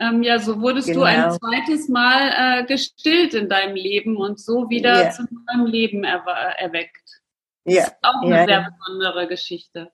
ähm, 0.01 0.23
ja, 0.23 0.39
so 0.39 0.61
wurdest 0.61 0.89
genau. 0.89 1.01
du 1.01 1.07
ein 1.07 1.23
genau. 1.23 1.37
zweites 1.39 1.89
Mal 1.89 2.61
äh, 2.61 2.65
gestillt 2.65 3.35
in 3.35 3.49
deinem 3.49 3.77
Leben 3.77 4.17
und 4.17 4.41
so 4.41 4.69
wieder 4.71 5.05
ja. 5.05 5.11
zu 5.11 5.23
neuem 5.23 5.67
Leben 5.67 6.05
er 6.05 6.25
erweckt. 6.59 7.23
Das 7.65 7.75
ja. 7.75 7.83
ist 7.85 7.97
auch 8.03 8.23
eine 8.23 8.37
ja. 8.37 8.47
sehr 8.47 8.71
besondere 8.71 9.29
Geschichte. 9.29 9.93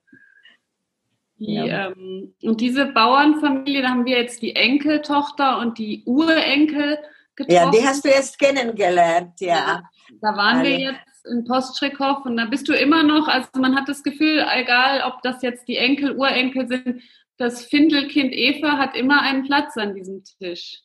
Die, 1.37 1.53
ja. 1.53 1.91
ähm, 1.91 2.33
und 2.43 2.59
diese 2.59 2.87
Bauernfamilie, 2.87 3.81
da 3.81 3.89
haben 3.89 4.05
wir 4.05 4.17
jetzt 4.17 4.41
die 4.41 4.55
Enkeltochter 4.55 5.59
und 5.59 5.77
die 5.77 6.03
Urenkel 6.05 6.97
getroffen. 7.35 7.55
Ja, 7.55 7.71
die 7.71 7.85
hast 7.85 8.03
du 8.03 8.09
jetzt 8.09 8.37
kennengelernt, 8.39 9.39
ja. 9.39 9.83
Da 10.21 10.35
waren 10.35 10.59
Alle. 10.59 10.69
wir 10.69 10.79
jetzt 10.79 11.25
in 11.25 11.45
Postschrikow 11.45 12.25
und 12.25 12.37
da 12.37 12.45
bist 12.45 12.67
du 12.67 12.73
immer 12.73 13.03
noch, 13.03 13.27
also 13.27 13.47
man 13.57 13.75
hat 13.75 13.87
das 13.87 14.03
Gefühl, 14.03 14.45
egal 14.53 15.03
ob 15.05 15.21
das 15.21 15.41
jetzt 15.41 15.67
die 15.67 15.77
Enkel, 15.77 16.17
Urenkel 16.17 16.67
sind, 16.67 17.03
das 17.39 17.63
Findelkind 17.65 18.33
Eva 18.33 18.77
hat 18.77 18.95
immer 18.95 19.21
einen 19.21 19.43
Platz 19.45 19.77
an 19.77 19.95
diesem 19.95 20.23
Tisch. 20.23 20.81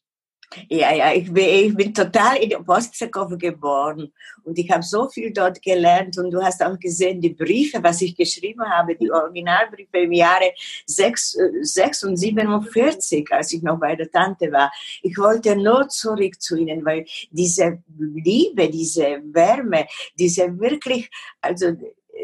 Ja, 0.68 0.94
ja, 0.94 1.12
ich 1.12 1.32
bin, 1.32 1.44
ich 1.44 1.74
bin 1.74 1.92
total 1.92 2.36
in 2.36 2.64
Postzekow 2.64 3.36
geboren 3.36 4.12
und 4.44 4.56
ich 4.56 4.70
habe 4.70 4.84
so 4.84 5.08
viel 5.08 5.32
dort 5.32 5.60
gelernt 5.62 6.16
und 6.16 6.30
du 6.30 6.40
hast 6.40 6.62
auch 6.62 6.78
gesehen, 6.78 7.20
die 7.20 7.34
Briefe, 7.34 7.82
was 7.82 8.00
ich 8.02 8.14
geschrieben 8.16 8.62
habe, 8.62 8.94
die 8.94 9.10
Originalbriefe 9.10 9.98
im 9.98 10.12
Jahre 10.12 10.52
6, 10.86 11.38
6 11.62 12.04
und 12.04 12.16
47, 12.16 13.26
als 13.32 13.52
ich 13.52 13.62
noch 13.62 13.80
bei 13.80 13.96
der 13.96 14.10
Tante 14.10 14.52
war. 14.52 14.70
Ich 15.02 15.18
wollte 15.18 15.56
nur 15.56 15.88
zurück 15.88 16.40
zu 16.40 16.56
ihnen, 16.56 16.84
weil 16.84 17.04
diese 17.30 17.82
Liebe, 17.98 18.68
diese 18.68 19.22
Wärme, 19.32 19.86
diese 20.16 20.56
wirklich, 20.60 21.10
also 21.40 21.72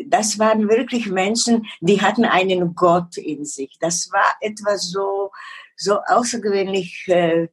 das 0.07 0.39
waren 0.39 0.69
wirklich 0.69 1.11
Menschen, 1.11 1.67
die 1.81 2.01
hatten 2.01 2.25
einen 2.25 2.75
Gott 2.75 3.17
in 3.17 3.45
sich. 3.45 3.77
Das 3.81 4.11
war 4.13 4.37
etwas 4.41 4.91
so, 4.91 5.31
so 5.77 6.01
außergewöhnlich 6.07 7.05
äh, 7.09 7.49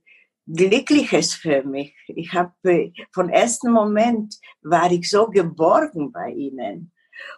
Glückliches 0.48 1.34
für 1.34 1.64
mich. 1.64 1.94
Ich 2.08 2.34
habe 2.34 2.54
von 3.12 3.30
ersten 3.30 3.72
Moment 3.72 4.36
war 4.62 4.90
ich 4.92 5.10
so 5.10 5.28
geborgen 5.28 6.12
bei 6.12 6.30
ihnen. 6.30 6.94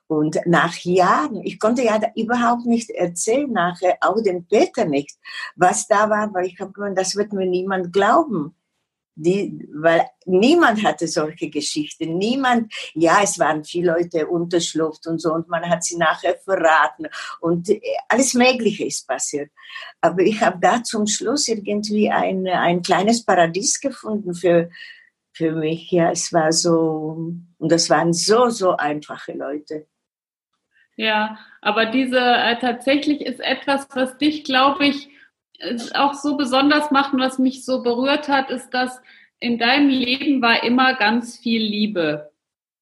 Und 0.08 0.40
nach 0.46 0.76
Jahren, 0.80 1.42
ich 1.44 1.60
konnte 1.60 1.84
ja 1.84 2.00
überhaupt 2.16 2.66
nicht 2.66 2.90
erzählen, 2.92 3.52
nachher 3.52 3.98
auch 4.02 4.22
dem 4.22 4.46
Peter 4.46 4.86
nicht, 4.86 5.18
was 5.56 5.88
da 5.88 6.10
war, 6.10 6.34
weil 6.34 6.46
ich 6.46 6.60
habe 6.60 6.74
gemeint, 6.74 6.98
das 6.98 7.16
wird 7.16 7.34
mir 7.34 7.48
niemand 7.48 7.94
glauben 7.94 8.56
die, 9.22 9.68
weil 9.74 10.08
niemand 10.26 10.84
hatte 10.84 11.08
solche 11.08 11.50
Geschichten. 11.50 12.18
Niemand, 12.18 12.74
ja, 12.94 13.20
es 13.22 13.38
waren 13.38 13.64
viele 13.64 13.94
Leute 13.94 14.28
unterschlupft 14.28 15.08
und 15.08 15.20
so 15.20 15.34
und 15.34 15.50
man 15.50 15.70
hat 15.70 15.84
sie 15.84 15.98
nachher 15.98 16.36
verraten 16.38 17.08
und 17.42 17.70
äh, 17.70 17.82
alles 18.08 18.34
Mögliche 18.34 18.86
ist 18.86 19.08
passiert. 19.08 19.52
Aber 20.02 20.22
ich 20.22 20.42
habe 20.42 20.58
da 20.62 20.84
zum 20.84 21.06
Schluss 21.08 21.48
irgendwie 21.48 22.10
ein, 22.10 22.48
ein 22.48 22.82
kleines 22.82 23.24
Paradies 23.26 23.80
gefunden 23.82 24.34
für, 24.34 24.70
für 25.34 25.52
mich. 25.52 25.92
Ja, 25.92 26.12
es 26.12 26.32
war 26.32 26.52
so, 26.54 27.34
und 27.58 27.72
das 27.72 27.90
waren 27.90 28.14
so, 28.14 28.50
so 28.50 28.78
einfache 28.78 29.34
Leute. 29.34 29.88
Ja, 30.96 31.38
aber 31.62 31.86
diese, 31.86 32.20
äh, 32.20 32.60
tatsächlich 32.60 33.22
ist 33.22 33.40
etwas, 33.40 33.88
was 33.94 34.18
dich, 34.18 34.44
glaube 34.44 34.86
ich, 34.86 35.09
es 35.60 35.94
auch 35.94 36.14
so 36.14 36.38
besonders 36.38 36.92
macht 36.92 37.14
und 37.14 37.20
was 37.20 37.40
mich 37.40 37.66
so 37.66 37.84
berührt 37.84 38.28
hat, 38.28 38.50
ist, 38.50 38.70
dass 38.72 39.02
in 39.40 39.58
deinem 39.58 39.90
Leben 39.90 40.42
war 40.42 40.64
immer 40.64 40.96
ganz 40.96 41.38
viel 41.38 41.62
Liebe. 41.62 42.32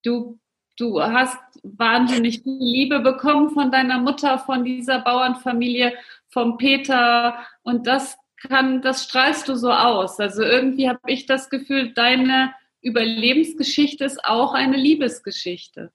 Du, 0.04 0.38
du 0.76 1.02
hast 1.02 1.38
wahnsinnig 1.62 2.42
viel 2.42 2.58
Liebe 2.58 3.00
bekommen 3.00 3.50
von 3.50 3.70
deiner 3.70 3.98
Mutter, 3.98 4.38
von 4.38 4.64
dieser 4.64 5.00
Bauernfamilie, 5.00 5.94
vom 6.28 6.56
Peter 6.56 7.38
und 7.62 7.86
das 7.86 8.16
kann, 8.40 8.82
das 8.82 9.04
strahlst 9.04 9.48
du 9.48 9.56
so 9.56 9.72
aus. 9.72 10.20
Also 10.20 10.42
irgendwie 10.42 10.88
habe 10.88 11.00
ich 11.06 11.26
das 11.26 11.50
Gefühl, 11.50 11.92
deine 11.92 12.54
Überlebensgeschichte 12.80 14.04
ist 14.04 14.24
auch 14.24 14.54
eine 14.54 14.76
Liebesgeschichte. 14.76 15.92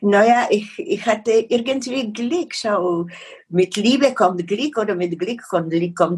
Naja, 0.00 0.46
ich, 0.50 0.78
ich 0.78 1.06
hatte 1.06 1.30
irgendwie 1.48 2.12
Glück. 2.12 2.54
Schau, 2.54 3.06
mit 3.54 3.76
Liebe 3.76 4.12
kommt 4.14 4.46
Glück 4.48 4.76
oder 4.78 4.96
mit 4.96 5.16
Glück 5.16 5.42
kommt, 5.48 5.72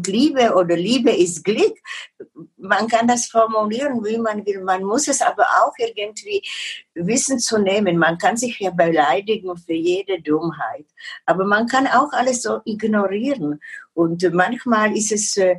Liebe 0.07 0.55
oder 0.55 0.75
Liebe 0.75 1.11
ist 1.11 1.43
Glück. 1.43 1.77
Man 2.57 2.87
kann 2.87 3.07
das 3.07 3.27
formulieren, 3.27 4.03
wie 4.03 4.17
man 4.17 4.43
will. 4.43 4.63
Man 4.63 4.83
muss 4.83 5.07
es 5.07 5.21
aber 5.21 5.45
auch 5.61 5.73
irgendwie 5.77 6.41
wissen 6.95 7.37
zu 7.37 7.59
nehmen. 7.59 7.97
Man 7.97 8.17
kann 8.17 8.37
sich 8.37 8.59
ja 8.59 8.71
beleidigen 8.71 9.55
für 9.55 9.73
jede 9.73 10.19
Dummheit. 10.19 10.85
Aber 11.27 11.45
man 11.45 11.67
kann 11.67 11.85
auch 11.85 12.11
alles 12.11 12.41
so 12.41 12.59
ignorieren. 12.65 13.59
Und 13.93 14.31
manchmal 14.31 14.95
ist 14.95 15.11
es 15.11 15.37
äh, 15.37 15.55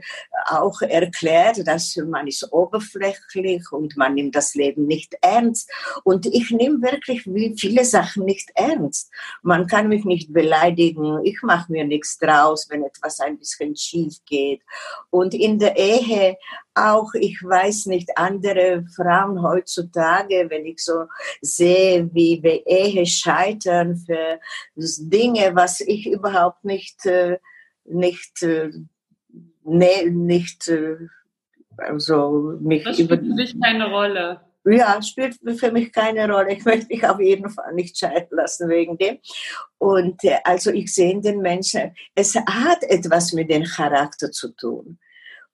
auch 0.46 0.80
erklärt, 0.80 1.66
dass 1.66 1.96
man 1.96 2.28
ist 2.28 2.52
oberflächlich 2.52 3.72
und 3.72 3.96
man 3.96 4.14
nimmt 4.14 4.36
das 4.36 4.54
Leben 4.54 4.86
nicht 4.86 5.16
ernst. 5.22 5.68
Und 6.04 6.24
ich 6.26 6.52
nehme 6.52 6.80
wirklich 6.80 7.24
viele 7.58 7.84
Sachen 7.84 8.24
nicht 8.24 8.50
ernst. 8.54 9.10
Man 9.42 9.66
kann 9.66 9.88
mich 9.88 10.04
nicht 10.04 10.32
beleidigen. 10.32 11.18
Ich 11.24 11.42
mache 11.42 11.67
mir 11.68 11.84
nichts 11.84 12.18
draus, 12.18 12.68
wenn 12.70 12.84
etwas 12.84 13.20
ein 13.20 13.38
bisschen 13.38 13.76
schief 13.76 14.16
geht. 14.26 14.62
Und 15.10 15.34
in 15.34 15.58
der 15.58 15.76
Ehe 15.76 16.36
auch, 16.74 17.12
ich 17.14 17.42
weiß 17.42 17.86
nicht, 17.86 18.16
andere 18.16 18.84
Frauen 18.94 19.42
heutzutage, 19.42 20.46
wenn 20.48 20.66
ich 20.66 20.82
so 20.84 21.04
sehe, 21.40 22.08
wie 22.12 22.40
die 22.40 22.62
Ehe 22.66 23.04
scheitern 23.06 23.96
für 23.96 24.40
Dinge, 24.76 25.54
was 25.54 25.80
ich 25.80 26.06
überhaupt 26.06 26.64
nicht 26.64 27.04
äh, 27.06 27.38
nicht, 27.90 28.42
äh, 28.42 28.70
nee, 29.64 30.10
nicht, 30.10 30.68
äh, 30.68 30.96
also 31.76 32.58
mich 32.60 32.84
das 32.84 32.98
spielt 32.98 33.38
dich 33.38 33.60
keine 33.60 33.90
Rolle. 33.90 34.40
Ja, 34.64 35.00
spielt 35.00 35.38
für 35.58 35.72
mich 35.72 35.92
keine 35.92 36.30
Rolle. 36.30 36.52
Ich 36.52 36.64
möchte 36.64 36.88
mich 36.88 37.06
auf 37.06 37.20
jeden 37.20 37.48
Fall 37.48 37.72
nicht 37.74 37.98
scheiden 37.98 38.28
lassen 38.36 38.68
wegen 38.68 38.98
dem. 38.98 39.18
Und 39.78 40.22
äh, 40.24 40.38
also 40.44 40.70
ich 40.70 40.92
sehe 40.92 41.12
in 41.12 41.22
den 41.22 41.40
Menschen, 41.40 41.94
es 42.14 42.34
hat 42.34 42.82
etwas 42.82 43.32
mit 43.32 43.50
dem 43.50 43.64
Charakter 43.64 44.30
zu 44.30 44.54
tun. 44.54 44.98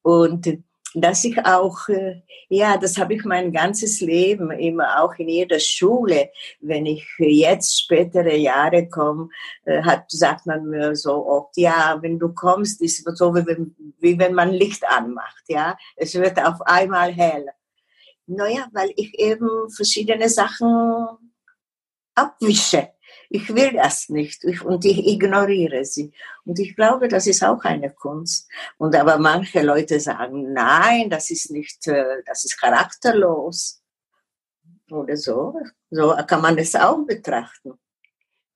Und 0.03 0.59
dass 0.95 1.25
ich 1.25 1.45
auch, 1.45 1.89
äh, 1.89 2.23
ja, 2.49 2.77
das 2.77 2.99
habe 2.99 3.15
ich 3.15 3.25
mein 3.25 3.53
ganzes 3.53 4.01
Leben 4.01 4.51
immer 4.53 5.03
auch 5.03 5.15
in 5.17 5.29
jeder 5.29 5.59
Schule, 5.59 6.31
wenn 6.61 6.87
ich 6.87 7.07
jetzt 7.19 7.81
spätere 7.81 8.37
Jahre 8.37 8.89
komme, 8.89 9.29
äh, 9.65 9.83
hat, 9.83 10.11
sagt 10.11 10.47
man 10.47 10.67
mir 10.67 10.95
so 10.95 11.27
oft, 11.27 11.57
ja, 11.57 11.99
wenn 12.01 12.19
du 12.19 12.33
kommst, 12.33 12.81
ist 12.81 13.07
es 13.07 13.19
so, 13.19 13.35
wie 13.35 13.47
wenn, 13.47 13.75
wie 13.99 14.19
wenn 14.19 14.35
man 14.35 14.51
Licht 14.51 14.85
anmacht, 14.89 15.45
ja, 15.49 15.77
es 15.97 16.15
wird 16.15 16.39
auf 16.45 16.63
einmal 16.63 17.13
hell. 17.13 17.47
Naja, 18.27 18.69
weil 18.73 18.93
ich 18.97 19.19
eben 19.19 19.71
verschiedene 19.71 20.29
Sachen 20.29 21.33
abwische 22.15 22.95
ich 23.35 23.53
will 23.53 23.73
das 23.73 24.09
nicht 24.09 24.45
und 24.45 24.85
ich 24.85 25.07
ignoriere 25.07 25.85
sie. 25.85 26.13
Und 26.45 26.59
ich 26.59 26.77
glaube, 26.77 27.09
das 27.09 27.27
ist 27.27 27.43
auch 27.43 27.65
eine 27.65 27.91
Kunst. 27.91 28.49
Und 28.79 28.95
aber 28.95 29.19
manche 29.19 29.63
Leute 29.63 29.99
sagen, 29.99 30.53
nein, 30.53 31.11
das 31.11 31.31
ist 31.31 31.51
nicht, 31.51 31.87
äh, 31.89 32.23
das 32.27 32.45
ist 32.45 32.61
charakterlos 32.61 33.83
oder 34.91 35.17
so. 35.17 35.59
So 35.91 36.15
kann 36.29 36.43
man 36.43 36.59
es 36.59 36.75
auch 36.77 37.05
betrachten. 37.05 37.73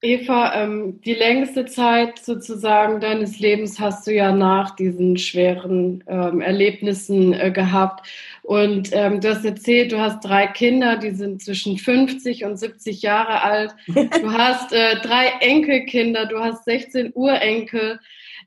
Eva, 0.00 0.54
ähm, 0.54 1.00
die 1.00 1.14
längste 1.14 1.66
Zeit 1.66 2.20
sozusagen 2.20 3.00
deines 3.00 3.40
Lebens 3.40 3.80
hast 3.80 4.06
du 4.06 4.14
ja 4.14 4.30
nach 4.30 4.76
diesen 4.76 5.16
schweren 5.16 6.04
ähm, 6.06 6.40
Erlebnissen 6.40 7.32
äh, 7.32 7.50
gehabt. 7.50 8.06
Und 8.42 8.90
ähm, 8.92 9.20
du 9.20 9.28
hast 9.28 9.44
erzählt, 9.44 9.90
du 9.90 9.98
hast 9.98 10.24
drei 10.24 10.46
Kinder, 10.46 10.98
die 10.98 11.10
sind 11.10 11.42
zwischen 11.42 11.78
50 11.78 12.44
und 12.44 12.56
70 12.56 13.02
Jahre 13.02 13.42
alt. 13.42 13.74
Du 13.88 14.32
hast 14.32 14.72
äh, 14.72 15.00
drei 15.00 15.32
Enkelkinder, 15.40 16.26
du 16.26 16.38
hast 16.38 16.64
16 16.64 17.10
Urenkel. 17.14 17.98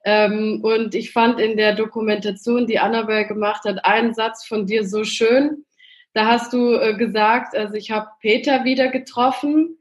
Ähm, 0.05 0.61
und 0.63 0.95
ich 0.95 1.11
fand 1.11 1.41
in 1.41 1.57
der 1.57 1.75
Dokumentation, 1.75 2.65
die 2.65 2.79
Annabelle 2.79 3.27
gemacht 3.27 3.65
hat, 3.65 3.83
einen 3.83 4.13
Satz 4.13 4.45
von 4.45 4.67
dir 4.67 4.87
so 4.87 5.03
schön. 5.03 5.65
Da 6.13 6.27
hast 6.27 6.53
du 6.53 6.75
äh, 6.75 6.95
gesagt, 6.95 7.57
also 7.57 7.73
ich 7.73 7.91
habe 7.91 8.07
Peter 8.21 8.63
wieder 8.63 8.87
getroffen 8.87 9.77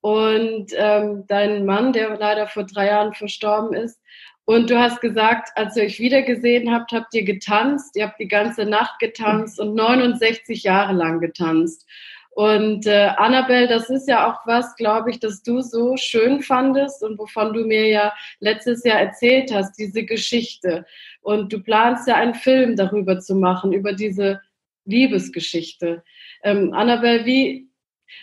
und 0.00 0.72
ähm, 0.76 1.26
deinen 1.26 1.66
Mann, 1.66 1.92
der 1.92 2.16
leider 2.16 2.46
vor 2.46 2.64
drei 2.64 2.86
Jahren 2.86 3.12
verstorben 3.12 3.74
ist. 3.74 4.00
Und 4.44 4.70
du 4.70 4.80
hast 4.80 5.00
gesagt, 5.00 5.50
als 5.56 5.76
ihr 5.76 5.84
euch 5.84 6.00
wiedergesehen 6.00 6.72
habt, 6.72 6.92
habt 6.92 7.14
ihr 7.14 7.24
getanzt, 7.24 7.94
ihr 7.94 8.06
habt 8.06 8.18
die 8.18 8.28
ganze 8.28 8.64
Nacht 8.64 8.98
getanzt 8.98 9.60
und 9.60 9.74
69 9.74 10.64
Jahre 10.64 10.92
lang 10.92 11.20
getanzt. 11.20 11.86
Und 12.30 12.86
äh, 12.86 13.10
Annabelle, 13.16 13.68
das 13.68 13.90
ist 13.90 14.08
ja 14.08 14.30
auch 14.30 14.46
was, 14.46 14.74
glaube 14.76 15.10
ich, 15.10 15.20
dass 15.20 15.42
du 15.42 15.60
so 15.60 15.96
schön 15.96 16.40
fandest 16.40 17.02
und 17.02 17.18
wovon 17.18 17.52
du 17.52 17.64
mir 17.64 17.88
ja 17.88 18.14
letztes 18.38 18.84
Jahr 18.84 19.00
erzählt 19.00 19.52
hast, 19.52 19.78
diese 19.78 20.04
Geschichte. 20.04 20.86
Und 21.20 21.52
du 21.52 21.60
planst 21.62 22.08
ja 22.08 22.14
einen 22.14 22.34
Film 22.34 22.76
darüber 22.76 23.18
zu 23.20 23.34
machen, 23.34 23.72
über 23.72 23.92
diese 23.92 24.40
Liebesgeschichte. 24.84 26.02
Ähm, 26.42 26.72
Annabelle, 26.72 27.24
wie, 27.26 27.69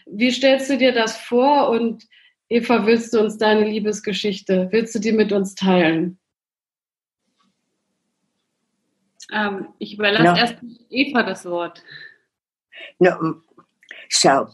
wie 0.05 0.31
stellst 0.31 0.69
du 0.69 0.77
dir 0.77 0.93
das 0.93 1.17
vor? 1.17 1.69
Und 1.69 2.03
Eva, 2.49 2.85
willst 2.85 3.13
du 3.13 3.19
uns 3.19 3.37
deine 3.37 3.65
Liebesgeschichte, 3.65 4.69
willst 4.71 4.95
du 4.95 4.99
die 4.99 5.11
mit 5.11 5.31
uns 5.31 5.55
teilen? 5.55 6.19
Ähm, 9.33 9.73
ich 9.79 9.95
überlasse 9.95 10.23
no. 10.23 10.37
erst 10.37 10.55
Eva 10.89 11.23
das 11.23 11.45
Wort. 11.45 11.83
No, 12.99 13.41
schau, 14.07 14.47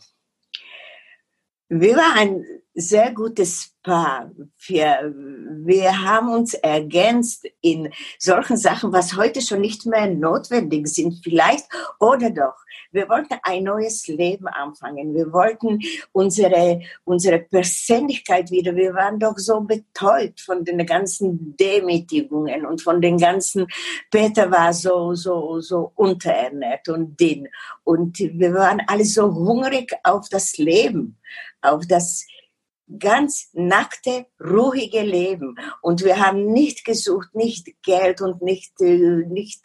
wir 1.69 1.95
waren 1.95 2.45
sehr 2.73 3.11
gutes 3.11 3.73
Paar. 3.83 4.31
Wir, 4.65 5.13
wir 5.65 6.01
haben 6.01 6.29
uns 6.29 6.53
ergänzt 6.53 7.45
in 7.61 7.91
solchen 8.17 8.57
Sachen, 8.57 8.93
was 8.93 9.15
heute 9.15 9.41
schon 9.41 9.61
nicht 9.61 9.85
mehr 9.85 10.07
notwendig 10.07 10.87
sind, 10.87 11.19
vielleicht 11.23 11.65
oder 11.99 12.29
doch. 12.29 12.55
Wir 12.91 13.09
wollten 13.09 13.35
ein 13.41 13.63
neues 13.63 14.07
Leben 14.07 14.47
anfangen. 14.47 15.13
Wir 15.13 15.33
wollten 15.33 15.79
unsere, 16.11 16.81
unsere 17.03 17.39
Persönlichkeit 17.39 18.51
wieder. 18.51 18.75
Wir 18.75 18.93
waren 18.93 19.19
doch 19.19 19.37
so 19.37 19.61
betäubt 19.61 20.39
von 20.39 20.63
den 20.63 20.85
ganzen 20.85 21.57
Demütigungen 21.57 22.65
und 22.65 22.81
von 22.81 23.01
den 23.01 23.17
ganzen, 23.17 23.67
Peter 24.11 24.49
war 24.49 24.73
so, 24.73 25.15
so, 25.15 25.59
so 25.59 25.91
unterernährt 25.95 26.87
und 26.87 27.19
dünn. 27.19 27.49
Und 27.83 28.19
wir 28.19 28.53
waren 28.53 28.81
alle 28.87 29.05
so 29.05 29.33
hungrig 29.33 29.91
auf 30.03 30.29
das 30.29 30.57
Leben, 30.57 31.17
auf 31.61 31.85
das 31.87 32.25
ganz 32.99 33.49
nackte, 33.53 34.25
ruhige 34.39 35.01
Leben. 35.01 35.55
Und 35.81 36.03
wir 36.03 36.25
haben 36.25 36.51
nicht 36.51 36.85
gesucht, 36.85 37.33
nicht 37.33 37.81
Geld 37.83 38.21
und 38.21 38.41
nicht, 38.41 38.79
äh, 38.81 39.25
nicht 39.27 39.61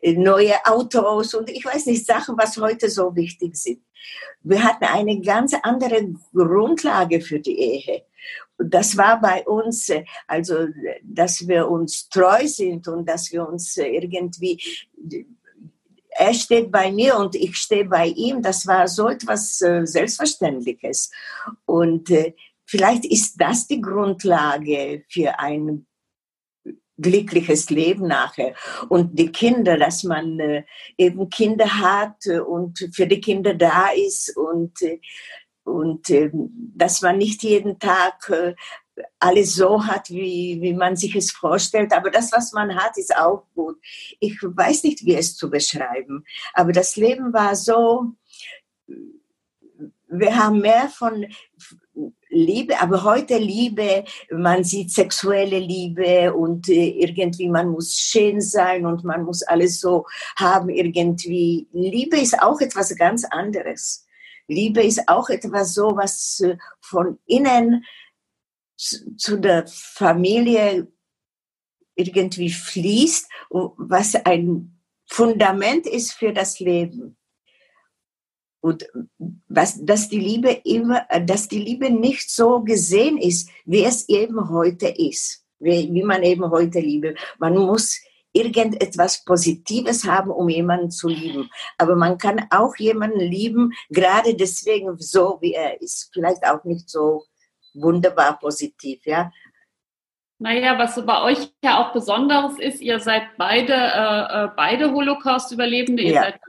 äh, 0.00 0.12
neue 0.14 0.54
Autos 0.64 1.34
und 1.34 1.50
ich 1.50 1.64
weiß 1.64 1.86
nicht, 1.86 2.06
Sachen, 2.06 2.36
was 2.38 2.56
heute 2.56 2.88
so 2.90 3.14
wichtig 3.14 3.56
sind. 3.56 3.82
Wir 4.42 4.62
hatten 4.62 4.84
eine 4.84 5.20
ganz 5.20 5.54
andere 5.62 6.14
Grundlage 6.32 7.20
für 7.20 7.40
die 7.40 7.58
Ehe. 7.58 8.04
Das 8.58 8.96
war 8.96 9.20
bei 9.20 9.46
uns, 9.46 9.88
äh, 9.88 10.04
also, 10.26 10.66
dass 11.02 11.46
wir 11.46 11.68
uns 11.68 12.08
treu 12.08 12.46
sind 12.46 12.88
und 12.88 13.08
dass 13.08 13.32
wir 13.32 13.48
uns 13.48 13.76
irgendwie 13.76 14.60
er 16.20 16.34
steht 16.34 16.70
bei 16.70 16.92
mir 16.92 17.16
und 17.16 17.34
ich 17.34 17.56
stehe 17.56 17.86
bei 17.86 18.08
ihm, 18.08 18.42
das 18.42 18.66
war 18.66 18.86
so 18.88 19.08
etwas 19.08 19.62
äh, 19.62 19.86
Selbstverständliches. 19.86 21.10
Und 21.64 22.10
äh, 22.10 22.34
vielleicht 22.66 23.06
ist 23.06 23.40
das 23.40 23.66
die 23.66 23.80
Grundlage 23.80 25.02
für 25.08 25.38
ein 25.38 25.86
glückliches 26.98 27.70
Leben 27.70 28.06
nachher. 28.06 28.54
Und 28.90 29.18
die 29.18 29.32
Kinder, 29.32 29.78
dass 29.78 30.04
man 30.04 30.38
äh, 30.40 30.64
eben 30.98 31.30
Kinder 31.30 31.80
hat 31.80 32.26
und 32.26 32.90
für 32.92 33.06
die 33.06 33.22
Kinder 33.22 33.54
da 33.54 33.88
ist 33.88 34.36
und, 34.36 34.74
und 35.64 36.10
äh, 36.10 36.30
dass 36.32 37.00
man 37.00 37.16
nicht 37.16 37.42
jeden 37.42 37.78
Tag 37.78 38.30
alles 39.18 39.54
so 39.54 39.84
hat, 39.86 40.10
wie, 40.10 40.58
wie 40.60 40.74
man 40.74 40.96
sich 40.96 41.14
es 41.14 41.30
vorstellt. 41.30 41.92
Aber 41.92 42.10
das, 42.10 42.32
was 42.32 42.52
man 42.52 42.74
hat, 42.76 42.96
ist 42.96 43.16
auch 43.16 43.46
gut. 43.54 43.76
Ich 44.18 44.38
weiß 44.42 44.84
nicht, 44.84 45.04
wie 45.04 45.14
es 45.14 45.36
zu 45.36 45.50
beschreiben. 45.50 46.24
Aber 46.54 46.72
das 46.72 46.96
Leben 46.96 47.32
war 47.32 47.56
so, 47.56 48.12
wir 50.08 50.36
haben 50.36 50.60
mehr 50.60 50.88
von 50.88 51.26
Liebe, 52.28 52.80
aber 52.80 53.02
heute 53.02 53.38
Liebe, 53.38 54.04
man 54.30 54.62
sieht 54.62 54.92
sexuelle 54.92 55.58
Liebe 55.58 56.32
und 56.32 56.68
äh, 56.68 56.90
irgendwie 56.90 57.48
man 57.48 57.68
muss 57.68 57.98
schön 57.98 58.40
sein 58.40 58.86
und 58.86 59.02
man 59.02 59.24
muss 59.24 59.42
alles 59.42 59.80
so 59.80 60.06
haben 60.36 60.68
irgendwie. 60.68 61.68
Liebe 61.72 62.18
ist 62.18 62.40
auch 62.40 62.60
etwas 62.60 62.94
ganz 62.96 63.24
anderes. 63.24 64.06
Liebe 64.46 64.82
ist 64.82 65.08
auch 65.08 65.28
etwas 65.28 65.74
so, 65.74 65.96
was 65.96 66.40
äh, 66.40 66.56
von 66.80 67.18
innen 67.26 67.84
zu 68.80 69.38
der 69.38 69.66
Familie 69.66 70.88
irgendwie 71.94 72.50
fließt, 72.50 73.28
was 73.50 74.14
ein 74.14 74.80
Fundament 75.06 75.86
ist 75.86 76.12
für 76.12 76.32
das 76.32 76.60
Leben. 76.60 77.16
Und 78.62 78.86
was, 79.48 79.84
dass 79.84 80.08
die 80.08 80.20
Liebe 80.20 80.50
immer, 80.64 81.06
dass 81.24 81.48
die 81.48 81.58
Liebe 81.58 81.90
nicht 81.90 82.30
so 82.30 82.60
gesehen 82.62 83.16
ist, 83.16 83.48
wie 83.64 83.84
es 83.84 84.08
eben 84.08 84.50
heute 84.50 84.88
ist, 84.88 85.44
wie, 85.58 85.92
wie 85.92 86.02
man 86.02 86.22
eben 86.22 86.50
heute 86.50 86.80
liebe. 86.80 87.14
Man 87.38 87.56
muss 87.56 87.98
irgendetwas 88.32 89.24
Positives 89.24 90.04
haben, 90.04 90.30
um 90.30 90.48
jemanden 90.48 90.90
zu 90.90 91.08
lieben. 91.08 91.50
Aber 91.78 91.96
man 91.96 92.18
kann 92.18 92.46
auch 92.50 92.76
jemanden 92.76 93.20
lieben, 93.20 93.72
gerade 93.88 94.34
deswegen 94.34 94.98
so, 94.98 95.38
wie 95.40 95.54
er 95.54 95.80
ist. 95.80 96.10
Vielleicht 96.12 96.44
auch 96.46 96.62
nicht 96.64 96.88
so 96.88 97.24
wunderbar 97.74 98.38
positiv, 98.38 99.04
ja. 99.04 99.30
Naja, 100.38 100.78
was 100.78 101.04
bei 101.04 101.22
euch 101.22 101.38
ja 101.62 101.78
auch 101.78 101.92
Besonderes 101.92 102.58
ist, 102.58 102.80
ihr 102.80 102.98
seid 102.98 103.24
beide, 103.36 103.74
äh, 103.74 104.44
äh 104.44 104.48
beide 104.56 104.92
Holocaust-Überlebende, 104.92 106.02
ihr 106.02 106.12
ja. 106.12 106.22
seid 106.22 106.40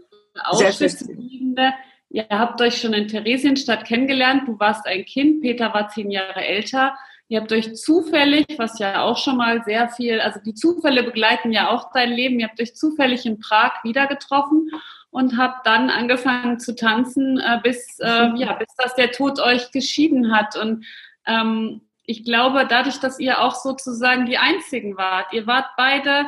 Auschwitz-Überlebende. 0.43 1.73
Ihr 2.10 2.25
habt 2.29 2.62
euch 2.62 2.77
schon 2.77 2.93
in 2.93 3.07
Theresienstadt 3.07 3.86
kennengelernt. 3.86 4.47
Du 4.47 4.60
warst 4.60 4.86
ein 4.86 5.05
Kind, 5.05 5.41
Peter 5.41 5.73
war 5.73 5.89
zehn 5.89 6.12
Jahre 6.12 6.45
älter. 6.45 6.95
Ihr 7.27 7.39
habt 7.39 7.53
euch 7.53 7.75
zufällig, 7.75 8.45
was 8.57 8.77
ja 8.79 9.03
auch 9.03 9.17
schon 9.17 9.38
mal 9.38 9.63
sehr 9.63 9.88
viel, 9.89 10.19
also 10.19 10.41
die 10.45 10.53
Zufälle 10.53 11.03
begleiten 11.03 11.53
ja 11.53 11.69
auch 11.69 11.91
dein 11.93 12.12
Leben. 12.12 12.39
Ihr 12.39 12.47
habt 12.47 12.60
euch 12.62 12.75
zufällig 12.75 13.25
in 13.25 13.39
Prag 13.39 13.84
wieder 13.84 14.07
getroffen 14.07 14.69
und 15.12 15.38
habt 15.38 15.65
dann 15.65 15.89
angefangen 15.89 16.60
zu 16.60 16.75
tanzen, 16.75 17.39
äh, 17.39 17.60
bis, 17.63 17.99
äh, 17.99 18.31
ja, 18.36 18.53
bis 18.53 18.75
das 18.77 18.95
der 18.95 19.12
Tod 19.12 19.39
euch 19.39 19.71
geschieden 19.71 20.36
hat. 20.36 20.57
Und 20.57 20.86
ähm, 21.25 21.81
ich 22.03 22.23
glaube, 22.25 22.65
dadurch, 22.67 22.99
dass 22.99 23.19
ihr 23.19 23.41
auch 23.41 23.55
sozusagen 23.55 24.25
die 24.25 24.38
Einzigen 24.38 24.97
wart, 24.97 25.31
ihr 25.34 25.47
wart 25.47 25.67
beide 25.77 26.25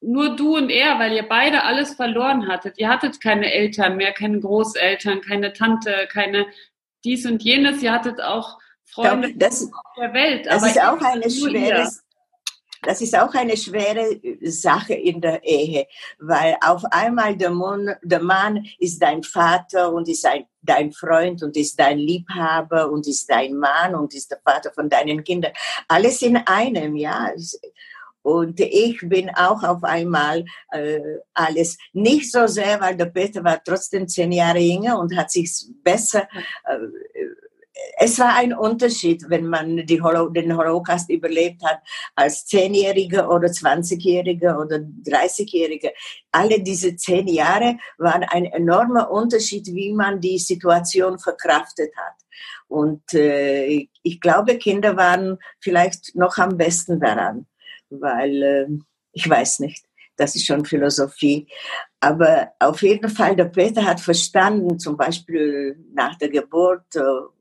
nur 0.00 0.36
du 0.36 0.56
und 0.56 0.70
er, 0.70 0.98
weil 0.98 1.12
ihr 1.12 1.28
beide 1.28 1.64
alles 1.64 1.94
verloren 1.94 2.48
hattet. 2.48 2.78
Ihr 2.78 2.88
hattet 2.88 3.20
keine 3.20 3.52
Eltern 3.52 3.96
mehr, 3.96 4.12
keine 4.12 4.40
Großeltern, 4.40 5.20
keine 5.20 5.52
Tante, 5.52 6.08
keine 6.12 6.46
dies 7.04 7.26
und 7.26 7.42
jenes. 7.42 7.82
Ihr 7.82 7.92
hattet 7.92 8.20
auch 8.20 8.58
Freunde 8.84 9.28
glaube, 9.28 9.38
das, 9.38 9.64
auf 9.64 9.94
der 9.98 10.12
Welt. 10.12 10.46
Das 10.46 10.64
ist 10.64 10.80
auch 10.80 11.00
eine 11.00 11.30
schwere, 11.30 11.90
das 12.86 13.00
ist 13.00 13.18
auch 13.18 13.34
eine 13.34 13.56
schwere 13.56 14.20
Sache 14.42 14.94
in 14.94 15.20
der 15.20 15.44
Ehe, 15.44 15.86
weil 16.18 16.56
auf 16.64 16.84
einmal 16.90 17.36
der 17.36 17.50
Mann, 17.50 17.94
der 18.02 18.22
Mann 18.22 18.64
ist 18.78 19.02
dein 19.02 19.22
Vater 19.22 19.92
und 19.92 20.08
ist 20.08 20.24
ein, 20.24 20.44
dein 20.62 20.92
Freund 20.92 21.42
und 21.42 21.56
ist 21.56 21.78
dein 21.78 21.98
Liebhaber 21.98 22.90
und 22.90 23.06
ist 23.06 23.28
dein 23.28 23.54
Mann 23.54 23.94
und 23.94 24.14
ist 24.14 24.30
der 24.30 24.40
Vater 24.44 24.72
von 24.72 24.88
deinen 24.88 25.24
Kindern. 25.24 25.52
Alles 25.88 26.22
in 26.22 26.36
einem, 26.36 26.96
ja. 26.96 27.30
Und 28.22 28.58
ich 28.58 28.98
bin 29.02 29.30
auch 29.30 29.62
auf 29.62 29.84
einmal 29.84 30.44
äh, 30.72 31.00
alles 31.32 31.78
nicht 31.92 32.32
so 32.32 32.46
sehr, 32.46 32.80
weil 32.80 32.96
der 32.96 33.06
Peter 33.06 33.44
war 33.44 33.62
trotzdem 33.62 34.08
zehn 34.08 34.32
Jahre 34.32 34.58
jünger 34.58 34.98
und 34.98 35.16
hat 35.16 35.30
sich 35.30 35.50
besser 35.82 36.28
äh, 36.64 36.78
es 37.98 38.18
war 38.18 38.36
ein 38.36 38.54
Unterschied, 38.54 39.24
wenn 39.28 39.46
man 39.46 39.84
Holo 40.02 40.28
den 40.28 40.56
Holocaust 40.56 41.10
überlebt 41.10 41.62
hat 41.64 41.80
als 42.14 42.46
Zehnjähriger 42.46 43.30
oder 43.30 43.50
Zwanzigjähriger 43.50 44.58
oder 44.58 44.80
Dreißigjähriger. 44.80 45.90
Alle 46.32 46.60
diese 46.60 46.96
zehn 46.96 47.26
Jahre 47.28 47.78
waren 47.98 48.24
ein 48.24 48.46
enormer 48.46 49.10
Unterschied, 49.10 49.66
wie 49.68 49.92
man 49.92 50.20
die 50.20 50.38
Situation 50.38 51.18
verkraftet 51.18 51.90
hat. 51.96 52.14
Und 52.68 53.14
äh, 53.14 53.88
ich 54.02 54.20
glaube, 54.20 54.58
Kinder 54.58 54.96
waren 54.96 55.38
vielleicht 55.60 56.14
noch 56.14 56.36
am 56.38 56.56
besten 56.56 57.00
daran, 57.00 57.46
weil 57.90 58.42
äh, 58.42 58.66
ich 59.12 59.28
weiß 59.28 59.60
nicht, 59.60 59.86
das 60.16 60.34
ist 60.34 60.46
schon 60.46 60.64
Philosophie. 60.64 61.46
Aber 62.00 62.52
auf 62.58 62.82
jeden 62.82 63.08
Fall, 63.08 63.36
der 63.36 63.46
Peter 63.46 63.84
hat 63.84 64.00
verstanden, 64.00 64.78
zum 64.78 64.96
Beispiel 64.96 65.78
nach 65.94 66.16
der 66.16 66.28
Geburt 66.28 66.94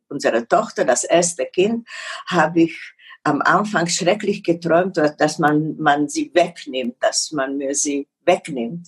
unserer 0.09 0.47
Tochter, 0.47 0.85
das 0.85 1.03
erste 1.03 1.45
Kind, 1.45 1.87
habe 2.27 2.61
ich 2.61 2.77
am 3.23 3.41
Anfang 3.41 3.87
schrecklich 3.87 4.43
geträumt, 4.43 4.97
dass 4.97 5.39
man, 5.39 5.75
man 5.77 6.07
sie 6.07 6.31
wegnimmt, 6.33 6.95
dass 6.99 7.31
man 7.31 7.57
mir 7.57 7.73
sie 7.73 8.07
wegnimmt. 8.23 8.87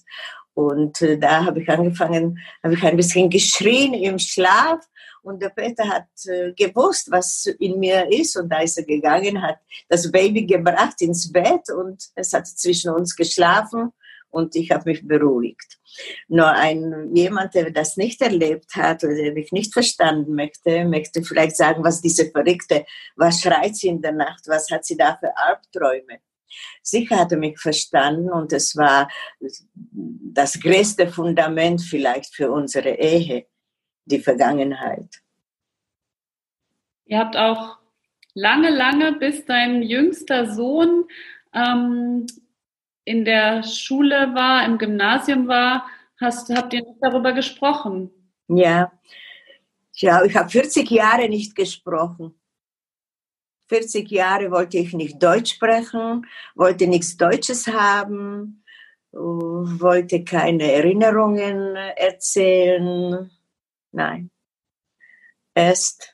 Und 0.54 1.02
äh, 1.02 1.18
da 1.18 1.46
habe 1.46 1.62
ich 1.62 1.70
angefangen, 1.70 2.40
habe 2.64 2.74
ich 2.74 2.84
ein 2.84 2.98
bisschen 2.98 3.30
geschrien 3.30 3.94
im 3.94 4.18
Schlaf. 4.20 4.80
Und 5.22 5.42
der 5.42 5.50
Peter 5.50 5.88
hat 5.88 6.08
äh, 6.26 6.54
gewusst, 6.54 7.12
was 7.12 7.46
in 7.60 7.80
mir 7.80 8.12
ist. 8.12 8.38
Und 8.38 8.50
da 8.50 8.62
ist 8.62 8.78
er 8.78 8.86
gegangen, 8.86 9.42
hat 9.42 9.58
das 9.90 10.12
Baby 10.12 10.46
gebracht 10.46 11.02
ins 11.02 11.32
Bett. 11.32 11.70
Und 11.70 12.04
es 12.16 12.34
hat 12.34 12.48
zwischen 12.48 12.92
uns 12.92 13.16
geschlafen 13.16 13.92
und 14.30 14.56
ich 14.56 14.72
habe 14.72 14.90
mich 14.90 15.08
beruhigt. 15.08 15.80
Nur 16.28 16.48
ein 16.48 17.16
jemand, 17.16 17.54
der 17.56 17.72
das 17.72 17.98
nicht 17.98 18.22
erlebt 18.22 18.76
hat 18.76 19.04
oder 19.04 19.16
der 19.16 19.34
mich 19.34 19.52
nicht 19.52 19.74
verstanden 19.74 20.36
möchte, 20.36 20.86
möchte 20.86 21.24
vielleicht 21.24 21.58
sagen, 21.58 21.84
was 21.84 22.02
diese 22.02 22.30
Verrückte, 22.30 22.86
was 23.16 23.42
schreit 23.42 23.76
sie 23.76 23.88
in 23.88 24.02
der 24.02 24.12
Nacht, 24.12 24.48
was 24.48 24.70
hat 24.70 24.86
sie 24.86 24.98
da 24.98 25.18
für 25.18 25.36
Albträume? 25.36 26.20
Sicher 26.82 27.18
hat 27.18 27.32
er 27.32 27.38
mich 27.38 27.60
verstanden 27.60 28.32
und 28.32 28.54
es 28.54 28.76
war 28.76 29.10
das 29.80 30.60
größte 30.60 31.08
Fundament 31.08 31.82
vielleicht 31.82 32.36
für 32.36 32.52
unsere 32.52 32.92
Ehe, 32.92 33.48
die 34.06 34.20
Vergangenheit. 34.20 35.22
Ihr 37.06 37.20
habt 37.20 37.36
auch 37.36 37.78
lange, 38.34 38.70
lange, 38.70 39.14
bis 39.14 39.46
dein 39.46 39.82
jüngster 39.82 40.54
Sohn 40.54 41.06
ähm, 41.54 42.28
in 43.08 43.24
der 43.24 43.64
Schule 43.64 44.36
war, 44.36 44.66
im 44.66 44.78
Gymnasium 44.78 45.48
war, 45.48 45.88
hast, 46.20 46.54
habt 46.54 46.74
ihr 46.74 46.82
nicht 46.82 47.00
darüber 47.00 47.32
gesprochen? 47.32 48.12
Ja, 48.50 48.92
ja 49.94 50.26
ich 50.26 50.36
habe 50.36 50.50
40 50.50 50.92
Jahre 50.92 51.30
nicht 51.30 51.56
gesprochen. 51.56 52.38
40 53.70 54.12
Jahre 54.12 54.52
wollte 54.52 54.78
ich 54.78 54.94
nicht 54.94 55.24
Deutsch 55.24 55.54
sprechen, 55.54 56.26
wollte 56.56 56.86
nichts 56.86 57.16
Deutsches 57.16 57.68
haben, 57.68 58.66
wollte 59.12 60.26
keine 60.26 60.70
Erinnerungen 60.70 61.78
erzählen. 61.78 63.32
Nein. 63.94 64.32
Erst 65.56 66.14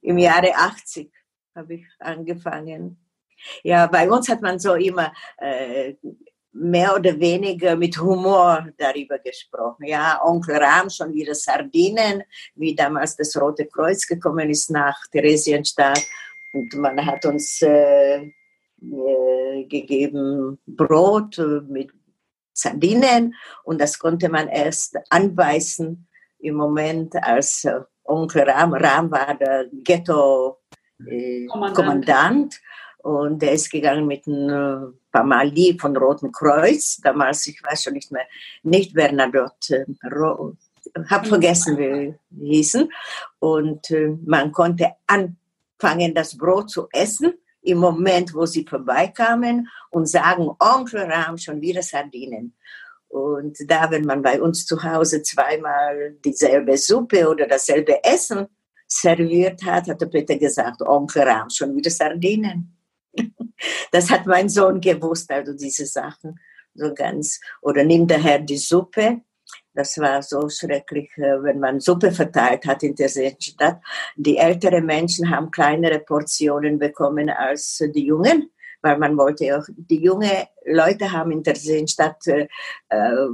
im 0.00 0.18
Jahre 0.18 0.52
80 0.56 1.12
habe 1.54 1.74
ich 1.74 1.86
angefangen. 2.00 3.05
Ja, 3.62 3.86
bei 3.86 4.10
uns 4.10 4.28
hat 4.28 4.42
man 4.42 4.58
so 4.58 4.74
immer 4.74 5.12
äh, 5.38 5.94
mehr 6.52 6.94
oder 6.94 7.18
weniger 7.20 7.76
mit 7.76 7.98
Humor 7.98 8.68
darüber 8.78 9.18
gesprochen. 9.18 9.86
Ja, 9.86 10.20
Onkel 10.24 10.56
Ram 10.56 10.88
schon 10.88 11.12
wieder 11.12 11.34
Sardinen, 11.34 12.22
wie 12.54 12.74
damals 12.74 13.16
das 13.16 13.36
Rote 13.36 13.66
Kreuz 13.66 14.06
gekommen 14.06 14.48
ist 14.50 14.70
nach 14.70 14.96
Theresienstadt 15.12 16.02
und 16.52 16.74
man 16.76 17.04
hat 17.04 17.26
uns 17.26 17.60
äh, 17.62 18.22
äh, 18.22 19.64
gegeben 19.68 20.58
Brot 20.66 21.38
mit 21.68 21.90
Sardinen 22.52 23.34
und 23.64 23.80
das 23.80 23.98
konnte 23.98 24.28
man 24.28 24.46
erst 24.48 24.96
anbeißen 25.10 26.06
im 26.38 26.54
Moment 26.54 27.16
als 27.22 27.64
äh, 27.64 27.80
Onkel 28.04 28.48
Ram. 28.48 28.74
Ram 28.74 29.10
war 29.10 29.34
der 29.34 29.66
Ghetto-Kommandant 29.72 32.54
äh, 32.54 32.58
und 33.06 33.40
der 33.40 33.52
ist 33.52 33.70
gegangen 33.70 34.08
mit 34.08 34.26
einem 34.26 34.48
äh, 34.48 34.92
Pamali 35.12 35.78
von 35.80 35.96
Roten 35.96 36.32
Kreuz. 36.32 36.96
Damals, 36.96 37.46
ich 37.46 37.62
weiß 37.62 37.84
schon 37.84 37.92
nicht 37.92 38.10
mehr, 38.10 38.26
nicht 38.64 38.94
Bernadotte, 38.94 39.86
äh, 40.02 41.04
habe 41.08 41.28
vergessen, 41.28 41.78
wie 41.78 42.14
die 42.30 42.56
hießen. 42.56 42.90
Und 43.38 43.88
äh, 43.92 44.08
man 44.24 44.50
konnte 44.50 44.90
an 45.06 45.36
fangen 45.78 46.14
das 46.14 46.36
Brot 46.36 46.70
zu 46.70 46.88
essen 46.90 47.34
im 47.62 47.78
Moment, 47.78 48.34
wo 48.34 48.44
sie 48.44 48.66
vorbeikamen 48.68 49.68
und 49.90 50.08
sagen, 50.08 50.50
Onkel 50.58 51.02
Ram, 51.02 51.38
schon 51.38 51.60
wieder 51.60 51.82
Sardinen. 51.82 52.56
Und 53.06 53.56
da, 53.68 53.88
wenn 53.88 54.04
man 54.04 54.20
bei 54.20 54.42
uns 54.42 54.66
zu 54.66 54.82
Hause 54.82 55.22
zweimal 55.22 56.16
dieselbe 56.24 56.76
Suppe 56.76 57.28
oder 57.28 57.46
dasselbe 57.46 58.02
Essen 58.02 58.48
serviert 58.88 59.62
hat, 59.62 59.86
hat 59.86 60.00
der 60.00 60.06
Peter 60.06 60.36
gesagt, 60.36 60.82
Onkel 60.82 61.22
Ram, 61.22 61.50
schon 61.50 61.76
wieder 61.76 61.90
Sardinen. 61.90 62.75
Das 63.92 64.10
hat 64.10 64.26
mein 64.26 64.48
Sohn 64.48 64.80
gewusst, 64.80 65.30
also 65.30 65.52
diese 65.52 65.86
Sachen 65.86 66.38
so 66.74 66.92
ganz. 66.94 67.40
Oder 67.62 67.84
nimmt 67.84 68.10
der 68.10 68.22
Herr 68.22 68.38
die 68.38 68.58
Suppe 68.58 69.22
das 69.76 69.98
war 69.98 70.22
so 70.22 70.48
schrecklich, 70.48 71.10
äh, 71.18 71.42
wenn 71.42 71.60
man 71.60 71.80
Suppe 71.80 72.10
verteilt 72.10 72.66
hat 72.66 72.82
in 72.82 72.94
der 72.94 73.08
Stadt. 73.08 73.80
Die 74.16 74.38
älteren 74.38 74.86
Menschen 74.86 75.30
haben 75.30 75.50
kleinere 75.50 75.98
Portionen 76.00 76.78
bekommen 76.78 77.28
als 77.28 77.82
die 77.94 78.06
Jungen, 78.06 78.50
weil 78.82 78.98
man 78.98 79.16
wollte 79.16 79.58
auch, 79.58 79.64
die 79.76 80.02
jungen 80.02 80.30
Leute 80.64 81.12
haben 81.12 81.30
in 81.32 81.42
der 81.42 81.54
Stadt 81.54 82.26
äh, 82.26 82.48
äh, 82.88 83.26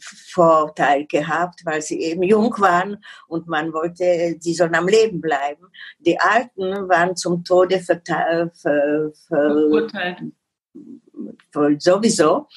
Vorteil 0.00 1.06
gehabt, 1.06 1.62
weil 1.64 1.82
sie 1.82 2.00
eben 2.00 2.22
jung 2.22 2.54
waren 2.58 3.02
und 3.28 3.46
man 3.48 3.72
wollte, 3.72 4.38
die 4.38 4.54
sollen 4.54 4.74
am 4.74 4.88
Leben 4.88 5.20
bleiben. 5.20 5.66
Die 5.98 6.18
Alten 6.18 6.88
waren 6.88 7.16
zum 7.16 7.44
Tode 7.44 7.80
verteilt. 7.80 8.56
Ver, 8.56 9.12
ver, 9.28 10.16
sowieso 11.78 12.48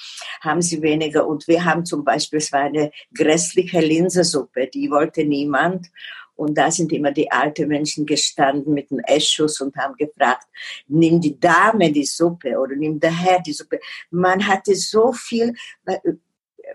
haben 0.41 0.62
sie 0.62 0.82
weniger. 0.82 1.28
Und 1.28 1.47
wir 1.47 1.66
haben 1.66 1.86
zum 1.86 2.03
Beispiel, 2.03 2.38
es 2.38 2.51
war 2.51 2.62
eine 2.62 2.91
grässliche 3.14 3.80
Linsensuppe, 3.80 4.68
die 4.68 4.89
wollte 4.89 5.24
niemand. 5.26 5.88
Und 6.36 6.58
da 6.58 6.70
sind 6.70 6.92
immer 6.92 7.12
die 7.12 7.32
alten 7.32 7.68
Menschen 7.68 8.06
gestanden 8.06 8.74
mit 8.74 8.92
dem 8.92 9.00
Eschus 9.00 9.62
und 9.62 9.76
haben 9.78 9.96
gefragt, 9.96 10.48
nimm 10.88 11.22
die 11.22 11.40
Dame 11.40 11.92
die 11.92 12.06
Suppe 12.06 12.58
oder 12.60 12.76
nimm 12.76 13.00
der 13.00 13.12
Herr 13.12 13.42
die 13.42 13.54
Suppe. 13.54 13.80
Man 14.12 14.46
hatte 14.46 14.76
so 14.76 15.14
viel, 15.14 15.54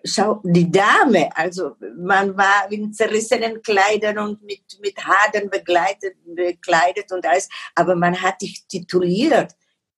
schau, 0.04 0.40
die 0.44 0.70
Dame, 0.70 1.28
also 1.36 1.76
man 1.98 2.36
war 2.36 2.70
in 2.70 2.92
zerrissenen 2.92 3.60
Kleidern 3.62 4.18
und 4.18 4.42
mit, 4.42 4.62
mit 4.80 4.96
Hadern 4.96 5.50
begleitet, 5.50 6.16
bekleidet 6.24 7.12
und 7.12 7.26
alles, 7.26 7.48
aber 7.74 7.94
man 7.94 8.20
hat 8.20 8.40
dich 8.40 8.66
tituliert 8.66 9.54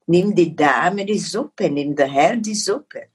nimm 0.07 0.35
die 0.35 0.55
Dame 0.55 1.05
die 1.05 1.19
Suppe, 1.19 1.71
nimm 1.71 1.95
der 1.95 2.09
Herr 2.09 2.37
die 2.37 2.55
Suppe. 2.55 3.09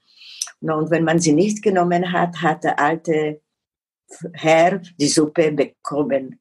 Und 0.60 0.90
wenn 0.90 1.04
man 1.04 1.18
sie 1.18 1.32
nicht 1.32 1.62
genommen 1.62 2.12
hat, 2.12 2.42
hat 2.42 2.64
der 2.64 2.78
alte 2.78 3.40
Herr 4.32 4.80
die 4.98 5.08
Suppe 5.08 5.52
bekommen. 5.52 6.40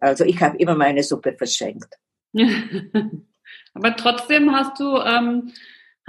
Also 0.00 0.24
ich 0.24 0.40
habe 0.40 0.56
immer 0.58 0.74
meine 0.74 1.02
Suppe 1.02 1.34
verschenkt. 1.36 1.94
Aber 3.74 3.96
trotzdem 3.96 4.52
hast 4.54 4.78
du 4.78 4.96
ähm, 4.98 5.52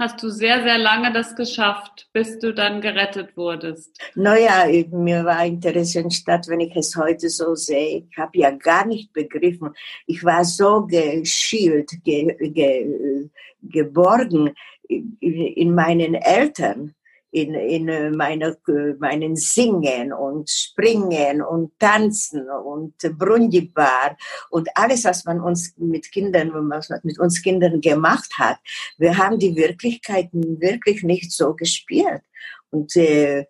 hast 0.00 0.22
du 0.22 0.30
sehr, 0.30 0.62
sehr 0.62 0.78
lange 0.78 1.12
das 1.12 1.36
geschafft, 1.36 2.08
bis 2.14 2.38
du 2.38 2.54
dann 2.54 2.80
gerettet 2.80 3.36
wurdest. 3.36 4.00
Naja, 4.14 4.66
mir 4.90 5.24
war 5.26 5.44
interessant, 5.44 6.14
statt 6.14 6.48
wenn 6.48 6.60
ich 6.60 6.74
es 6.74 6.96
heute 6.96 7.28
so 7.28 7.54
sehe, 7.54 8.06
ich 8.10 8.16
habe 8.16 8.38
ja 8.38 8.50
gar 8.50 8.86
nicht 8.86 9.12
begriffen. 9.12 9.70
Ich 10.06 10.24
war 10.24 10.44
so 10.44 10.86
geschielt, 10.86 11.90
ge, 12.02 12.34
ge, 12.50 13.28
geborgen 13.62 14.54
in 14.88 15.74
meinen 15.74 16.14
Eltern 16.14 16.94
in, 17.30 17.54
in 17.54 17.88
äh, 17.88 18.10
meiner, 18.10 18.56
äh, 18.68 18.94
meinen 18.98 19.36
Singen 19.36 20.12
und 20.12 20.50
Springen 20.50 21.42
und 21.42 21.78
Tanzen 21.78 22.48
und 22.48 22.94
Brundibar 23.18 24.16
und 24.50 24.68
alles, 24.74 25.04
was 25.04 25.24
man 25.24 25.40
uns 25.40 25.74
mit 25.76 26.10
Kindern, 26.10 26.52
was 26.70 26.90
man 26.90 27.00
mit 27.02 27.18
uns 27.18 27.42
Kindern 27.42 27.80
gemacht 27.80 28.32
hat. 28.38 28.58
Wir 28.98 29.16
haben 29.16 29.38
die 29.38 29.54
Wirklichkeiten 29.56 30.60
wirklich 30.60 31.02
nicht 31.02 31.32
so 31.32 31.54
gespielt. 31.54 32.22
Und 32.70 32.94
äh, 32.96 33.46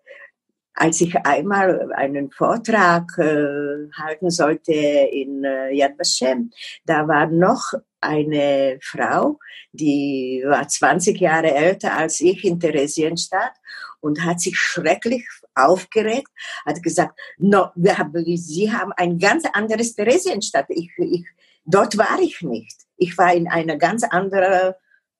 als 0.73 1.01
ich 1.01 1.15
einmal 1.25 1.91
einen 1.93 2.31
Vortrag 2.31 3.17
äh, 3.17 3.89
halten 3.93 4.29
sollte 4.29 4.71
in 4.71 5.43
äh, 5.43 5.73
Yad 5.73 5.97
Vashem, 5.99 6.51
da 6.85 7.07
war 7.07 7.27
noch 7.27 7.73
eine 7.99 8.79
Frau, 8.81 9.37
die 9.71 10.43
war 10.45 10.67
20 10.67 11.19
Jahre 11.19 11.53
älter 11.53 11.95
als 11.95 12.19
ich 12.21 12.43
in 12.43 12.59
Theresienstadt 12.59 13.53
und 13.99 14.23
hat 14.23 14.41
sich 14.41 14.57
schrecklich 14.57 15.27
aufgeregt, 15.55 16.29
hat 16.65 16.81
gesagt, 16.81 17.19
no, 17.37 17.69
wir 17.75 17.97
haben, 17.97 18.25
Sie 18.37 18.71
haben 18.71 18.91
ein 18.93 19.19
ganz 19.19 19.45
anderes 19.53 19.93
Theresienstadt. 19.93 20.65
Ich, 20.69 20.91
ich, 20.97 21.25
dort 21.65 21.97
war 21.97 22.19
ich 22.19 22.41
nicht. 22.41 22.81
Ich 22.97 23.17
war 23.17 23.33
in 23.33 23.47
einer 23.47 23.77
ganz 23.77 24.03
anderen 24.03 24.73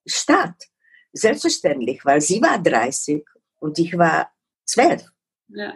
Stadt. 0.06 0.56
Selbstverständlich, 1.12 2.04
weil 2.04 2.20
sie 2.20 2.40
war 2.40 2.58
30 2.58 3.22
und 3.60 3.78
ich 3.78 3.96
war 3.98 4.30
12. 4.64 5.11
Ja. 5.54 5.74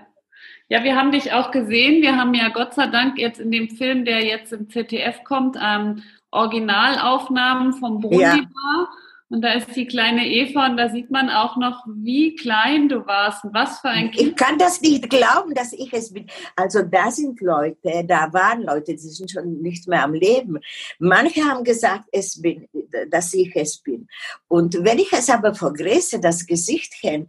Ja, 0.68 0.84
wir 0.84 0.96
haben 0.96 1.12
dich 1.12 1.32
auch 1.32 1.50
gesehen. 1.50 2.02
Wir 2.02 2.16
haben 2.16 2.34
ja 2.34 2.48
Gott 2.48 2.74
sei 2.74 2.88
Dank 2.88 3.18
jetzt 3.18 3.40
in 3.40 3.50
dem 3.50 3.70
Film, 3.70 4.04
der 4.04 4.24
jetzt 4.24 4.52
im 4.52 4.68
ZDF 4.68 5.24
kommt, 5.24 5.56
ähm, 5.62 6.02
Originalaufnahmen 6.30 7.72
vom 7.72 8.00
Brundibar. 8.00 8.44
Ja. 8.44 8.88
Und 9.28 9.42
da 9.42 9.54
ist 9.54 9.74
die 9.74 9.86
kleine 9.86 10.24
Eva 10.24 10.66
und 10.66 10.76
da 10.76 10.88
sieht 10.88 11.10
man 11.10 11.30
auch 11.30 11.56
noch, 11.56 11.84
wie 11.88 12.36
klein 12.36 12.88
du 12.88 13.06
warst 13.06 13.44
und 13.44 13.52
was 13.52 13.80
für 13.80 13.88
ein 13.88 14.12
Kind. 14.12 14.28
Ich 14.30 14.36
kann 14.36 14.56
das 14.56 14.80
nicht 14.80 15.10
glauben, 15.10 15.52
dass 15.52 15.72
ich 15.72 15.92
es 15.92 16.12
bin. 16.12 16.28
Also 16.54 16.82
da 16.82 17.10
sind 17.10 17.40
Leute, 17.40 18.04
da 18.06 18.32
waren 18.32 18.62
Leute, 18.62 18.92
die 18.92 18.98
sind 18.98 19.28
schon 19.28 19.60
nicht 19.62 19.88
mehr 19.88 20.04
am 20.04 20.14
Leben. 20.14 20.60
Manche 21.00 21.42
haben 21.44 21.64
gesagt, 21.64 22.04
es 22.12 22.40
bin, 22.40 22.68
dass 23.10 23.34
ich 23.34 23.50
es 23.56 23.78
bin. 23.78 24.06
Und 24.46 24.84
wenn 24.84 24.98
ich 25.00 25.12
es 25.12 25.28
aber 25.28 25.54
vergrößere, 25.54 26.20
das 26.20 26.46
Gesichtchen, 26.46 27.26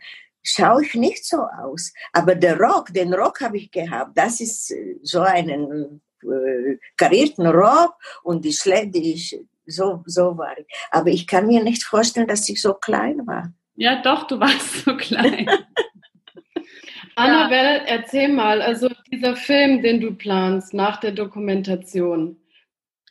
schaue 0.47 0.83
ich 0.83 0.95
nicht 0.95 1.25
so 1.25 1.37
aus. 1.37 1.93
Aber 2.13 2.35
der 2.35 2.57
Rock, 2.57 2.93
den 2.93 3.13
Rock 3.13 3.41
habe 3.41 3.57
ich 3.57 3.69
gehabt. 3.69 4.17
Das 4.17 4.39
ist 4.39 4.71
äh, 4.71 4.95
so 5.03 5.21
einen 5.21 6.01
äh, 6.23 6.77
karierten 6.95 7.47
Rock 7.47 7.95
und 8.23 8.45
die 8.45 8.53
Schlä 8.53 8.87
die, 8.87 9.21
so, 9.65 10.03
so 10.05 10.37
war 10.37 10.57
ich. 10.57 10.65
Aber 10.91 11.09
ich 11.09 11.27
kann 11.27 11.47
mir 11.47 11.63
nicht 11.63 11.83
vorstellen, 11.83 12.27
dass 12.27 12.47
ich 12.47 12.61
so 12.61 12.73
klein 12.73 13.27
war. 13.27 13.53
Ja, 13.75 14.01
doch, 14.01 14.25
du 14.27 14.39
warst 14.39 14.85
so 14.85 14.95
klein. 14.95 15.47
Annabelle, 17.15 17.85
erzähl 17.87 18.29
mal, 18.29 18.61
also 18.61 18.89
dieser 19.11 19.35
Film, 19.35 19.81
den 19.81 19.99
du 19.99 20.13
planst 20.13 20.73
nach 20.73 20.99
der 20.99 21.11
Dokumentation. 21.11 22.37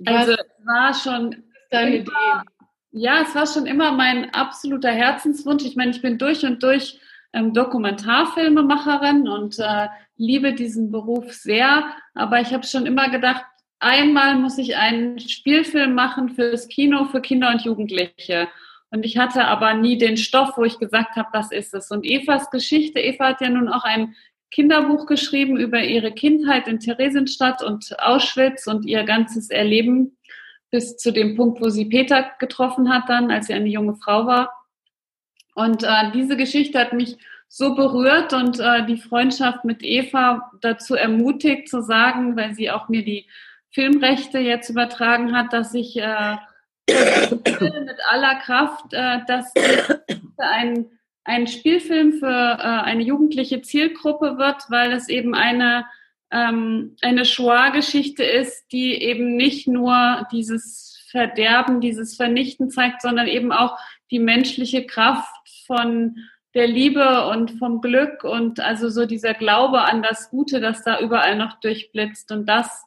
Also 0.05 0.33
es 0.33 0.67
war 0.67 0.95
schon 0.95 1.45
deine 1.71 1.97
Idee. 1.97 2.11
Ja, 2.93 3.23
es 3.23 3.35
war 3.35 3.47
schon 3.47 3.67
immer 3.67 3.93
mein 3.93 4.33
absoluter 4.33 4.91
Herzenswunsch. 4.91 5.65
Ich 5.65 5.77
meine, 5.77 5.91
ich 5.91 6.03
bin 6.03 6.19
durch 6.19 6.45
und 6.45 6.63
durch 6.63 7.01
ähm, 7.37 7.53
Dokumentarfilmemacherin 7.53 9.29
und 9.29 9.59
äh, 9.59 9.89
liebe 10.17 10.55
diesen 10.55 10.91
Beruf 10.91 11.33
sehr. 11.33 11.85
Aber 12.15 12.41
ich 12.41 12.53
habe 12.53 12.67
schon 12.67 12.87
immer 12.87 13.11
gedacht, 13.11 13.45
einmal 13.79 14.37
muss 14.37 14.57
ich 14.59 14.77
einen 14.77 15.21
Spielfilm 15.21 15.95
machen 15.95 16.31
fürs 16.31 16.67
Kino, 16.69 17.05
für 17.05 17.21
Kinder 17.21 17.51
und 17.51 17.63
Jugendliche. 17.63 18.49
Und 18.91 19.05
ich 19.05 19.19
hatte 19.19 19.45
aber 19.45 19.75
nie 19.75 19.99
den 19.99 20.17
Stoff, 20.17 20.57
wo 20.57 20.65
ich 20.65 20.79
gesagt 20.79 21.17
habe, 21.17 21.29
das 21.33 21.53
ist 21.53 21.75
es. 21.75 21.91
Und 21.91 22.07
Evas 22.07 22.51
Geschichte, 22.51 23.01
Eva 23.01 23.29
hat 23.29 23.41
ja 23.43 23.51
nun 23.51 23.69
auch 23.69 23.85
ein 23.85 24.15
Kinderbuch 24.51 25.07
geschrieben 25.07 25.59
über 25.59 25.83
ihre 25.83 26.13
Kindheit 26.13 26.69
in 26.69 26.81
Theresienstadt 26.81 27.63
und 27.63 27.95
Auschwitz 27.99 28.67
und 28.67 28.87
ihr 28.87 29.05
ganzes 29.05 29.51
Erleben 29.51 30.17
bis 30.71 30.97
zu 30.97 31.13
dem 31.13 31.37
Punkt, 31.37 31.61
wo 31.61 31.69
sie 31.69 31.85
Peter 31.87 32.31
getroffen 32.39 32.89
hat 32.89 33.09
dann, 33.09 33.31
als 33.31 33.49
sie 33.49 33.55
eine 33.55 33.69
junge 33.69 33.97
Frau 33.97 34.27
war. 34.27 34.56
Und 35.57 35.85
äh, 35.85 36.11
diese 36.13 36.37
Geschichte 36.37 36.79
hat 36.79 36.93
mich 36.93 37.17
so 37.49 37.75
berührt 37.75 38.35
und 38.35 38.61
äh, 38.61 38.85
die 38.85 38.99
Freundschaft 38.99 39.65
mit 39.65 39.83
Eva 39.83 40.53
dazu 40.61 40.95
ermutigt 40.95 41.71
zu 41.71 41.81
sagen, 41.81 42.37
weil 42.37 42.55
sie 42.55 42.71
auch 42.71 42.91
mir 42.91 43.03
die 43.03 43.27
Filmrechte 43.71 44.39
jetzt 44.39 44.69
übertragen 44.69 45.35
hat, 45.35 45.55
dass 45.55 45.73
ich 45.73 45.97
äh, 45.97 46.37
mit 46.91 47.99
aller 48.11 48.35
Kraft, 48.41 48.93
äh, 48.93 49.21
dass 49.27 49.51
ein, 50.37 50.91
ein 51.25 51.47
Spielfilm 51.47 52.13
für 52.13 52.27
äh, 52.27 52.63
eine 52.63 53.03
jugendliche 53.03 53.63
Zielgruppe 53.63 54.37
wird, 54.37 54.63
weil 54.69 54.93
es 54.93 55.09
eben 55.09 55.35
eine, 55.35 55.87
ähm, 56.31 56.97
eine 57.01 57.25
Shoah-Geschichte 57.25 58.25
ist, 58.25 58.71
die 58.73 58.93
eben 59.01 59.37
nicht 59.37 59.69
nur 59.69 60.27
dieses 60.31 61.03
Verderben, 61.11 61.81
dieses 61.81 62.15
Vernichten 62.15 62.69
zeigt, 62.69 63.01
sondern 63.01 63.27
eben 63.27 63.53
auch 63.53 63.79
die 64.11 64.19
menschliche 64.19 64.85
Kraft 64.85 65.33
von 65.67 66.17
der 66.55 66.67
Liebe 66.67 67.29
und 67.29 67.53
vom 67.59 67.81
Glück 67.81 68.25
und 68.25 68.61
also 68.61 68.89
so 68.89 69.05
dieser 69.05 69.35
Glaube 69.35 69.83
an 69.83 70.03
das 70.03 70.31
Gute, 70.31 70.61
das 70.61 70.83
da 70.83 71.01
überall 71.01 71.37
noch 71.37 71.61
durchblitzt. 71.61 72.33
Und 72.33 72.47
das 72.47 72.87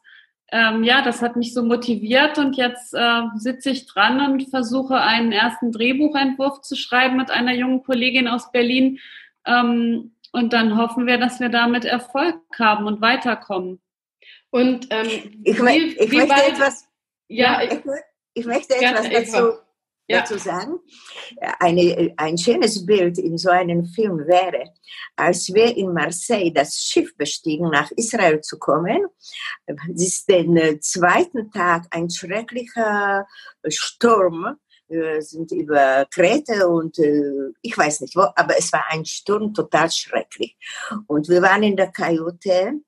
ähm, 0.52 0.82
ja, 0.82 1.02
das 1.02 1.22
hat 1.22 1.36
mich 1.36 1.54
so 1.54 1.62
motiviert 1.62 2.38
und 2.38 2.56
jetzt 2.56 2.92
äh, 2.92 3.22
sitze 3.36 3.70
ich 3.70 3.86
dran 3.86 4.20
und 4.20 4.50
versuche 4.50 5.00
einen 5.00 5.30
ersten 5.30 5.70
Drehbuchentwurf 5.70 6.60
zu 6.62 6.74
schreiben 6.74 7.16
mit 7.16 7.30
einer 7.30 7.54
jungen 7.54 7.84
Kollegin 7.84 8.26
aus 8.26 8.50
Berlin. 8.50 8.98
Ähm, 9.46 10.16
und 10.32 10.52
dann 10.52 10.76
hoffen 10.76 11.06
wir, 11.06 11.18
dass 11.18 11.38
wir 11.38 11.50
damit 11.50 11.84
Erfolg 11.84 12.36
haben 12.58 12.86
und 12.86 13.00
weiterkommen. 13.00 13.80
Und 14.50 14.88
ähm, 14.90 15.06
ich, 15.44 15.62
wie, 15.62 15.96
ich 15.96 16.10
wie 16.10 16.16
möchte 16.16 16.46
etwas, 16.48 16.88
ja, 17.28 17.62
ich, 17.62 17.78
ich 18.34 18.46
möchte 18.46 18.74
etwas 18.74 19.08
dazu 19.08 19.52
ja. 20.10 20.20
dazu 20.20 20.38
sagen. 20.38 20.78
Eine, 21.58 22.12
ein 22.16 22.36
schönes 22.36 22.84
Bild 22.84 23.18
in 23.18 23.38
so 23.38 23.50
einem 23.50 23.84
Film 23.84 24.18
wäre, 24.26 24.72
als 25.16 25.52
wir 25.54 25.76
in 25.76 25.92
Marseille 25.92 26.50
das 26.52 26.76
Schiff 26.76 27.16
bestiegen, 27.16 27.70
nach 27.70 27.90
Israel 27.92 28.40
zu 28.40 28.58
kommen. 28.58 29.06
Es 29.66 30.02
ist 30.02 30.28
den 30.28 30.56
äh, 30.56 30.80
zweiten 30.80 31.50
Tag 31.50 31.86
ein 31.90 32.10
schrecklicher 32.10 33.26
Sturm. 33.68 34.56
Wir 34.88 35.22
sind 35.22 35.52
über 35.52 36.04
Kreta 36.10 36.66
und 36.66 36.98
äh, 36.98 37.52
ich 37.62 37.78
weiß 37.78 38.00
nicht 38.00 38.16
wo, 38.16 38.22
aber 38.34 38.58
es 38.58 38.72
war 38.72 38.84
ein 38.88 39.04
Sturm 39.04 39.54
total 39.54 39.90
schrecklich. 39.90 40.56
Und 41.06 41.28
wir 41.28 41.42
waren 41.42 41.62
in 41.62 41.76
der 41.76 41.92
Kajüte 41.92 42.80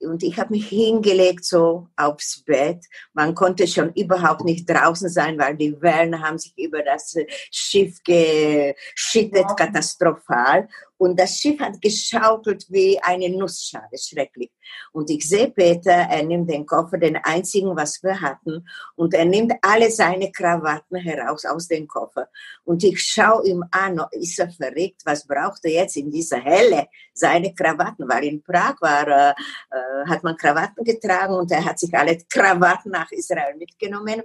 und 0.00 0.22
ich 0.22 0.38
habe 0.38 0.50
mich 0.50 0.68
hingelegt 0.68 1.44
so 1.44 1.88
aufs 1.96 2.42
Bett. 2.44 2.84
Man 3.12 3.34
konnte 3.34 3.66
schon 3.66 3.92
überhaupt 3.94 4.44
nicht 4.44 4.68
draußen 4.68 5.08
sein, 5.08 5.38
weil 5.38 5.56
die 5.56 5.80
Wellen 5.80 6.22
haben 6.22 6.38
sich 6.38 6.56
über 6.56 6.82
das 6.82 7.14
Schiff 7.50 8.00
geschüttet, 8.04 9.46
katastrophal. 9.56 10.68
Und 11.00 11.18
das 11.18 11.38
Schiff 11.38 11.58
hat 11.60 11.80
geschaukelt 11.80 12.66
wie 12.68 13.02
eine 13.02 13.30
Nussschale, 13.30 13.96
schrecklich. 13.96 14.50
Und 14.92 15.08
ich 15.08 15.26
sehe 15.26 15.50
Peter, 15.50 15.92
er 15.92 16.22
nimmt 16.22 16.50
den 16.50 16.66
Koffer, 16.66 16.98
den 16.98 17.16
einzigen, 17.16 17.74
was 17.74 18.02
wir 18.02 18.20
hatten, 18.20 18.68
und 18.96 19.14
er 19.14 19.24
nimmt 19.24 19.54
alle 19.62 19.90
seine 19.90 20.30
Krawatten 20.30 20.98
heraus 20.98 21.46
aus 21.46 21.68
dem 21.68 21.88
Koffer. 21.88 22.28
Und 22.64 22.84
ich 22.84 23.02
schaue 23.02 23.48
ihm 23.48 23.64
an, 23.70 23.98
ist 24.10 24.38
er 24.40 24.50
verrückt, 24.50 25.00
was 25.06 25.26
braucht 25.26 25.64
er 25.64 25.70
jetzt 25.70 25.96
in 25.96 26.10
dieser 26.10 26.38
Helle? 26.38 26.88
Seine 27.14 27.54
Krawatten, 27.54 28.06
weil 28.06 28.24
in 28.24 28.42
Prag 28.42 28.76
war, 28.82 29.08
äh, 29.08 29.30
äh, 29.30 30.06
hat 30.06 30.22
man 30.22 30.36
Krawatten 30.36 30.84
getragen 30.84 31.32
und 31.32 31.50
er 31.50 31.64
hat 31.64 31.78
sich 31.78 31.94
alle 31.94 32.18
Krawatten 32.28 32.92
nach 32.92 33.10
Israel 33.10 33.56
mitgenommen 33.56 34.22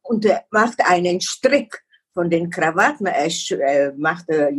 und 0.00 0.24
er 0.24 0.46
macht 0.50 0.80
einen 0.86 1.20
Strick 1.20 1.84
von 2.14 2.30
den 2.30 2.48
Krawatten, 2.48 3.06
er 3.06 3.26
äh, 3.26 3.92
macht 3.96 4.30
äh, 4.30 4.52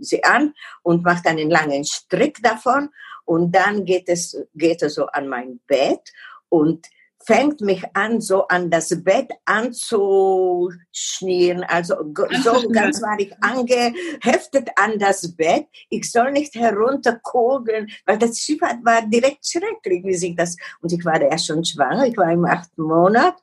sie 0.00 0.24
an 0.24 0.54
und 0.82 1.04
macht 1.04 1.26
einen 1.26 1.50
langen 1.50 1.84
Strick 1.84 2.42
davon 2.42 2.88
und 3.24 3.54
dann 3.54 3.84
geht 3.84 4.08
es, 4.08 4.36
geht 4.54 4.82
er 4.82 4.90
so 4.90 5.06
an 5.06 5.28
mein 5.28 5.60
Bett 5.66 6.12
und 6.48 6.88
fängt 7.28 7.60
mich 7.60 7.84
an, 7.94 8.20
so 8.22 8.48
an 8.48 8.70
das 8.70 9.04
Bett 9.04 9.30
anzuschnieren. 9.44 11.62
Also 11.64 11.96
so 12.42 12.68
ganz 12.72 13.02
war 13.02 13.20
ich 13.20 13.30
angeheftet 13.42 14.70
an 14.76 14.98
das 14.98 15.36
Bett. 15.36 15.66
Ich 15.90 16.10
soll 16.10 16.32
nicht 16.32 16.54
herunterkugeln, 16.54 17.90
weil 18.06 18.16
das 18.16 18.38
Schiff 18.38 18.62
war 18.62 19.02
direkt 19.02 19.46
schrecklich, 19.46 20.02
wie 20.04 20.14
sich 20.14 20.34
das, 20.36 20.56
und 20.80 20.90
ich 20.90 21.04
war 21.04 21.20
ja 21.20 21.36
schon 21.36 21.66
schwanger, 21.66 22.06
ich 22.06 22.16
war 22.16 22.32
im 22.32 22.46
achten 22.46 22.82
Monat. 22.82 23.34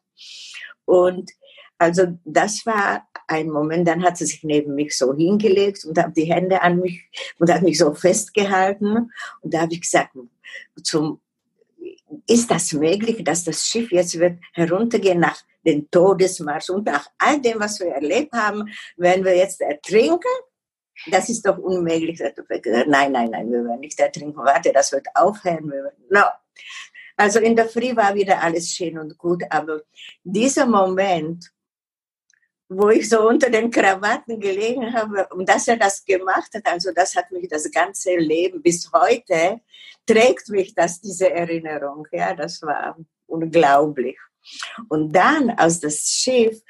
Und 0.86 1.30
also 1.78 2.18
das 2.24 2.66
war 2.66 3.08
ein 3.28 3.50
Moment, 3.50 3.88
dann 3.88 4.04
hat 4.04 4.18
sie 4.18 4.26
sich 4.26 4.44
neben 4.44 4.76
mich 4.76 4.98
so 4.98 5.14
hingelegt 5.14 5.84
und 5.86 5.98
hat 5.98 6.16
die 6.16 6.26
Hände 6.26 6.62
an 6.62 6.80
mich 6.80 7.04
und 7.40 7.52
hat 7.52 7.64
mich 7.64 7.78
so 7.78 7.94
festgehalten. 7.94 9.12
Und 9.42 9.54
da 9.54 9.62
habe 9.62 9.74
ich 9.74 9.82
gesagt, 9.82 10.12
zum, 10.84 11.20
ist 12.28 12.50
das 12.50 12.74
möglich, 12.74 13.24
dass 13.24 13.44
das 13.44 13.66
Schiff 13.66 13.92
jetzt 13.92 14.18
wird 14.20 14.40
heruntergehen 14.54 15.20
nach 15.20 15.42
dem 15.66 15.90
Todesmarsch 15.90 16.70
und 16.70 16.86
nach 16.86 17.08
all 17.18 17.42
dem, 17.42 17.60
was 17.60 17.80
wir 17.80 17.88
erlebt 17.88 18.34
haben, 18.34 18.70
werden 18.98 19.26
wir 19.26 19.36
jetzt 19.36 19.62
ertrinken? 19.62 20.30
Das 21.12 21.28
ist 21.28 21.46
doch 21.46 21.58
unmöglich. 21.58 22.22
Nein, 22.88 23.12
nein, 23.12 23.30
nein, 23.32 23.52
wir 23.52 23.66
werden 23.66 23.80
nicht 23.82 24.00
ertrinken. 24.00 24.38
Warte, 24.38 24.72
das 24.72 24.92
wird 24.92 25.08
aufhören. 25.14 25.74
No. 26.10 26.22
Also 27.18 27.40
in 27.40 27.56
der 27.56 27.68
Früh 27.68 27.96
war 27.96 28.14
wieder 28.16 28.42
alles 28.42 28.72
schön 28.72 28.98
und 28.98 29.18
gut, 29.18 29.44
aber 29.50 29.82
dieser 30.24 30.66
Moment, 30.66 31.52
wo 32.68 32.90
ich 32.90 33.08
so 33.10 33.28
unter 33.28 33.50
den 33.50 33.70
Krawatten 33.70 34.40
gelegen 34.40 34.94
habe 34.94 35.28
und 35.28 35.48
dass 35.48 35.68
er 35.68 35.78
das 35.78 36.04
gemacht 36.04 36.52
hat, 36.54 36.66
also 36.66 36.92
das 36.94 37.16
hat 37.16 37.32
mich 37.32 37.48
das 37.48 37.70
ganze 37.72 38.16
Leben 38.16 38.62
bis 38.62 38.90
heute 38.92 39.62
trägt 40.06 40.50
mich 40.50 40.74
das 40.74 41.02
diese 41.02 41.32
Erinnerung. 41.32 42.08
Ja, 42.12 42.34
das 42.34 42.62
war 42.62 42.98
unglaublich. 43.28 44.18
Und 44.90 45.12
dann, 45.12 45.50
als 45.52 45.80
das 45.80 46.02
Schiff 46.02 46.62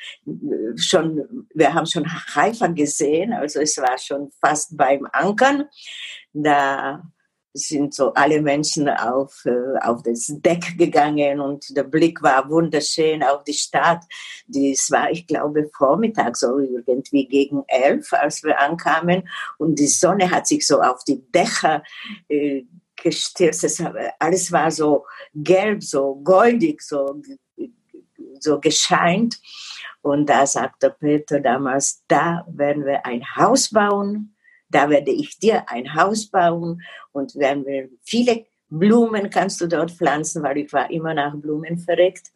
schon, 0.78 1.48
wir 1.54 1.74
haben 1.74 1.86
schon 1.86 2.06
Haifa 2.06 2.68
gesehen, 2.68 3.34
also 3.34 3.60
es 3.60 3.78
war 3.78 3.98
schon 3.98 4.32
fast 4.40 4.78
beim 4.78 5.06
Ankern, 5.12 5.66
da 6.32 7.04
sind 7.56 7.94
so 7.94 8.14
alle 8.14 8.42
Menschen 8.42 8.90
auf, 8.90 9.46
äh, 9.46 9.80
auf 9.82 10.04
das 10.04 10.28
Deck 10.28 10.78
gegangen 10.78 11.40
und 11.40 11.76
der 11.76 11.84
Blick 11.84 12.22
war 12.22 12.50
wunderschön 12.50 13.24
auf 13.24 13.44
die 13.46 13.54
Stadt. 13.54 14.04
Das 14.48 14.92
war, 14.92 15.10
ich 15.10 15.26
glaube, 15.26 15.70
Vormittag, 15.74 16.36
so 16.36 16.60
irgendwie 16.60 17.28
gegen 17.28 17.64
elf, 17.68 18.12
als 18.12 18.44
wir 18.44 18.60
ankamen. 18.60 19.28
Und 19.58 19.80
die 19.80 19.88
Sonne 19.88 20.30
hat 20.30 20.48
sich 20.48 20.68
so 20.68 20.82
auf 20.82 21.06
die 21.06 21.24
Dächer 21.32 21.82
äh, 22.28 22.64
gestürzt. 22.96 23.84
alles 24.20 24.52
war 24.52 24.70
so 24.70 25.06
gelb, 25.34 25.82
so 25.82 26.16
goldig, 26.24 26.82
so, 26.82 27.22
so 28.40 28.60
gescheint. 28.60 29.40
Und 30.02 30.30
da 30.30 30.46
sagte 30.46 30.94
Peter 31.00 31.40
damals, 31.40 32.04
da 32.08 32.46
werden 32.50 32.86
wir 32.86 33.06
ein 33.06 33.24
Haus 33.38 33.70
bauen, 33.70 34.35
da 34.76 34.90
werde 34.90 35.12
ich 35.12 35.40
dir 35.40 35.70
ein 35.70 35.96
Haus 35.96 36.28
bauen 36.28 36.82
und 37.14 37.36
werden 37.36 37.66
wir 37.66 37.90
viele 38.04 38.46
Blumen 38.70 39.30
kannst 39.30 39.62
du 39.62 39.68
dort 39.68 39.92
pflanzen, 39.92 40.44
weil 40.44 40.58
ich 40.58 40.74
war 40.74 40.92
immer 40.92 41.14
nach 41.14 41.34
Blumen 41.36 41.78
verreckt. 41.78 42.32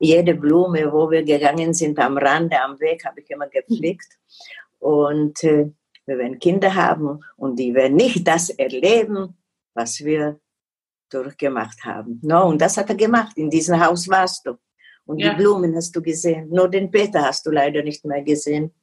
Jede 0.00 0.34
Blume, 0.34 0.92
wo 0.92 1.10
wir 1.10 1.22
gegangen 1.22 1.72
sind, 1.74 1.98
am 1.98 2.18
Rande, 2.18 2.60
am 2.60 2.80
Weg, 2.80 3.04
habe 3.04 3.20
ich 3.20 3.30
immer 3.30 3.48
gepflegt. 3.48 4.18
Und 4.80 5.44
äh, 5.44 5.70
wir 6.06 6.18
werden 6.18 6.38
Kinder 6.38 6.74
haben 6.74 7.20
und 7.36 7.58
die 7.58 7.74
werden 7.74 7.96
nicht 7.96 8.26
das 8.26 8.50
erleben, 8.50 9.36
was 9.74 10.00
wir 10.00 10.40
durchgemacht 11.10 11.84
haben. 11.84 12.18
No, 12.22 12.48
und 12.48 12.60
das 12.60 12.76
hat 12.76 12.88
er 12.88 12.96
gemacht. 12.96 13.36
In 13.36 13.50
diesem 13.50 13.78
Haus 13.84 14.08
warst 14.08 14.46
du. 14.46 14.56
Und 15.04 15.20
ja. 15.20 15.30
die 15.30 15.36
Blumen 15.36 15.76
hast 15.76 15.94
du 15.94 16.02
gesehen. 16.02 16.48
Nur 16.50 16.68
den 16.68 16.90
Peter 16.90 17.22
hast 17.22 17.46
du 17.46 17.50
leider 17.50 17.82
nicht 17.82 18.04
mehr 18.04 18.22
gesehen. 18.22 18.74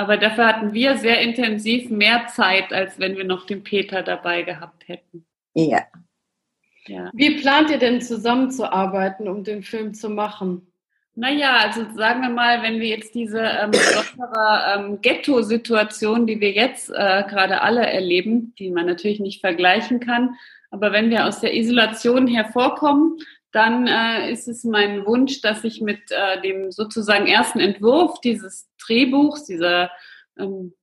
Aber 0.00 0.16
dafür 0.16 0.46
hatten 0.46 0.72
wir 0.72 0.96
sehr 0.96 1.20
intensiv 1.20 1.90
mehr 1.90 2.26
Zeit, 2.28 2.72
als 2.72 2.98
wenn 2.98 3.18
wir 3.18 3.24
noch 3.24 3.44
den 3.44 3.62
Peter 3.62 4.02
dabei 4.02 4.40
gehabt 4.40 4.88
hätten. 4.88 5.26
Ja. 5.52 5.82
ja. 6.86 7.10
Wie 7.12 7.38
plant 7.38 7.68
ihr 7.68 7.76
denn 7.76 8.00
zusammenzuarbeiten, 8.00 9.28
um 9.28 9.44
den 9.44 9.62
Film 9.62 9.92
zu 9.92 10.08
machen? 10.08 10.72
Naja, 11.14 11.58
also 11.58 11.84
sagen 11.94 12.22
wir 12.22 12.30
mal, 12.30 12.62
wenn 12.62 12.80
wir 12.80 12.88
jetzt 12.88 13.14
diese 13.14 13.40
ähm, 13.40 13.72
ähm, 14.74 15.02
Ghetto-Situation, 15.02 16.26
die 16.26 16.40
wir 16.40 16.52
jetzt 16.52 16.88
äh, 16.88 17.22
gerade 17.28 17.60
alle 17.60 17.84
erleben, 17.84 18.54
die 18.58 18.70
man 18.70 18.86
natürlich 18.86 19.20
nicht 19.20 19.42
vergleichen 19.42 20.00
kann, 20.00 20.34
aber 20.70 20.92
wenn 20.92 21.10
wir 21.10 21.26
aus 21.26 21.40
der 21.40 21.54
Isolation 21.54 22.26
hervorkommen, 22.26 23.18
dann 23.52 23.86
äh, 23.86 24.30
ist 24.30 24.48
es 24.48 24.64
mein 24.64 25.04
Wunsch, 25.06 25.40
dass 25.40 25.64
ich 25.64 25.80
mit 25.80 26.10
äh, 26.10 26.40
dem 26.40 26.70
sozusagen 26.70 27.26
ersten 27.26 27.60
Entwurf 27.60 28.20
dieses 28.20 28.68
Drehbuchs, 28.78 29.44
dieser 29.44 29.90
ähm, 30.38 30.74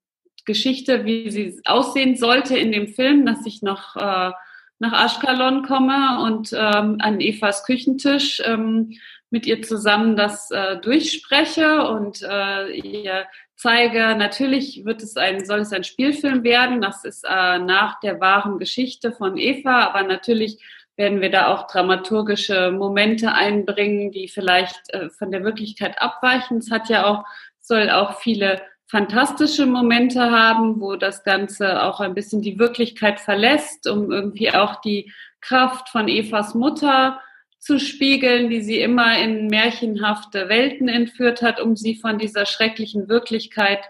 Geschichte, 0.45 1.05
wie 1.05 1.29
sie 1.29 1.61
aussehen 1.65 2.15
sollte 2.15 2.57
in 2.57 2.71
dem 2.71 2.87
Film, 2.87 3.25
dass 3.25 3.45
ich 3.45 3.61
noch 3.61 3.95
äh, 3.95 4.31
nach 4.79 5.05
Ashkelon 5.05 5.63
komme 5.63 6.23
und 6.23 6.53
ähm, 6.53 6.97
an 6.99 7.19
Evas 7.19 7.63
Küchentisch 7.65 8.41
ähm, 8.45 8.93
mit 9.29 9.45
ihr 9.45 9.61
zusammen 9.61 10.15
das 10.15 10.51
äh, 10.51 10.77
durchspreche 10.77 11.87
und 11.87 12.21
äh, 12.21 12.71
ihr 12.71 13.25
zeige, 13.55 14.15
natürlich 14.15 14.85
wird 14.85 15.01
es 15.01 15.17
ein, 15.17 15.45
soll 15.45 15.59
es 15.59 15.73
ein 15.73 15.83
Spielfilm 15.83 16.43
werden, 16.43 16.79
das 16.79 17.03
ist 17.03 17.25
äh, 17.27 17.59
nach 17.59 17.99
der 17.99 18.21
wahren 18.21 18.59
Geschichte 18.59 19.11
von 19.11 19.37
Eva, 19.37 19.85
aber 19.87 20.03
natürlich 20.03 20.63
werden 20.97 21.21
wir 21.21 21.29
da 21.29 21.53
auch 21.53 21.67
dramaturgische 21.67 22.71
Momente 22.71 23.31
einbringen, 23.31 24.11
die 24.11 24.27
vielleicht 24.27 24.93
äh, 24.93 25.09
von 25.09 25.31
der 25.31 25.43
Wirklichkeit 25.43 26.01
abweichen. 26.01 26.57
Es 26.57 26.71
hat 26.71 26.89
ja 26.89 27.05
auch, 27.05 27.23
soll 27.61 27.89
auch 27.89 28.19
viele 28.19 28.61
fantastische 28.87 29.65
Momente 29.65 30.31
haben, 30.31 30.81
wo 30.81 30.95
das 30.95 31.23
Ganze 31.23 31.83
auch 31.83 31.99
ein 31.99 32.13
bisschen 32.13 32.41
die 32.41 32.57
Wirklichkeit 32.57 33.19
verlässt, 33.19 33.87
um 33.87 34.11
irgendwie 34.11 34.51
auch 34.51 34.81
die 34.81 35.11
Kraft 35.41 35.89
von 35.89 36.07
Evas 36.07 36.55
Mutter 36.55 37.21
zu 37.59 37.79
spiegeln, 37.79 38.49
die 38.49 38.61
sie 38.61 38.79
immer 38.79 39.19
in 39.19 39.47
märchenhafte 39.47 40.49
Welten 40.49 40.87
entführt 40.87 41.41
hat, 41.41 41.59
um 41.59 41.75
sie 41.75 41.95
von 41.95 42.17
dieser 42.17 42.45
schrecklichen 42.45 43.09
Wirklichkeit 43.09 43.81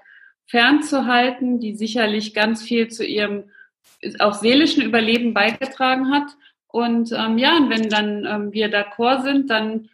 fernzuhalten, 0.48 1.60
die 1.60 1.76
sicherlich 1.76 2.34
ganz 2.34 2.64
viel 2.64 2.88
zu 2.88 3.06
ihrem 3.06 3.52
auch 4.20 4.34
seelischen 4.34 4.84
Überleben 4.84 5.34
beigetragen 5.34 6.12
hat. 6.12 6.32
Und 6.68 7.12
ähm, 7.12 7.38
ja, 7.38 7.58
und 7.58 7.70
wenn 7.70 7.90
dann 7.90 8.26
ähm, 8.26 8.54
wir 8.54 8.70
d'accord 8.70 9.24
sind, 9.24 9.50
dann 9.50 9.90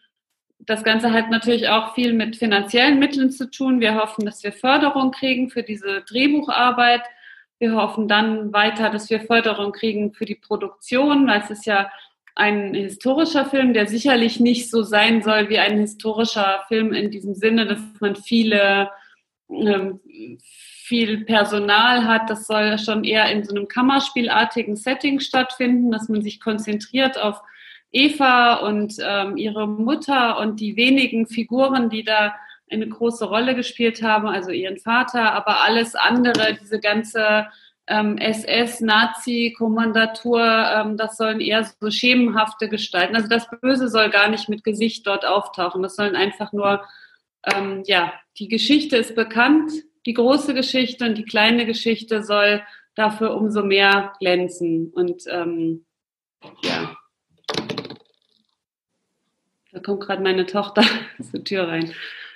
das 0.66 0.84
Ganze 0.84 1.12
hat 1.12 1.30
natürlich 1.30 1.68
auch 1.70 1.94
viel 1.94 2.14
mit 2.14 2.38
finanziellen 2.38 3.00
Mitteln 3.00 3.32
zu 3.32 3.50
tun. 3.50 3.82
Wir 3.82 3.96
hoffen, 3.96 4.26
dass 4.26 4.44
wir 4.44 4.54
Förderung 4.54 5.12
kriegen 5.12 5.50
für 5.50 5.64
diese 5.64 6.02
Drehbucharbeit. 6.02 7.02
Wir 7.60 7.76
hoffen 7.76 8.08
dann 8.08 8.54
weiter, 8.54 8.90
dass 8.90 9.10
wir 9.10 9.22
Förderung 9.22 9.72
kriegen 9.72 10.14
für 10.14 10.26
die 10.26 10.36
Produktion, 10.36 11.28
weil 11.28 11.42
es 11.42 11.50
ist 11.50 11.66
ja 11.66 11.92
ein 12.36 12.74
historischer 12.74 13.46
Film, 13.46 13.74
der 13.74 13.88
sicherlich 13.88 14.40
nicht 14.40 14.70
so 14.70 14.84
sein 14.84 15.22
soll 15.22 15.50
wie 15.50 15.60
ein 15.60 15.78
historischer 15.80 16.64
Film 16.68 16.94
in 16.94 17.12
diesem 17.12 17.36
Sinne, 17.36 17.68
dass 17.68 17.80
man 18.00 18.16
viele 18.16 18.90
ähm, 19.50 20.00
viel 20.84 21.24
Personal 21.24 22.06
hat. 22.06 22.30
Das 22.30 22.46
soll 22.46 22.78
schon 22.78 23.06
eher 23.06 23.32
in 23.32 23.44
so 23.44 23.56
einem 23.56 23.68
Kammerspielartigen 23.68 24.76
Setting 24.76 25.22
stattfinden, 25.22 25.92
dass 25.92 26.10
man 26.10 26.22
sich 26.22 26.42
konzentriert 26.42 27.18
auf 27.18 27.42
Eva 27.92 28.56
und 28.56 28.96
ähm, 29.02 29.38
ihre 29.38 29.68
Mutter 29.68 30.40
und 30.40 30.60
die 30.60 30.76
wenigen 30.76 31.26
Figuren, 31.26 31.90
die 31.90 32.04
da 32.04 32.36
eine 32.70 32.88
große 32.88 33.26
Rolle 33.26 33.56
gespielt 33.56 34.02
haben, 34.02 34.28
also 34.28 34.52
ihren 34.52 34.78
Vater, 34.78 35.32
aber 35.34 35.62
alles 35.62 35.96
andere, 35.96 36.58
diese 36.60 36.80
ganze 36.80 37.48
ähm, 37.88 38.18
SS, 38.18 38.82
Nazi, 38.82 39.54
Kommandatur, 39.58 40.42
ähm, 40.42 40.98
das 40.98 41.18
sollen 41.18 41.40
eher 41.40 41.64
so 41.64 41.92
schemenhafte 41.92 42.68
Gestalten. 42.68 43.16
Also 43.16 43.28
das 43.30 43.48
Böse 43.62 43.88
soll 43.88 44.10
gar 44.10 44.30
nicht 44.30 44.50
mit 44.50 44.64
Gesicht 44.64 45.06
dort 45.08 45.26
auftauchen. 45.26 45.84
Das 45.84 45.96
sollen 45.96 46.16
einfach 46.16 46.52
nur, 46.52 46.84
ähm, 47.54 47.84
ja, 47.86 48.14
die 48.38 48.48
Geschichte 48.48 48.98
ist 48.98 49.16
bekannt, 49.16 49.72
die 50.06 50.14
große 50.14 50.54
Geschichte 50.54 51.06
und 51.06 51.18
die 51.18 51.26
kleine 51.26 51.66
Geschichte 51.66 52.24
soll 52.24 52.64
dafür 52.96 53.36
umso 53.36 53.64
mehr 53.64 54.14
glänzen. 54.20 54.92
Und 54.94 55.24
ähm, 55.30 55.86
ja, 56.64 56.96
da 59.72 59.80
kommt 59.80 60.02
gerade 60.02 60.22
meine 60.22 60.46
Tochter 60.46 60.84
zur 61.32 61.44
Tür 61.44 61.68
rein. 61.68 61.94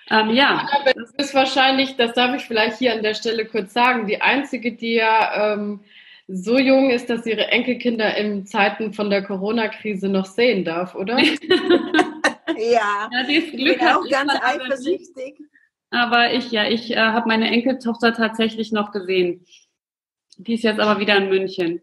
Ähm, 0.09 0.30
ja. 0.32 0.68
Aber 0.72 0.93
das 0.93 1.11
ist 1.18 1.34
wahrscheinlich, 1.36 1.95
das 1.95 2.13
darf 2.13 2.36
ich 2.36 2.43
vielleicht 2.43 2.78
hier 2.78 2.93
an 2.93 3.03
der 3.03 3.13
Stelle 3.13 3.45
kurz 3.45 3.74
sagen, 3.74 4.07
die 4.07 4.22
einzige, 4.22 4.72
die 4.72 4.95
ja 4.95 5.53
ähm, 5.53 5.82
so 6.28 6.57
jung 6.57 6.89
ist, 6.89 7.09
dass 7.09 7.26
ihre 7.26 7.47
Enkelkinder 7.47 8.15
in 8.18 8.45
Zeiten 8.45 8.93
von 8.93 9.09
der 9.09 9.24
Corona-Krise 9.24 10.09
noch 10.09 10.26
sehen 10.26 10.65
darf, 10.65 10.95
oder? 10.95 11.18
ja, 12.57 13.09
ja 13.11 13.24
die 13.28 13.36
ist 13.36 13.51
Glück 13.51 13.74
ich 13.74 13.80
bin 13.80 13.88
auch 13.88 14.09
ganz 14.09 14.34
eifersüchtig. 14.41 15.36
Aber 15.89 16.33
ich, 16.33 16.51
ja, 16.51 16.67
ich 16.67 16.91
äh, 16.91 16.97
habe 16.97 17.27
meine 17.27 17.49
Enkeltochter 17.49 18.13
tatsächlich 18.13 18.71
noch 18.71 18.91
gesehen. 18.91 19.45
Die 20.38 20.53
ist 20.53 20.63
jetzt 20.63 20.79
aber 20.79 20.99
wieder 20.99 21.17
in 21.17 21.29
München. 21.29 21.81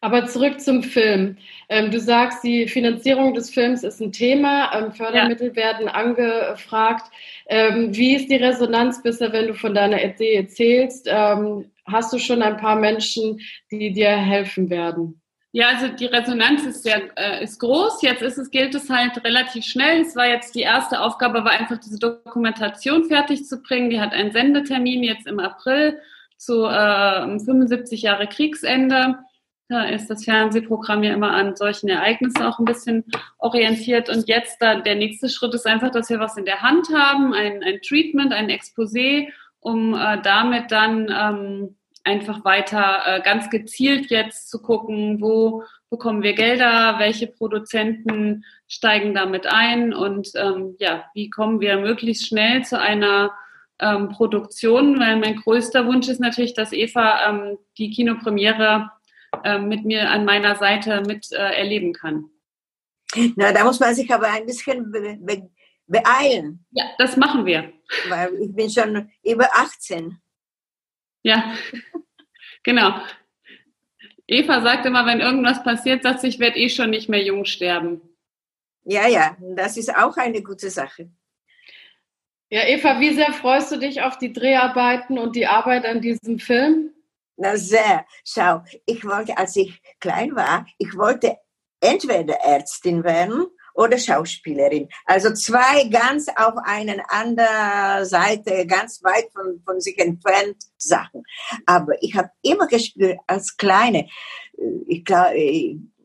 Aber 0.00 0.26
zurück 0.26 0.60
zum 0.60 0.82
Film. 0.82 1.36
Ähm, 1.68 1.90
du 1.90 1.98
sagst, 1.98 2.44
die 2.44 2.68
Finanzierung 2.68 3.34
des 3.34 3.50
Films 3.50 3.82
ist 3.82 4.00
ein 4.00 4.12
Thema, 4.12 4.70
ähm, 4.74 4.92
Fördermittel 4.92 5.48
ja. 5.48 5.56
werden 5.56 5.88
angefragt. 5.88 7.10
Ähm, 7.46 7.94
wie 7.96 8.14
ist 8.14 8.30
die 8.30 8.36
Resonanz 8.36 9.02
bisher, 9.02 9.32
wenn 9.32 9.48
du 9.48 9.54
von 9.54 9.74
deiner 9.74 10.02
Idee 10.04 10.34
erzählst? 10.34 11.06
Ähm, 11.10 11.70
hast 11.86 12.12
du 12.12 12.18
schon 12.18 12.42
ein 12.42 12.58
paar 12.58 12.76
Menschen, 12.76 13.40
die 13.70 13.92
dir 13.92 14.10
helfen 14.10 14.70
werden? 14.70 15.20
Ja, 15.56 15.68
also 15.68 15.88
die 15.88 16.04
Resonanz 16.04 16.66
ist 16.66 16.82
sehr 16.82 17.00
äh, 17.16 17.42
ist 17.42 17.58
groß. 17.60 18.02
Jetzt 18.02 18.20
ist 18.20 18.36
es 18.36 18.50
gilt 18.50 18.74
es 18.74 18.90
halt 18.90 19.24
relativ 19.24 19.64
schnell. 19.64 20.02
Es 20.02 20.14
war 20.14 20.28
jetzt 20.28 20.54
die 20.54 20.60
erste 20.60 21.00
Aufgabe, 21.00 21.44
war 21.44 21.52
einfach 21.52 21.78
diese 21.78 21.98
Dokumentation 21.98 23.06
fertig 23.06 23.46
zu 23.46 23.62
bringen. 23.62 23.88
Die 23.88 23.98
hat 23.98 24.12
einen 24.12 24.32
Sendetermin 24.32 25.02
jetzt 25.02 25.26
im 25.26 25.40
April 25.40 25.98
zu 26.36 26.66
äh, 26.66 27.38
75 27.38 28.02
Jahre 28.02 28.26
Kriegsende. 28.26 29.16
Da 29.70 29.84
ist 29.84 30.10
das 30.10 30.24
Fernsehprogramm 30.24 31.02
ja 31.02 31.14
immer 31.14 31.30
an 31.30 31.56
solchen 31.56 31.88
Ereignissen 31.88 32.42
auch 32.42 32.58
ein 32.58 32.66
bisschen 32.66 33.04
orientiert. 33.38 34.10
Und 34.10 34.28
jetzt 34.28 34.60
da 34.60 34.80
der 34.80 34.96
nächste 34.96 35.30
Schritt 35.30 35.54
ist 35.54 35.66
einfach, 35.66 35.90
dass 35.90 36.10
wir 36.10 36.20
was 36.20 36.36
in 36.36 36.44
der 36.44 36.60
Hand 36.60 36.88
haben, 36.94 37.32
ein, 37.32 37.62
ein 37.62 37.80
Treatment, 37.80 38.34
ein 38.34 38.50
Exposé, 38.50 39.28
um 39.60 39.94
äh, 39.94 40.20
damit 40.20 40.70
dann 40.70 41.08
ähm, 41.10 41.75
einfach 42.06 42.44
weiter 42.44 43.02
äh, 43.06 43.20
ganz 43.20 43.50
gezielt 43.50 44.10
jetzt 44.10 44.48
zu 44.48 44.62
gucken, 44.62 45.20
wo 45.20 45.64
bekommen 45.90 46.22
wir 46.22 46.34
Gelder, 46.34 46.96
welche 46.98 47.26
Produzenten 47.26 48.44
steigen 48.68 49.14
damit 49.14 49.46
ein 49.46 49.92
und 49.92 50.30
ähm, 50.34 50.76
ja, 50.78 51.04
wie 51.14 51.30
kommen 51.30 51.60
wir 51.60 51.76
möglichst 51.78 52.28
schnell 52.28 52.64
zu 52.64 52.80
einer 52.80 53.32
ähm, 53.78 54.08
Produktion, 54.08 54.98
weil 54.98 55.16
mein 55.16 55.36
größter 55.36 55.86
Wunsch 55.86 56.08
ist 56.08 56.20
natürlich, 56.20 56.54
dass 56.54 56.72
Eva 56.72 57.28
ähm, 57.28 57.58
die 57.76 57.90
Kinopremiere 57.90 58.90
ähm, 59.44 59.68
mit 59.68 59.84
mir 59.84 60.08
an 60.10 60.24
meiner 60.24 60.56
Seite 60.56 61.02
mit 61.06 61.30
äh, 61.32 61.36
erleben 61.36 61.92
kann. 61.92 62.30
Na, 63.36 63.52
da 63.52 63.64
muss 63.64 63.80
man 63.80 63.94
sich 63.94 64.12
aber 64.12 64.28
ein 64.28 64.46
bisschen 64.46 64.90
be 64.90 65.18
be 65.20 65.50
beeilen. 65.88 66.64
Ja, 66.72 66.84
das 66.98 67.16
machen 67.16 67.46
wir. 67.46 67.72
Weil 68.08 68.34
ich 68.40 68.54
bin 68.54 68.68
schon 68.68 69.08
über 69.22 69.48
18. 69.54 70.18
Ja, 71.26 71.52
genau. 72.62 73.00
Eva 74.28 74.60
sagt 74.62 74.86
immer, 74.86 75.06
wenn 75.06 75.18
irgendwas 75.18 75.60
passiert, 75.64 76.04
sagt 76.04 76.20
sie, 76.20 76.28
ich 76.28 76.38
werde 76.38 76.56
eh 76.56 76.68
schon 76.68 76.90
nicht 76.90 77.08
mehr 77.08 77.20
jung 77.20 77.44
sterben. 77.44 78.00
Ja, 78.84 79.08
ja, 79.08 79.36
das 79.40 79.76
ist 79.76 79.92
auch 79.92 80.16
eine 80.18 80.40
gute 80.40 80.70
Sache. 80.70 81.10
Ja, 82.48 82.64
Eva, 82.64 83.00
wie 83.00 83.12
sehr 83.12 83.32
freust 83.32 83.72
du 83.72 83.76
dich 83.76 84.02
auf 84.02 84.18
die 84.18 84.32
Dreharbeiten 84.32 85.18
und 85.18 85.34
die 85.34 85.48
Arbeit 85.48 85.84
an 85.84 86.00
diesem 86.00 86.38
Film? 86.38 86.92
Na 87.36 87.56
sehr. 87.56 88.06
Schau, 88.24 88.62
ich 88.86 89.04
wollte, 89.04 89.36
als 89.36 89.56
ich 89.56 89.82
klein 89.98 90.36
war, 90.36 90.64
ich 90.78 90.96
wollte 90.96 91.38
entweder 91.80 92.34
Ärztin 92.34 93.02
werden 93.02 93.46
oder 93.76 93.98
Schauspielerin. 93.98 94.88
Also 95.04 95.32
zwei 95.34 95.84
ganz 95.84 96.28
auf 96.28 96.54
einer 96.64 97.02
anderen 97.08 98.04
Seite, 98.04 98.66
ganz 98.66 99.02
weit 99.02 99.28
von, 99.32 99.60
von 99.64 99.80
sich 99.80 99.98
entfernt 99.98 100.56
Sachen. 100.78 101.22
Aber 101.66 101.92
ich 102.00 102.14
habe 102.14 102.30
immer 102.42 102.66
gespielt 102.66 103.18
als 103.26 103.56
Kleine. 103.56 104.08
Ich 104.86 105.04
glaube, 105.04 105.36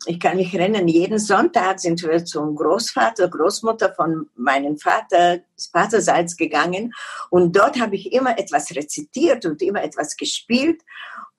ich 0.08 0.20
kann 0.20 0.38
mich 0.38 0.54
erinnern, 0.54 0.88
jeden 0.88 1.20
Sonntag 1.20 1.80
sind 1.80 2.02
wir 2.02 2.26
zum 2.26 2.56
Großvater, 2.56 3.28
Großmutter 3.30 3.94
von 3.94 4.28
meinem 4.36 4.78
Vater, 4.78 5.42
Vaterseits 5.72 6.36
gegangen. 6.38 6.94
Und 7.30 7.56
dort 7.56 7.80
habe 7.80 7.96
ich 7.96 8.12
immer 8.12 8.38
etwas 8.40 8.76
rezitiert 8.76 9.46
und 9.46 9.62
immer 9.62 9.84
etwas 9.84 10.18
gespielt. 10.18 10.82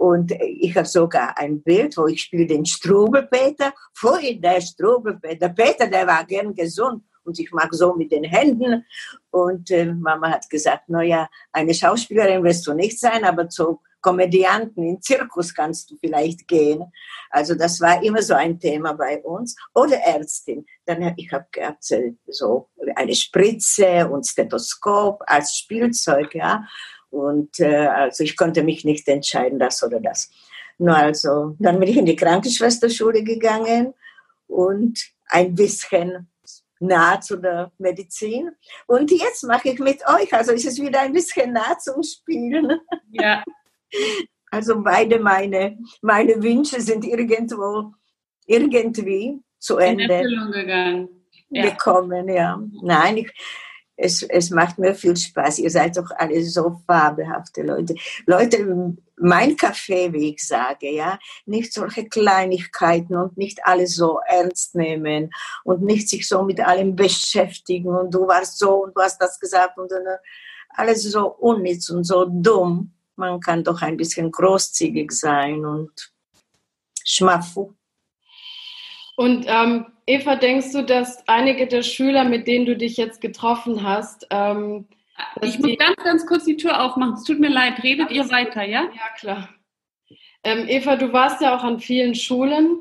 Und 0.02 0.32
ich 0.32 0.76
habe 0.76 0.88
sogar 0.88 1.38
ein 1.38 1.62
Bild, 1.62 1.96
wo 1.96 2.08
ich 2.08 2.22
spiele 2.22 2.48
den 2.48 2.66
Strubelpeter. 2.66 3.72
Vorhin 3.94 4.42
der 4.42 4.60
Strubelpeter. 4.60 5.50
Peter, 5.50 5.86
der 5.86 6.08
war 6.08 6.24
gern 6.24 6.52
gesund 6.56 7.04
und 7.22 7.38
ich 7.38 7.52
mag 7.52 7.68
so 7.72 7.94
mit 7.94 8.10
den 8.10 8.24
Händen. 8.24 8.84
Und 9.30 9.70
äh, 9.70 9.94
Mama 9.94 10.30
hat 10.30 10.50
gesagt, 10.50 10.86
na 10.88 11.02
ja, 11.02 11.28
eine 11.52 11.72
Schauspielerin 11.72 12.42
wirst 12.42 12.66
du 12.66 12.74
nicht 12.74 12.98
sein, 12.98 13.22
aber 13.22 13.46
so 13.48 13.78
Komödianten, 14.00 14.82
in 14.82 15.00
Zirkus 15.00 15.54
kannst 15.54 15.92
du 15.92 15.96
vielleicht 16.00 16.48
gehen. 16.48 16.82
Also 17.30 17.54
das 17.54 17.80
war 17.80 18.02
immer 18.02 18.22
so 18.22 18.34
ein 18.34 18.58
Thema 18.58 18.94
bei 18.94 19.22
uns. 19.22 19.54
Oder 19.72 19.98
Ärztin. 19.98 20.66
Dann 20.84 21.14
ich 21.16 21.32
habe 21.32 21.46
gehabt 21.52 21.84
so 22.26 22.68
eine 22.96 23.14
Spritze 23.14 24.08
und 24.10 24.26
Stethoskop 24.26 25.22
als 25.28 25.56
Spielzeug, 25.56 26.34
ja. 26.34 26.64
Und 27.12 27.60
äh, 27.60 27.86
also 27.86 28.24
ich 28.24 28.36
konnte 28.36 28.62
mich 28.62 28.84
nicht 28.84 29.06
entscheiden, 29.06 29.58
das 29.58 29.82
oder 29.82 30.00
das. 30.00 30.30
Nur 30.78 30.96
also, 30.96 31.54
dann 31.58 31.78
bin 31.78 31.90
ich 31.90 31.98
in 31.98 32.06
die 32.06 32.16
Krankenschwesterschule 32.16 33.22
gegangen 33.22 33.92
und 34.46 34.98
ein 35.28 35.54
bisschen 35.54 36.28
nah 36.80 37.20
zu 37.20 37.36
der 37.36 37.70
Medizin. 37.78 38.50
Und 38.86 39.10
jetzt 39.10 39.44
mache 39.44 39.68
ich 39.68 39.78
mit 39.78 40.00
euch, 40.08 40.32
also 40.32 40.52
ist 40.52 40.66
es 40.66 40.80
wieder 40.80 41.00
ein 41.00 41.12
bisschen 41.12 41.52
nah 41.52 41.78
zum 41.78 42.02
Spielen. 42.02 42.80
Ja. 43.10 43.44
Also 44.54 44.82
beide 44.82 45.18
meine, 45.18 45.78
meine 46.02 46.42
Wünsche 46.42 46.78
sind 46.82 47.06
irgendwo, 47.06 47.94
irgendwie 48.44 49.40
zu 49.58 49.78
Ende 49.78 50.22
gegangen. 50.52 51.08
Ja. 51.48 51.70
gekommen. 51.70 52.28
Ja. 52.28 52.62
Nein, 52.82 53.16
ich, 53.16 53.32
es, 53.96 54.22
es 54.22 54.50
macht 54.50 54.78
mir 54.78 54.94
viel 54.94 55.16
Spaß. 55.16 55.58
Ihr 55.58 55.70
seid 55.70 55.96
doch 55.96 56.10
alle 56.16 56.42
so 56.44 56.80
fabelhafte 56.86 57.62
Leute. 57.62 57.94
Leute, 58.26 58.96
mein 59.16 59.56
Kaffee, 59.56 60.12
wie 60.12 60.30
ich 60.30 60.46
sage, 60.46 60.90
ja, 60.90 61.18
nicht 61.46 61.72
solche 61.72 62.08
Kleinigkeiten 62.08 63.16
und 63.16 63.36
nicht 63.36 63.64
alles 63.64 63.94
so 63.94 64.18
ernst 64.26 64.74
nehmen 64.74 65.30
und 65.64 65.82
nicht 65.82 66.08
sich 66.08 66.26
so 66.26 66.42
mit 66.42 66.60
allem 66.60 66.96
beschäftigen 66.96 67.94
und 67.94 68.12
du 68.12 68.26
warst 68.26 68.58
so 68.58 68.84
und 68.84 68.96
du 68.96 69.00
hast 69.00 69.18
das 69.20 69.38
gesagt 69.38 69.78
und 69.78 69.90
dann 69.90 70.02
alles 70.70 71.02
so 71.02 71.26
unnütz 71.26 71.90
und 71.90 72.04
so 72.04 72.24
dumm 72.24 72.92
man 73.16 73.40
kann 73.40 73.64
doch 73.64 73.82
ein 73.82 73.96
bisschen 73.96 74.30
großzügig 74.30 75.12
sein 75.12 75.64
und 75.64 76.12
schmaffu. 77.04 77.74
Und 79.16 79.44
ähm, 79.46 79.86
Eva, 80.06 80.36
denkst 80.36 80.72
du, 80.72 80.82
dass 80.82 81.26
einige 81.28 81.66
der 81.66 81.82
Schüler, 81.82 82.24
mit 82.24 82.46
denen 82.46 82.66
du 82.66 82.76
dich 82.76 82.96
jetzt 82.96 83.20
getroffen 83.20 83.82
hast, 83.82 84.26
ähm, 84.30 84.86
ich 85.40 85.58
muss 85.58 85.76
ganz, 85.76 85.96
ganz 86.02 86.26
kurz 86.26 86.44
die 86.44 86.56
Tür 86.56 86.82
aufmachen. 86.82 87.14
Es 87.14 87.24
tut 87.24 87.38
mir 87.38 87.50
leid, 87.50 87.82
redet 87.82 88.10
ihr 88.10 88.28
weiter, 88.30 88.64
ja? 88.64 88.82
Ja, 88.82 89.08
klar. 89.18 89.48
Ähm, 90.44 90.66
Eva, 90.68 90.96
du 90.96 91.12
warst 91.12 91.40
ja 91.40 91.56
auch 91.56 91.62
an 91.62 91.78
vielen 91.78 92.14
Schulen 92.14 92.80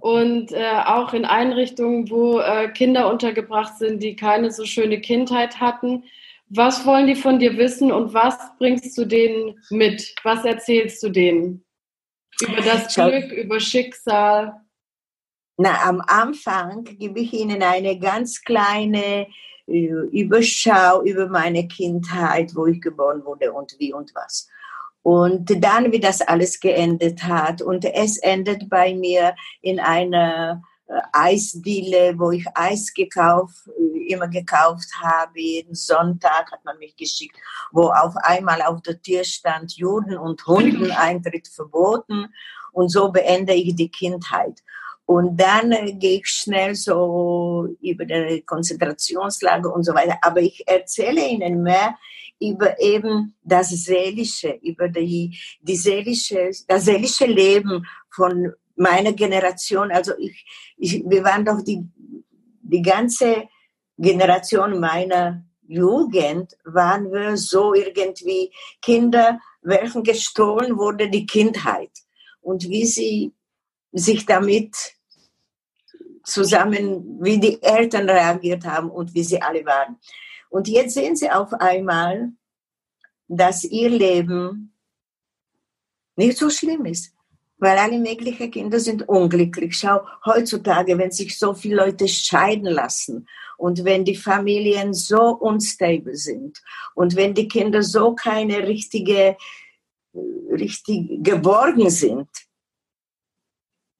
und 0.00 0.52
äh, 0.52 0.82
auch 0.84 1.14
in 1.14 1.24
Einrichtungen, 1.24 2.10
wo 2.10 2.40
äh, 2.40 2.68
Kinder 2.68 3.10
untergebracht 3.10 3.78
sind, 3.78 4.02
die 4.02 4.16
keine 4.16 4.50
so 4.50 4.64
schöne 4.64 5.00
Kindheit 5.00 5.60
hatten. 5.60 6.04
Was 6.48 6.84
wollen 6.84 7.06
die 7.06 7.14
von 7.14 7.38
dir 7.38 7.56
wissen 7.56 7.90
und 7.90 8.12
was 8.12 8.36
bringst 8.58 8.96
du 8.98 9.06
denen 9.06 9.58
mit? 9.70 10.14
Was 10.24 10.44
erzählst 10.44 11.02
du 11.02 11.08
denen? 11.08 11.64
Über 12.42 12.60
das 12.60 12.94
Glück, 12.94 13.32
über 13.32 13.60
Schicksal? 13.60 14.60
Na, 15.56 15.82
am 15.84 16.00
Anfang 16.00 16.82
gebe 16.82 17.20
ich 17.20 17.32
ihnen 17.32 17.62
eine 17.62 17.98
ganz 17.98 18.42
kleine 18.42 19.28
äh, 19.66 19.86
Überschau 20.10 21.02
über 21.04 21.28
meine 21.28 21.68
Kindheit, 21.68 22.56
wo 22.56 22.66
ich 22.66 22.80
geboren 22.80 23.24
wurde 23.24 23.52
und 23.52 23.76
wie 23.78 23.92
und 23.92 24.12
was. 24.14 24.48
Und 25.02 25.62
dann, 25.62 25.92
wie 25.92 26.00
das 26.00 26.22
alles 26.22 26.58
geendet 26.58 27.22
hat. 27.22 27.62
Und 27.62 27.84
es 27.84 28.16
endet 28.18 28.68
bei 28.68 28.94
mir 28.94 29.36
in 29.60 29.78
einer 29.78 30.62
äh, 30.88 31.00
Eisdiele, 31.12 32.18
wo 32.18 32.32
ich 32.32 32.44
Eis 32.54 32.92
gekauft, 32.92 33.68
äh, 33.78 34.12
immer 34.12 34.26
gekauft 34.26 34.90
habe. 35.00 35.38
Jeden 35.38 35.74
Sonntag 35.76 36.50
hat 36.50 36.64
man 36.64 36.78
mich 36.78 36.96
geschickt, 36.96 37.36
wo 37.70 37.90
auf 37.90 38.16
einmal 38.16 38.60
auf 38.62 38.82
der 38.82 39.00
Tür 39.00 39.22
stand, 39.22 39.76
Juden 39.76 40.16
und 40.18 40.44
Hunden 40.46 40.90
Eintritt 40.90 41.46
verboten. 41.46 42.34
Und 42.72 42.88
so 42.88 43.12
beende 43.12 43.54
ich 43.54 43.76
die 43.76 43.90
Kindheit. 43.90 44.62
Und 45.14 45.36
dann 45.40 45.70
äh, 45.70 45.92
gehe 45.92 46.18
ich 46.18 46.26
schnell 46.26 46.74
so 46.74 47.68
über 47.80 48.04
die 48.04 48.42
Konzentrationslager 48.44 49.72
und 49.72 49.84
so 49.84 49.94
weiter. 49.94 50.18
Aber 50.22 50.40
ich 50.40 50.66
erzähle 50.66 51.24
Ihnen 51.24 51.62
mehr 51.62 51.96
über 52.40 52.80
eben 52.80 53.36
das 53.44 53.68
Seelische, 53.68 54.58
über 54.60 54.88
die, 54.88 55.38
die 55.60 55.76
seelische, 55.76 56.50
das 56.66 56.86
seelische 56.86 57.26
Leben 57.26 57.86
von 58.10 58.54
meiner 58.74 59.12
Generation. 59.12 59.92
Also 59.92 60.14
ich, 60.18 60.44
ich, 60.78 61.04
wir 61.06 61.22
waren 61.22 61.44
doch 61.44 61.62
die, 61.62 61.88
die 62.62 62.82
ganze 62.82 63.44
Generation 63.96 64.80
meiner 64.80 65.44
Jugend, 65.62 66.56
waren 66.64 67.12
wir 67.12 67.36
so 67.36 67.72
irgendwie 67.72 68.52
Kinder, 68.82 69.38
welchen 69.62 70.02
gestohlen 70.02 70.76
wurde 70.76 71.08
die 71.08 71.24
Kindheit. 71.24 71.92
Und 72.40 72.68
wie 72.68 72.84
sie 72.84 73.32
sich 73.92 74.26
damit 74.26 74.93
zusammen, 76.24 77.18
wie 77.22 77.38
die 77.38 77.62
Eltern 77.62 78.08
reagiert 78.08 78.64
haben 78.64 78.90
und 78.90 79.14
wie 79.14 79.24
sie 79.24 79.40
alle 79.40 79.64
waren. 79.64 79.96
Und 80.50 80.68
jetzt 80.68 80.94
sehen 80.94 81.16
sie 81.16 81.30
auf 81.30 81.52
einmal, 81.54 82.32
dass 83.28 83.64
ihr 83.64 83.90
Leben 83.90 84.72
nicht 86.16 86.38
so 86.38 86.50
schlimm 86.50 86.84
ist 86.86 87.14
weil 87.64 87.78
alle 87.78 87.98
möglichen 87.98 88.50
Kinder 88.50 88.78
sind 88.78 89.08
unglücklich. 89.08 89.78
Schau, 89.78 90.02
heutzutage, 90.24 90.98
wenn 90.98 91.10
sich 91.10 91.38
so 91.38 91.54
viele 91.54 91.76
Leute 91.76 92.06
scheiden 92.08 92.66
lassen 92.66 93.26
und 93.56 93.84
wenn 93.84 94.04
die 94.04 94.16
Familien 94.16 94.92
so 94.92 95.30
unstable 95.30 96.14
sind 96.14 96.62
und 96.94 97.16
wenn 97.16 97.34
die 97.34 97.48
Kinder 97.48 97.82
so 97.82 98.14
keine 98.14 98.66
richtige, 98.66 99.36
richtig 100.14 101.24
geborgen 101.24 101.90
sind, 101.90 102.28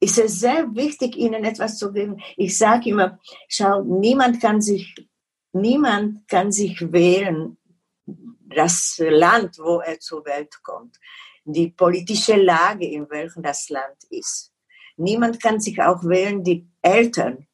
ist 0.05 0.19
es 0.19 0.41
sehr 0.41 0.75
wichtig, 0.75 1.17
ihnen 1.17 1.45
etwas 1.45 1.79
zu 1.79 1.93
geben. 1.93 2.21
Ich 2.37 2.57
sage 2.57 2.91
immer, 2.91 3.19
schau, 3.49 3.83
niemand 3.83 4.41
kann 4.41 4.61
sich, 4.61 4.95
niemand 5.53 6.29
kann 6.29 6.53
sich 6.53 6.93
wählen, 6.93 7.57
das 8.07 9.03
Land, 9.05 9.59
wo 9.59 9.81
er 9.81 9.99
zur 9.99 10.25
Welt 10.25 10.63
kommt 10.63 10.99
die 11.45 11.69
politische 11.69 12.37
Lage, 12.37 12.87
in 12.87 13.09
welchem 13.11 13.43
das 13.43 13.69
Land 13.69 14.05
ist. 14.11 14.53
Niemand 14.97 15.43
kann 15.43 15.61
sich 15.61 15.81
auch 15.81 16.03
wählen, 16.05 16.43
die 16.43 16.67
Eltern, 16.83 17.47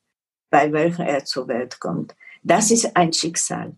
bei 0.51 0.73
welchen 0.73 1.07
er 1.07 1.25
zur 1.25 1.49
Welt 1.49 1.81
kommt. 1.81 2.15
Das 2.43 2.71
ist 2.71 2.97
ein 2.97 3.13
Schicksal. 3.13 3.77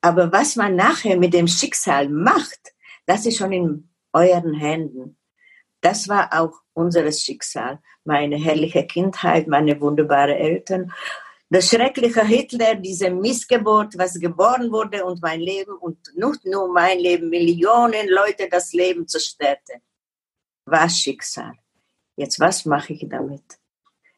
Aber 0.00 0.32
was 0.32 0.56
man 0.56 0.76
nachher 0.76 1.18
mit 1.18 1.34
dem 1.34 1.46
Schicksal 1.46 2.08
macht, 2.08 2.74
das 3.06 3.26
ist 3.26 3.38
schon 3.38 3.52
in 3.52 3.90
euren 4.12 4.54
Händen. 4.54 5.16
Das 5.82 6.08
war 6.08 6.30
auch 6.32 6.54
unser 6.72 7.10
Schicksal. 7.12 7.80
Meine 8.04 8.36
herrliche 8.36 8.86
Kindheit, 8.86 9.46
meine 9.46 9.78
wunderbaren 9.80 10.36
Eltern 10.36 10.92
der 11.52 11.60
schreckliche 11.60 12.24
Hitler, 12.24 12.76
diese 12.76 13.10
Missgeburt, 13.10 13.98
was 13.98 14.18
geboren 14.18 14.72
wurde 14.72 15.04
und 15.04 15.20
mein 15.20 15.38
Leben 15.38 15.72
und 15.72 15.98
nicht 16.16 16.46
nur 16.46 16.72
mein 16.72 16.98
Leben, 16.98 17.28
Millionen 17.28 18.08
Leute 18.08 18.48
das 18.50 18.72
Leben 18.72 19.06
zerstörte, 19.06 19.82
war 20.64 20.88
Schicksal. 20.88 21.52
Jetzt, 22.16 22.40
was 22.40 22.64
mache 22.64 22.94
ich 22.94 23.06
damit? 23.06 23.44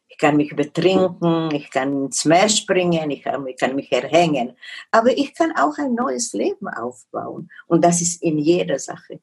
Ich 0.07 0.17
kann 0.17 0.37
mich 0.37 0.55
betrinken, 0.55 1.51
ich 1.51 1.69
kann 1.69 2.05
ins 2.05 2.23
Meer 2.23 2.47
springen, 2.47 3.11
ich 3.11 3.23
kann, 3.23 3.45
ich 3.47 3.57
kann 3.57 3.75
mich 3.75 3.91
erhängen. 3.91 4.55
Aber 4.91 5.09
ich 5.09 5.35
kann 5.35 5.51
auch 5.57 5.77
ein 5.77 5.93
neues 5.93 6.31
Leben 6.31 6.69
aufbauen. 6.69 7.49
Und 7.67 7.83
das 7.83 7.99
ist 8.01 8.23
in 8.23 8.37
jeder 8.39 8.79
Sache. 8.79 9.19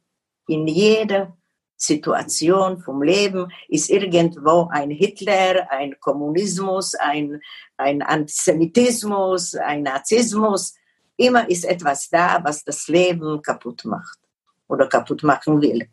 In 0.49 0.67
jeder 0.67 1.35
Situation 1.83 2.81
vom 2.81 3.03
Leben 3.03 3.53
ist 3.69 3.91
irgendwo 3.91 4.69
ein 4.71 4.91
Hitler, 4.91 5.71
ein 5.71 5.97
Kommunismus, 5.99 6.95
ein, 6.95 7.41
ein 7.77 8.03
Antisemitismus, 8.03 9.55
ein 9.57 9.83
Nazismus. 9.83 10.75
Immer 11.17 11.49
ist 11.51 11.65
etwas 11.65 12.09
da, 12.09 12.41
was 12.45 12.63
das 12.63 12.87
Leben 12.87 13.43
kaputt 13.43 13.85
macht 13.85 14.19
oder 14.69 14.87
kaputt 14.87 15.25
machen 15.25 15.61
will. 15.61 15.89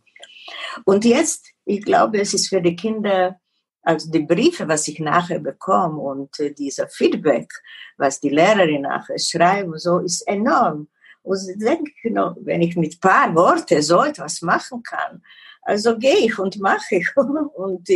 Und 0.86 1.06
jetzt, 1.06 1.50
ich 1.66 1.84
glaube, 1.84 2.22
es 2.22 2.36
ist 2.36 2.50
für 2.50 2.62
die 2.62 2.76
Kinder, 2.76 3.40
also 3.82 4.12
die 4.12 4.20
Briefe, 4.20 4.68
was 4.68 4.88
ich 4.88 5.00
nachher 5.00 5.40
bekomme 5.40 6.00
und 6.00 6.40
äh, 6.40 6.54
dieser 6.54 6.88
Feedback, 6.88 7.52
was 7.98 8.20
die 8.20 8.30
Lehrerin 8.30 8.84
nachher 8.84 9.18
schreiben, 9.18 9.78
so 9.78 10.00
ist 10.00 10.22
enorm. 10.28 10.88
Und 11.24 11.50
ich 11.50 11.58
denke, 11.58 11.92
wenn 12.42 12.62
ich 12.62 12.76
mit 12.76 13.02
paar 13.02 13.34
Worten 13.36 13.82
so 13.82 14.04
etwas 14.04 14.42
machen 14.42 14.84
kann, 14.84 15.22
also 15.70 15.98
gehe 15.98 16.26
ich 16.26 16.40
und 16.40 16.60
mache 16.60 16.96
ich. 16.96 17.08
Und 17.16 17.88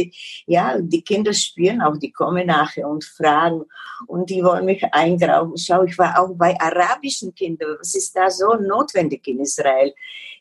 ja, 0.45 0.79
die 0.79 1.01
Kinder 1.01 1.33
spüren 1.33 1.81
auch, 1.81 1.97
die 1.97 2.11
kommen 2.11 2.47
nachher 2.47 2.87
und 2.87 3.03
fragen 3.03 3.63
und 4.07 4.29
die 4.29 4.43
wollen 4.43 4.65
mich 4.65 4.83
eingraben. 4.93 5.57
Schau, 5.57 5.83
ich 5.83 5.97
war 5.97 6.19
auch 6.19 6.35
bei 6.35 6.55
arabischen 6.59 7.33
Kindern. 7.33 7.75
Was 7.79 7.95
ist 7.95 8.15
da 8.15 8.29
so 8.29 8.53
notwendig 8.55 9.27
in 9.27 9.39
Israel? 9.39 9.93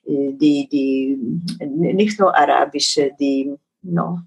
Äh, 0.05 0.33
die, 0.35 0.68
die, 0.70 1.18
nicht 1.66 2.20
nur 2.20 2.37
arabische, 2.37 3.12
die, 3.18 3.55
no. 3.83 4.20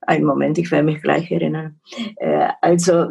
Ein 0.00 0.24
Moment, 0.24 0.58
ich 0.58 0.70
werde 0.70 0.84
mich 0.84 1.02
gleich 1.02 1.30
erinnern. 1.32 1.80
Äh, 2.16 2.50
also, 2.60 3.08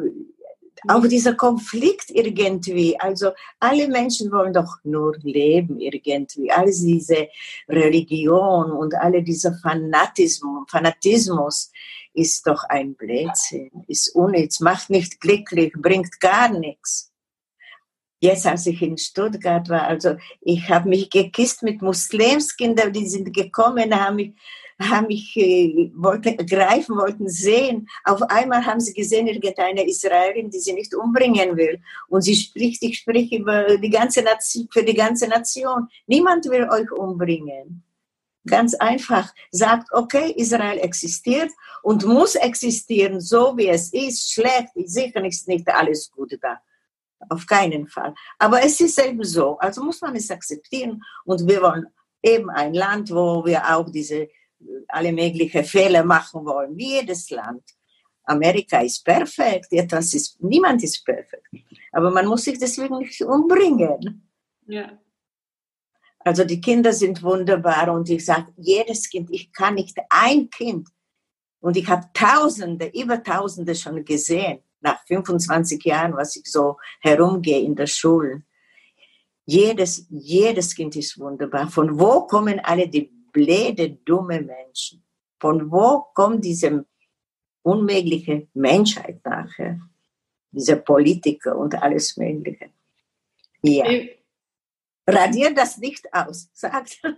auch 0.88 1.06
dieser 1.08 1.34
Konflikt 1.34 2.10
irgendwie, 2.10 3.00
also 3.00 3.32
alle 3.60 3.88
Menschen 3.88 4.32
wollen 4.32 4.54
doch 4.54 4.78
nur 4.84 5.16
leben 5.22 5.80
irgendwie. 5.80 6.52
All 6.52 6.66
diese 6.66 7.30
Religion 7.68 8.72
und 8.72 8.96
alle 8.96 9.24
dieser 9.24 9.54
Fanatismus, 9.54 10.70
Fanatismus 10.70 11.72
ist 12.14 12.48
doch 12.48 12.64
ein 12.70 12.96
Blödsinn, 12.96 13.72
ist 13.88 14.16
unnütz, 14.16 14.60
macht 14.60 14.90
nicht 14.90 15.20
glücklich, 15.20 15.74
bringt 15.76 16.20
gar 16.20 16.50
nichts. 16.50 17.12
Jetzt, 18.22 18.48
als 18.48 18.66
ich 18.66 18.82
in 18.82 18.98
Stuttgart 18.98 19.70
war, 19.70 19.84
also 19.84 20.16
ich 20.42 20.70
habe 20.70 20.90
mich 20.90 21.10
gekisst 21.10 21.62
mit 21.62 21.82
Muslimskindern, 21.82 22.94
die 22.94 23.06
sind 23.06 23.34
gekommen, 23.34 23.94
haben 23.94 24.16
mich 24.16 24.34
haben 24.82 25.08
mich, 25.08 25.36
äh, 25.38 25.92
wollten 25.96 26.46
greifen, 26.46 26.98
wollten 26.98 27.30
sehen. 27.30 27.88
Auf 28.04 28.22
einmal 28.24 28.66
haben 28.66 28.80
sie 28.80 28.94
gesehen, 28.94 29.28
irgendeine 29.28 29.88
Israelin, 29.88 30.50
die 30.50 30.60
sie 30.60 30.74
nicht 30.74 30.94
umbringen 30.94 31.56
will. 31.56 31.80
Und 32.10 32.22
sie 32.22 32.36
spricht, 32.36 32.84
ich 32.84 33.00
spreche 33.00 33.38
über 33.38 33.78
die 33.78 33.90
ganze 33.90 34.22
Nation, 34.22 34.68
für 34.72 34.84
die 34.84 34.94
ganze 34.94 35.28
Nation. 35.28 35.88
Niemand 36.08 36.46
will 36.46 36.68
euch 36.70 36.92
umbringen. 36.92 37.84
Ganz 38.48 38.76
einfach. 38.76 39.34
Sagt, 39.52 39.92
okay, 39.92 40.34
Israel 40.36 40.78
existiert 40.80 41.52
und 41.82 42.06
muss 42.06 42.36
existieren, 42.36 43.20
so 43.20 43.58
wie 43.58 43.70
es 43.70 43.92
ist. 43.94 44.34
Schlecht, 44.34 44.70
sicher 44.76 45.24
ist 45.26 45.48
nicht 45.48 45.68
alles 45.70 46.12
gut 46.12 46.38
da. 46.42 46.60
Auf 47.30 47.48
keinen 47.48 47.88
Fall. 47.88 48.14
Aber 48.38 48.62
es 48.64 48.80
ist 48.80 49.00
eben 49.02 49.24
so. 49.24 49.58
Also 49.58 49.84
muss 49.84 50.02
man 50.02 50.16
es 50.16 50.30
akzeptieren. 50.30 51.02
Und 51.24 51.48
wir 51.48 51.62
wollen 51.62 51.88
eben 52.22 52.50
ein 52.50 52.74
Land, 52.74 53.10
wo 53.10 53.44
wir 53.46 53.64
auch 53.76 53.90
diese 53.90 54.28
alle 54.88 55.12
möglichen 55.12 55.64
Fehler 55.64 56.04
machen 56.04 56.46
wollen, 56.46 56.76
wie 56.78 57.00
jedes 57.00 57.30
Land. 57.30 57.64
Amerika 58.24 58.82
ist 58.82 59.04
perfekt, 59.04 59.72
etwas 59.72 60.14
ist, 60.14 60.42
niemand 60.42 60.84
ist 60.84 61.04
perfekt. 61.06 61.48
Aber 61.92 62.12
man 62.12 62.26
muss 62.26 62.44
sich 62.44 62.58
deswegen 62.58 62.98
nicht 63.00 63.22
umbringen. 63.22 64.28
Ja. 64.68 65.00
Also 66.20 66.44
die 66.44 66.60
Kinder 66.60 66.92
sind 66.92 67.22
wunderbar 67.22 67.94
und 67.94 68.10
ich 68.10 68.26
sage, 68.26 68.52
jedes 68.58 69.10
Kind, 69.10 69.30
ich 69.32 69.54
kann 69.54 69.76
nicht 69.76 69.98
ein 70.10 70.50
Kind. 70.50 70.90
Und 71.60 71.78
ich 71.78 71.88
habe 71.88 72.08
Tausende, 72.14 72.92
über 72.94 73.22
Tausende 73.22 73.76
schon 73.76 74.04
gesehen, 74.04 74.60
nach 74.82 75.04
25 75.06 75.84
Jahren, 75.84 76.16
was 76.16 76.36
ich 76.36 76.46
so 76.46 76.78
herumgehe 77.02 77.60
in 77.60 77.76
der 77.76 77.88
Schule. 77.88 78.44
Jedes, 79.46 80.08
jedes 80.10 80.76
Kind 80.76 80.96
ist 80.96 81.20
wunderbar. 81.20 81.70
Von 81.70 82.00
wo 82.00 82.26
kommen 82.26 82.60
alle 82.60 82.88
die 82.88 83.15
blöde, 83.36 83.90
dumme 84.06 84.42
Menschen. 84.42 85.04
Von 85.40 85.70
wo 85.70 86.06
kommt 86.14 86.46
diese 86.46 86.86
unmögliche 87.64 88.48
Menschheit 88.54 89.20
nachher? 89.26 89.82
Diese 90.52 90.78
Politiker 90.78 91.58
und 91.58 91.76
alles 91.76 92.16
Mögliche. 92.16 92.70
Ja. 93.62 93.90
Ich, 93.90 94.18
Radier 95.06 95.54
das 95.54 95.78
nicht 95.78 96.12
aus, 96.14 96.50
sagt. 96.54 97.02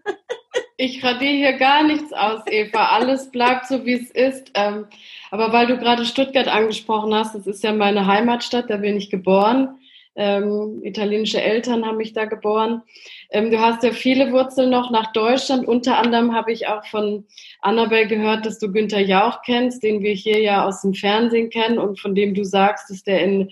Ich 0.79 1.03
radiere 1.03 1.33
hier 1.33 1.53
gar 1.53 1.81
nichts 1.83 2.13
aus, 2.13 2.41
Eva. 2.45 2.89
Alles 2.89 3.31
bleibt 3.31 3.65
so, 3.65 3.83
wie 3.83 3.93
es 3.93 4.11
ist. 4.11 4.51
Ähm, 4.53 4.85
aber 5.31 5.51
weil 5.51 5.65
du 5.65 5.79
gerade 5.79 6.05
Stuttgart 6.05 6.47
angesprochen 6.47 7.15
hast, 7.15 7.33
das 7.33 7.47
ist 7.47 7.63
ja 7.63 7.73
meine 7.73 8.05
Heimatstadt, 8.05 8.69
da 8.69 8.77
bin 8.77 8.95
ich 8.95 9.09
geboren. 9.09 9.76
Ähm, 10.19 10.81
italienische 10.83 11.39
Eltern 11.39 11.85
haben 11.85 11.97
mich 11.97 12.11
da 12.11 12.25
geboren. 12.25 12.81
Ähm, 13.29 13.51
du 13.51 13.59
hast 13.59 13.83
ja 13.83 13.91
viele 13.91 14.31
Wurzeln 14.31 14.71
noch 14.71 14.89
nach 14.89 15.13
Deutschland. 15.13 15.67
Unter 15.67 15.99
anderem 15.99 16.33
habe 16.33 16.51
ich 16.51 16.67
auch 16.67 16.83
von 16.87 17.25
Annabel 17.61 18.07
gehört, 18.07 18.45
dass 18.47 18.57
du 18.57 18.71
Günther 18.71 18.99
Jauch 18.99 19.43
kennst, 19.45 19.83
den 19.83 20.01
wir 20.01 20.13
hier 20.13 20.41
ja 20.41 20.65
aus 20.65 20.81
dem 20.81 20.95
Fernsehen 20.95 21.51
kennen 21.51 21.77
und 21.77 21.99
von 21.99 22.15
dem 22.15 22.33
du 22.33 22.43
sagst, 22.43 22.89
dass 22.89 23.03
der 23.03 23.23
in 23.23 23.51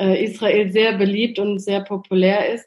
äh, 0.00 0.24
Israel 0.24 0.72
sehr 0.72 0.94
beliebt 0.98 1.38
und 1.38 1.60
sehr 1.60 1.80
populär 1.80 2.52
ist. 2.52 2.66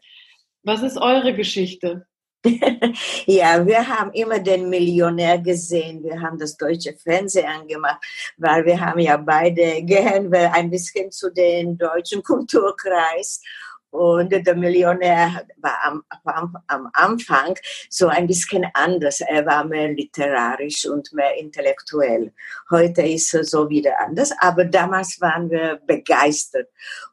Was 0.63 0.81
ist 0.81 0.97
eure 0.97 1.33
Geschichte? 1.33 2.07
ja, 3.25 3.65
wir 3.65 3.87
haben 3.87 4.11
immer 4.13 4.39
den 4.39 4.69
Millionär 4.69 5.39
gesehen. 5.39 6.03
Wir 6.03 6.21
haben 6.21 6.37
das 6.37 6.55
deutsche 6.55 6.93
Fernsehen 6.93 7.47
angemacht, 7.47 8.01
weil 8.37 8.65
wir 8.65 8.79
haben 8.79 8.99
ja 8.99 9.17
beide 9.17 9.83
gehören 9.83 10.31
wir 10.31 10.53
ein 10.53 10.69
bisschen 10.69 11.11
zu 11.11 11.31
den 11.31 11.77
deutschen 11.77 12.23
Kulturkreis. 12.23 13.41
Und 13.89 14.31
der 14.31 14.55
Millionär 14.55 15.45
war 15.57 15.77
am, 15.83 16.03
am, 16.25 16.57
am, 16.67 16.89
Anfang 16.93 17.57
so 17.89 18.07
ein 18.07 18.27
bisschen 18.27 18.65
anders. 18.73 19.21
Er 19.21 19.45
war 19.45 19.63
mehr 19.63 19.87
literarisch 19.93 20.85
und 20.85 21.11
mehr 21.13 21.35
intellektuell. 21.37 22.33
Heute 22.69 23.01
ist 23.03 23.33
er 23.33 23.45
so 23.45 23.69
wieder 23.69 23.97
anders. 23.99 24.33
Aber 24.39 24.65
damals 24.65 25.19
waren 25.21 25.49
wir 25.49 25.79
begeistert. 25.87 26.67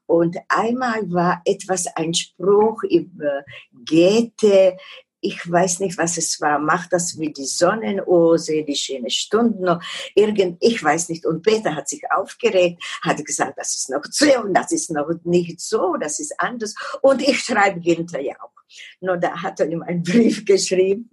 Und 0.06 0.36
einmal 0.48 1.00
war 1.10 1.40
etwas 1.44 1.86
ein 1.96 2.12
Spruch 2.12 2.82
über 2.82 3.44
Goethe, 3.88 4.76
ich 5.24 5.50
weiß 5.50 5.80
nicht, 5.80 5.96
was 5.96 6.18
es 6.18 6.40
war, 6.40 6.58
macht 6.58 6.92
das 6.92 7.18
wie 7.18 7.32
die 7.32 7.46
Sonnenose, 7.46 8.62
die 8.62 8.76
schöne 8.76 9.10
Stunden, 9.10 9.80
irgend, 10.14 10.58
ich 10.60 10.82
weiß 10.82 11.08
nicht. 11.08 11.24
Und 11.24 11.42
Peter 11.42 11.74
hat 11.74 11.88
sich 11.88 12.02
aufgeregt, 12.14 12.82
hat 13.02 13.24
gesagt, 13.24 13.58
das 13.58 13.74
ist 13.74 13.90
noch 13.90 14.04
und 14.44 14.54
das 14.54 14.70
ist 14.70 14.90
noch 14.90 15.08
nicht 15.24 15.60
so, 15.60 15.96
das 15.96 16.20
ist 16.20 16.34
anders. 16.38 16.74
Und 17.00 17.22
ich 17.22 17.40
schreibe 17.40 17.80
ja 18.20 18.34
auch. 18.40 18.53
Nur 19.00 19.16
da 19.16 19.42
hat 19.42 19.60
er 19.60 19.68
ihm 19.68 19.82
einen 19.82 20.02
Brief 20.04 20.44
geschrieben 20.44 21.08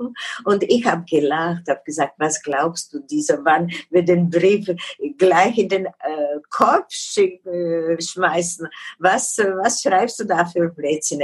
und 0.46 0.64
ich 0.64 0.86
habe 0.86 1.04
gelacht, 1.10 1.68
habe 1.68 1.82
gesagt, 1.86 2.14
was 2.18 2.42
glaubst 2.42 2.94
du, 2.94 3.00
dieser 3.00 3.42
Mann 3.42 3.72
wird 3.90 4.08
den 4.08 4.30
Brief 4.30 4.68
gleich 5.18 5.58
in 5.58 5.70
den 5.70 5.86
äh, 5.86 6.40
Korb 6.50 6.88
äh, 7.18 8.02
schmeißen. 8.02 8.68
Was, 9.00 9.38
was 9.38 9.82
schreibst 9.82 10.20
du 10.20 10.26
da 10.26 10.46
für 10.46 10.70
Blödsinn? 10.70 11.24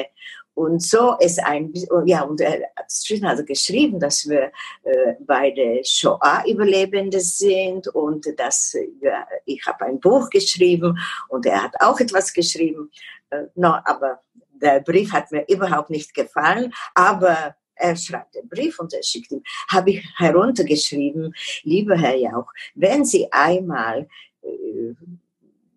Und 0.57 0.81
so 0.81 1.15
ist 1.19 1.37
ein, 1.45 1.71
ja, 2.05 2.23
und 2.23 2.41
er 2.41 2.71
hat 2.75 3.45
geschrieben, 3.45 3.99
dass 3.99 4.27
wir 4.27 4.51
äh, 4.81 5.13
beide 5.19 5.81
Shoah-Überlebende 5.83 7.19
sind 7.19 7.87
und 7.89 8.25
dass 8.39 8.75
ja, 8.99 9.27
ich 9.45 9.63
habe 9.67 9.85
ein 9.85 9.99
Buch 9.99 10.31
geschrieben 10.31 10.97
und 11.29 11.45
er 11.45 11.61
hat 11.61 11.75
auch 11.79 11.99
etwas 11.99 12.33
geschrieben. 12.33 12.89
Äh, 13.29 13.43
no, 13.53 13.75
aber 13.85 14.23
der 14.61 14.81
Brief 14.81 15.11
hat 15.11 15.31
mir 15.31 15.45
überhaupt 15.47 15.89
nicht 15.89 16.13
gefallen, 16.13 16.73
aber 16.93 17.55
er 17.75 17.95
schreibt 17.95 18.35
den 18.35 18.49
Brief 18.49 18.79
und 18.79 18.93
er 18.93 19.03
schickt 19.03 19.31
ihn. 19.31 19.43
Habe 19.69 19.91
ich 19.91 20.05
heruntergeschrieben, 20.17 21.33
lieber 21.63 21.95
Herr 21.97 22.15
Jauch, 22.15 22.51
wenn 22.75 23.05
Sie 23.05 23.31
einmal 23.31 24.07
äh, 24.41 24.93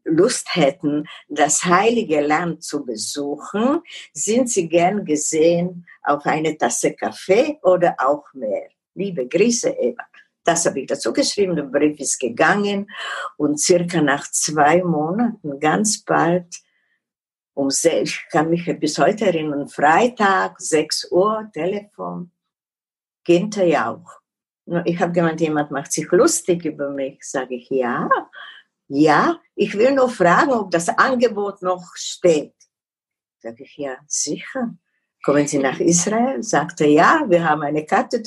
Lust 0.05 0.55
hätten, 0.55 1.07
das 1.29 1.65
heilige 1.65 2.21
Land 2.21 2.65
zu 2.65 2.85
besuchen, 2.85 3.83
sind 4.13 4.51
Sie 4.51 4.69
gern 4.69 5.05
gesehen 5.05 5.87
auf 6.03 6.25
eine 6.27 6.57
Tasse 6.57 6.95
Kaffee 6.95 7.59
oder 7.63 7.95
auch 7.99 8.25
mehr. 8.33 8.69
Liebe 8.95 9.29
Grüße, 9.29 9.71
Eva. 9.71 10.03
Das 10.43 10.65
habe 10.65 10.81
ich 10.81 10.87
dazu 10.87 11.13
geschrieben, 11.13 11.55
der 11.55 11.65
Brief 11.65 12.01
ist 12.01 12.19
gegangen 12.19 12.91
und 13.37 13.61
circa 13.61 14.01
nach 14.01 14.29
zwei 14.31 14.83
Monaten, 14.83 15.61
ganz 15.61 16.03
bald, 16.03 16.47
um 17.61 17.69
ich 17.69 18.27
kann 18.31 18.49
mich 18.49 18.65
bis 18.81 18.99
heute 18.99 19.27
erinnern, 19.27 19.69
Freitag, 19.69 20.59
6 20.59 21.11
Uhr, 21.11 21.51
Telefon, 21.53 22.31
Günther 23.25 23.67
Jauch. 23.67 24.21
Ich 24.87 24.99
habe 24.99 25.13
gemeint, 25.13 25.41
jemand 25.41 25.71
macht 25.71 25.93
sich 25.93 26.11
lustig 26.11 26.65
über 26.65 26.91
mich. 26.91 27.19
Sage 27.23 27.57
ich, 27.57 27.69
ja, 27.69 28.09
ja, 28.89 29.39
ich 29.55 29.77
will 29.77 29.93
nur 29.93 30.09
fragen, 30.09 30.53
ob 30.53 30.71
das 30.71 30.89
Angebot 30.89 31.61
noch 31.61 31.85
steht. 31.95 32.55
Sag 33.39 33.61
ich, 33.61 33.77
ja, 33.77 33.97
sicher. 34.07 34.75
Kommen 35.23 35.47
Sie 35.47 35.59
nach 35.59 35.81
Israel? 35.81 36.43
Sagte, 36.43 36.87
ja, 36.87 37.25
wir 37.29 37.47
haben 37.47 37.63
eine 37.63 37.85
Karte. 37.85 38.23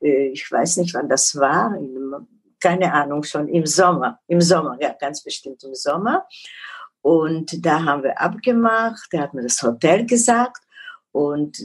Äh, 0.00 0.28
ich 0.28 0.50
weiß 0.50 0.78
nicht, 0.78 0.94
wann 0.94 1.08
das 1.08 1.36
war. 1.36 1.76
Keine 2.58 2.94
Ahnung, 2.94 3.24
schon 3.24 3.46
im 3.48 3.66
Sommer. 3.66 4.20
Im 4.26 4.40
Sommer, 4.40 4.78
ja, 4.80 4.94
ganz 4.98 5.22
bestimmt 5.22 5.62
im 5.64 5.74
Sommer. 5.74 6.26
Und 7.02 7.64
da 7.64 7.84
haben 7.84 8.02
wir 8.02 8.20
abgemacht. 8.20 9.08
Er 9.12 9.22
hat 9.22 9.34
mir 9.34 9.42
das 9.42 9.62
Hotel 9.62 10.06
gesagt. 10.06 10.62
Und 11.12 11.58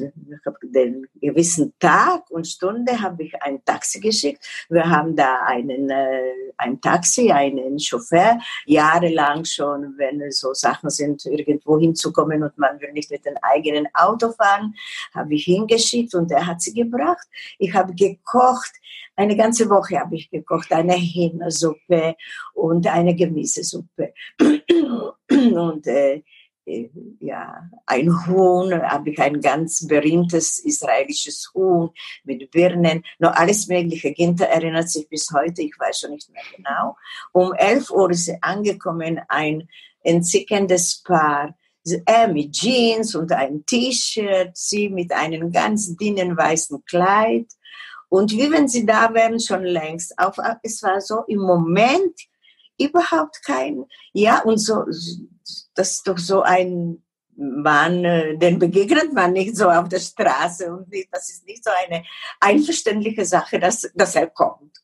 den 0.63 1.07
gewissen 1.21 1.73
Tag 1.79 2.31
und 2.31 2.47
Stunde 2.47 2.99
habe 2.99 3.23
ich 3.23 3.43
ein 3.43 3.63
Taxi 3.63 3.99
geschickt. 3.99 4.43
Wir 4.69 4.89
haben 4.89 5.15
da 5.15 5.43
einen, 5.45 5.89
äh, 5.91 6.31
ein 6.57 6.81
Taxi, 6.81 7.31
einen 7.31 7.79
Chauffeur, 7.79 8.39
jahrelang 8.65 9.45
schon, 9.45 9.93
wenn 9.97 10.31
so 10.31 10.53
Sachen 10.53 10.89
sind, 10.89 11.25
irgendwo 11.27 11.77
hinzukommen 11.77 12.41
und 12.41 12.57
man 12.57 12.81
will 12.81 12.91
nicht 12.93 13.11
mit 13.11 13.23
dem 13.23 13.35
eigenen 13.43 13.87
Auto 13.93 14.31
fahren, 14.31 14.73
habe 15.13 15.35
ich 15.35 15.43
hingeschickt 15.43 16.15
und 16.15 16.31
er 16.31 16.47
hat 16.47 16.61
sie 16.61 16.73
gebracht. 16.73 17.27
Ich 17.59 17.73
habe 17.73 17.93
gekocht. 17.93 18.71
Eine 19.17 19.37
ganze 19.37 19.69
Woche 19.69 19.99
habe 19.99 20.15
ich 20.15 20.29
gekocht, 20.29 20.73
eine 20.73 20.97
Hühnersuppe 20.97 22.15
und 22.53 22.87
eine 22.87 23.15
Gemüsesuppe. 23.15 24.13
und 25.29 25.87
äh, 25.87 26.21
äh, 26.65 26.89
ja, 27.19 27.69
ein 27.85 28.27
Huhn, 28.27 28.73
habe 28.81 29.11
ich 29.11 29.19
ein 29.19 29.39
ganz 29.39 29.87
berühmtes 29.87 30.59
israelisches 30.59 31.51
Huhn 31.53 31.91
mit 32.23 32.49
Birnen, 32.51 33.03
noch 33.19 33.33
alles 33.33 33.67
Mögliche. 33.67 34.11
Ginter 34.11 34.45
erinnert 34.45 34.89
sich 34.89 35.07
bis 35.07 35.29
heute, 35.31 35.61
ich 35.61 35.75
weiß 35.77 35.99
schon 35.99 36.11
nicht 36.11 36.29
mehr 36.31 36.43
genau. 36.55 36.97
Um 37.31 37.53
11 37.53 37.91
Uhr 37.91 38.09
ist 38.11 38.25
sie 38.25 38.37
angekommen, 38.41 39.21
ein 39.27 39.67
entzückendes 40.01 41.03
Paar. 41.03 41.55
Er 42.05 42.27
mit 42.27 42.53
Jeans 42.53 43.13
und 43.13 43.31
ein 43.31 43.63
T-Shirt, 43.63 44.57
sie 44.57 44.89
mit 44.89 45.11
einem 45.11 45.51
ganz 45.51 45.95
dünnen 45.95 46.35
weißen 46.35 46.83
Kleid. 46.85 47.45
Und 48.09 48.31
wie 48.31 48.51
wenn 48.51 48.67
sie 48.67 48.87
da 48.87 49.13
wären, 49.13 49.39
schon 49.39 49.63
längst. 49.63 50.17
Auf, 50.17 50.37
es 50.63 50.81
war 50.81 50.99
so 50.99 51.23
im 51.27 51.39
Moment 51.41 52.19
überhaupt 52.79 53.43
kein, 53.43 53.85
ja, 54.13 54.41
und 54.43 54.57
so, 54.57 54.83
das 55.75 55.91
ist 55.91 56.07
doch 56.07 56.17
so 56.17 56.41
ein 56.41 57.03
Mann, 57.37 58.05
äh, 58.05 58.37
den 58.37 58.59
begegnet 58.59 59.13
man 59.13 59.33
nicht 59.33 59.57
so 59.57 59.69
auf 59.69 59.89
der 59.89 59.99
Straße 59.99 60.71
und 60.71 60.87
das 61.11 61.29
ist 61.29 61.45
nicht 61.45 61.63
so 61.63 61.71
eine 61.85 62.03
einverständliche 62.39 63.25
Sache, 63.25 63.59
dass, 63.59 63.89
dass 63.93 64.15
er 64.15 64.27
kommt. 64.27 64.77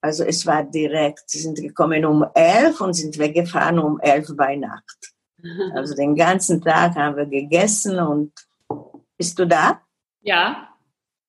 Also 0.00 0.24
es 0.24 0.46
war 0.46 0.64
direkt, 0.64 1.30
sie 1.30 1.38
sind 1.38 1.58
gekommen 1.58 2.04
um 2.04 2.24
elf 2.34 2.80
und 2.80 2.94
sind 2.94 3.18
weggefahren 3.18 3.78
um 3.78 4.00
elf 4.00 4.28
bei 4.36 4.56
Nacht. 4.56 5.12
Also 5.74 5.94
den 5.94 6.16
ganzen 6.16 6.60
Tag 6.60 6.96
haben 6.96 7.16
wir 7.16 7.26
gegessen 7.26 8.00
und 8.00 8.32
bist 9.16 9.38
du 9.38 9.46
da? 9.46 9.80
Ja. 10.22 10.74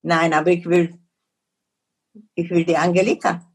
Nein, 0.01 0.33
aber 0.33 0.49
ich 0.49 0.65
will, 0.65 0.97
ich 2.33 2.49
will 2.49 2.65
die 2.65 2.77
Angelika. 2.77 3.45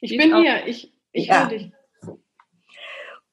Ich, 0.00 0.16
bin 0.16 0.34
hier, 0.36 0.66
ich, 0.66 0.95
ich 1.16 1.28
ja. 1.28 1.46
dich. 1.46 1.72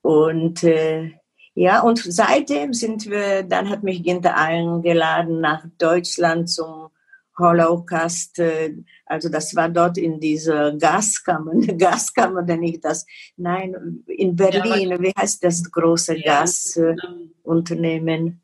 Und 0.02 0.64
äh, 0.64 1.12
ja, 1.56 1.82
und 1.82 2.00
seitdem 2.00 2.74
sind 2.74 3.10
wir, 3.10 3.44
dann 3.44 3.70
hat 3.70 3.84
mich 3.84 4.04
Ginter 4.04 4.36
eingeladen 4.36 5.40
nach 5.40 5.64
Deutschland 5.78 6.50
zum 6.50 6.90
Holocaust. 7.38 8.40
Äh, 8.40 8.74
also 9.06 9.30
das 9.30 9.56
war 9.56 9.70
dort 9.70 9.98
in 9.98 10.20
dieser 10.20 10.76
Gaskammer, 10.78 11.54
Gaskammer, 11.78 12.44
denn 12.44 12.64
ich 12.64 12.82
das, 12.82 13.06
nein, 13.38 14.04
in 14.08 14.36
Berlin, 14.36 14.90
ja, 14.90 15.02
wie 15.02 15.14
heißt 15.18 15.42
das 15.44 15.64
große 15.72 16.18
ja, 16.18 16.42
Gasunternehmen? 16.42 18.42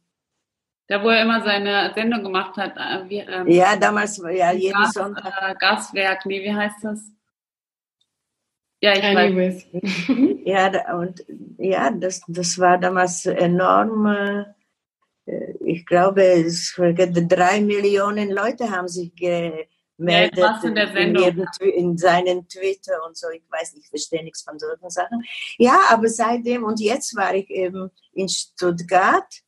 Da, 0.87 1.03
wo 1.03 1.09
er 1.09 1.23
immer 1.23 1.43
seine 1.43 1.91
Sendung 1.93 2.23
gemacht 2.23 2.55
hat. 2.57 2.77
Äh, 2.77 3.09
wie, 3.09 3.19
ähm, 3.19 3.47
ja, 3.47 3.75
damals, 3.75 4.17
ja, 4.17 4.51
jeden 4.51 4.73
Gas, 4.73 4.93
Sonntag. 4.93 5.33
Äh, 5.41 5.55
Gaswerk, 5.59 6.25
nee, 6.25 6.43
wie 6.43 6.53
heißt 6.53 6.83
das? 6.83 7.11
Ja, 8.81 8.93
ich 8.93 9.03
Anyways. 9.03 9.67
weiß. 9.73 10.39
ja, 10.45 10.95
und 10.95 11.25
ja, 11.57 11.91
das, 11.91 12.21
das 12.27 12.57
war 12.57 12.77
damals 12.77 13.25
enorm. 13.25 14.05
Äh, 15.25 15.53
ich 15.65 15.85
glaube, 15.85 16.23
es, 16.23 16.73
drei 16.75 17.61
Millionen 17.61 18.31
Leute 18.31 18.71
haben 18.71 18.87
sich 18.87 19.13
gemeldet 19.15 20.37
ja, 20.37 20.61
in, 20.63 21.15
in, 21.15 21.47
in, 21.73 21.97
seinen 21.97 22.47
Twitter 22.47 23.05
und 23.05 23.17
so. 23.17 23.27
Ich 23.29 23.43
weiß, 23.49 23.75
ich 23.75 23.89
verstehe 23.89 24.23
nichts 24.23 24.43
von 24.43 24.57
solchen 24.57 24.89
Sachen. 24.89 25.23
Ja, 25.57 25.77
aber 25.89 26.07
seitdem 26.07 26.63
und 26.63 26.79
jetzt 26.79 27.15
war 27.15 27.35
ich 27.35 27.49
eben 27.49 27.91
in 28.13 28.29
Stuttgart 28.29 29.41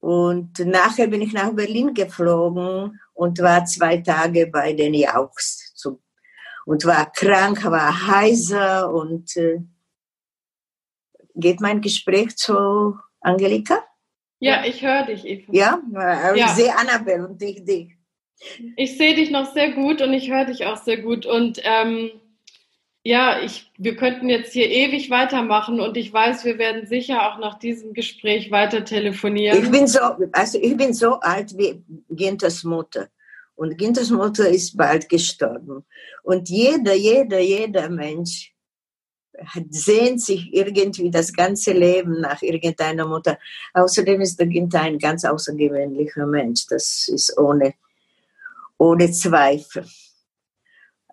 und 0.00 0.58
nachher 0.60 1.08
bin 1.08 1.22
ich 1.22 1.32
nach 1.32 1.52
Berlin 1.52 1.92
geflogen 1.92 3.00
und 3.14 3.40
war 3.40 3.64
zwei 3.64 3.96
Tage 3.96 4.46
bei 4.46 4.72
den 4.72 4.94
Jauchs 4.94 5.67
und 6.68 6.84
war 6.84 7.10
krank, 7.10 7.64
war 7.64 8.08
heiser 8.08 8.92
und 8.92 9.34
äh, 9.38 9.60
geht 11.34 11.62
mein 11.62 11.80
Gespräch 11.80 12.36
zu 12.36 12.94
Angelika? 13.20 13.82
Ja, 14.38 14.62
ich 14.66 14.82
höre 14.82 15.06
dich, 15.06 15.24
Eva. 15.24 15.50
Ja, 15.50 15.80
ich 16.34 16.40
ja. 16.40 16.48
sehe 16.48 16.76
Annabelle 16.76 17.26
und 17.26 17.40
dich, 17.40 17.64
dich. 17.64 17.96
Ich 18.76 18.98
sehe 18.98 19.14
dich 19.14 19.30
noch 19.30 19.50
sehr 19.54 19.72
gut 19.72 20.02
und 20.02 20.12
ich 20.12 20.30
höre 20.30 20.44
dich 20.44 20.66
auch 20.66 20.76
sehr 20.76 20.98
gut 20.98 21.24
und 21.24 21.58
ähm, 21.64 22.10
ja, 23.02 23.40
ich, 23.40 23.72
wir 23.78 23.96
könnten 23.96 24.28
jetzt 24.28 24.52
hier 24.52 24.68
ewig 24.68 25.08
weitermachen 25.08 25.80
und 25.80 25.96
ich 25.96 26.12
weiß, 26.12 26.44
wir 26.44 26.58
werden 26.58 26.86
sicher 26.86 27.32
auch 27.32 27.38
nach 27.38 27.58
diesem 27.58 27.94
Gespräch 27.94 28.50
weiter 28.50 28.84
telefonieren. 28.84 29.64
Ich 29.64 29.70
bin 29.70 29.86
so, 29.86 30.00
also 30.32 30.58
ich 30.60 30.76
bin 30.76 30.92
so 30.92 31.14
alt 31.14 31.56
wie 31.56 31.82
Ginters 32.10 32.62
Mutter. 32.62 33.08
Und 33.58 33.76
Ginters 33.76 34.10
Mutter 34.10 34.48
ist 34.48 34.76
bald 34.76 35.08
gestorben. 35.08 35.84
Und 36.22 36.48
jeder, 36.48 36.94
jeder, 36.94 37.40
jeder 37.40 37.90
Mensch 37.90 38.54
hat, 39.46 39.64
sehnt 39.70 40.22
sich 40.22 40.54
irgendwie 40.54 41.10
das 41.10 41.32
ganze 41.32 41.72
Leben 41.72 42.20
nach 42.20 42.40
irgendeiner 42.40 43.04
Mutter. 43.04 43.36
Außerdem 43.74 44.20
ist 44.20 44.38
der 44.38 44.46
Ginter 44.46 44.82
ein 44.82 45.00
ganz 45.00 45.24
außergewöhnlicher 45.24 46.24
Mensch. 46.24 46.66
Das 46.68 47.08
ist 47.08 47.36
ohne, 47.36 47.74
ohne 48.78 49.10
Zweifel. 49.10 49.84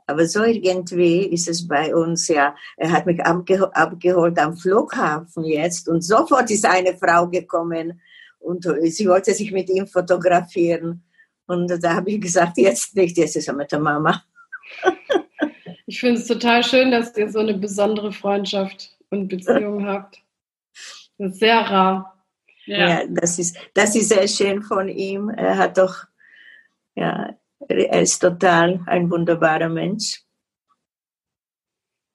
Aber 0.06 0.28
so 0.28 0.44
irgendwie 0.44 1.26
ist 1.26 1.48
es 1.48 1.68
bei 1.68 1.96
uns 1.96 2.28
ja. 2.28 2.56
Er 2.78 2.92
hat 2.92 3.08
mich 3.08 3.26
abge 3.26 3.76
abgeholt 3.76 4.38
am 4.38 4.56
Flughafen 4.56 5.46
jetzt 5.46 5.90
und 5.90 6.04
sofort 6.04 6.52
ist 6.52 6.66
eine 6.66 6.96
Frau 6.96 7.28
gekommen 7.28 8.00
und 8.38 8.68
sie 8.84 9.08
wollte 9.08 9.34
sich 9.34 9.52
mit 9.52 9.68
ihm 9.72 9.88
fotografieren. 9.88 11.02
Und 11.48 11.68
da 11.84 11.94
habe 11.94 12.12
ich 12.12 12.22
gesagt, 12.22 12.58
jetzt 12.58 12.96
nicht, 12.96 13.18
jetzt 13.18 13.36
ist 13.36 13.48
er 13.48 13.54
mit 13.54 13.72
der 13.72 13.80
Mama. 13.80 14.24
Ich 15.86 16.00
finde 16.00 16.20
es 16.20 16.28
total 16.28 16.64
schön, 16.64 16.90
dass 16.90 17.16
ihr 17.16 17.30
so 17.30 17.40
eine 17.40 17.54
besondere 17.54 18.12
Freundschaft 18.12 18.98
und 19.12 19.28
Beziehung 19.28 19.86
habt. 19.86 20.18
Das 21.18 21.34
ist 21.34 21.40
sehr 21.40 21.60
rar. 21.60 22.24
Ja. 22.66 22.78
ja, 22.78 23.08
das, 23.08 23.38
ist, 23.38 23.58
das 23.76 23.96
ist 23.96 24.10
sehr 24.10 24.28
schön 24.28 24.64
von 24.64 24.90
ihm. 24.90 25.30
Er 25.30 25.58
hat 25.58 25.78
doch, 25.78 26.06
ja, 26.96 27.36
er 27.68 28.02
ist 28.02 28.20
total 28.20 28.82
ein 28.88 29.10
wunderbarer 29.12 29.70
Mensch. 29.70 30.24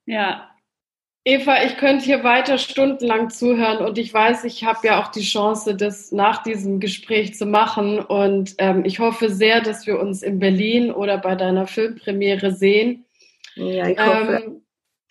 Ja, 0.05 0.50
Eva, 1.23 1.63
ich 1.63 1.77
könnte 1.77 2.03
hier 2.03 2.23
weiter 2.23 2.57
stundenlang 2.57 3.29
zuhören 3.29 3.85
und 3.85 3.99
ich 3.99 4.11
weiß, 4.11 4.43
ich 4.43 4.63
habe 4.63 4.87
ja 4.87 4.99
auch 4.99 5.09
die 5.09 5.21
Chance, 5.21 5.75
das 5.75 6.11
nach 6.11 6.41
diesem 6.41 6.79
Gespräch 6.79 7.35
zu 7.35 7.45
machen. 7.45 7.99
Und 7.99 8.55
ähm, 8.57 8.83
ich 8.85 8.97
hoffe 8.97 9.29
sehr, 9.29 9.61
dass 9.61 9.85
wir 9.85 9.99
uns 9.99 10.23
in 10.23 10.39
Berlin 10.39 10.91
oder 10.91 11.19
bei 11.19 11.35
deiner 11.35 11.67
Filmpremiere 11.67 12.53
sehen. 12.53 13.05
Ja, 13.53 13.87
ich 13.87 13.99
hoffe. 13.99 14.41
Ähm, 14.43 14.65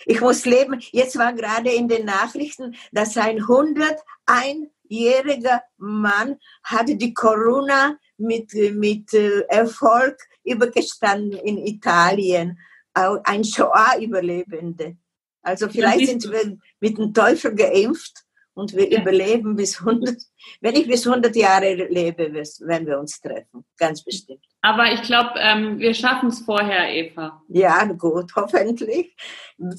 ich 0.05 0.21
muss 0.21 0.45
leben. 0.47 0.81
Jetzt 0.91 1.17
war 1.17 1.33
gerade 1.33 1.71
in 1.71 1.87
den 1.87 2.07
Nachrichten, 2.07 2.75
dass 2.91 3.17
ein 3.17 3.43
101-jähriger 3.43 5.61
Mann 5.77 6.41
hatte 6.65 6.97
die 6.97 7.15
Corona 7.15 7.97
mit, 8.17 8.53
mit 8.75 9.15
äh, 9.15 9.43
Erfolg 9.43 10.17
übergestanden 10.43 11.39
in 11.39 11.59
Italien. 11.59 12.59
Ein 12.95 13.45
Shoah-Überlebende. 13.45 14.97
Also 15.43 15.69
vielleicht 15.69 16.07
sind 16.07 16.31
wir 16.31 16.59
mit 16.81 16.99
dem 16.99 17.15
Teufel 17.15 17.55
geimpft 17.55 18.25
und 18.55 18.75
wir 18.75 18.91
ja. 18.91 19.01
überleben 19.01 19.57
bis 19.57 19.79
100. 19.81 20.17
Wenn 20.61 20.75
ich 20.75 20.87
bis 20.87 21.07
100 21.07 21.35
Jahre 21.35 21.75
lebe, 21.75 22.33
werden 22.33 22.87
wir 22.87 22.99
uns 22.99 23.21
treffen. 23.21 23.65
Ganz 23.79 24.05
bestimmt. 24.05 24.45
Aber 24.63 24.93
ich 24.93 25.03
glaube, 25.03 25.33
ähm, 25.39 25.79
wir 25.79 25.95
schaffen 25.95 26.29
es 26.29 26.41
vorher, 26.41 26.95
Eva. 26.95 27.43
Ja, 27.49 27.85
gut, 27.85 28.33
hoffentlich. 28.37 29.17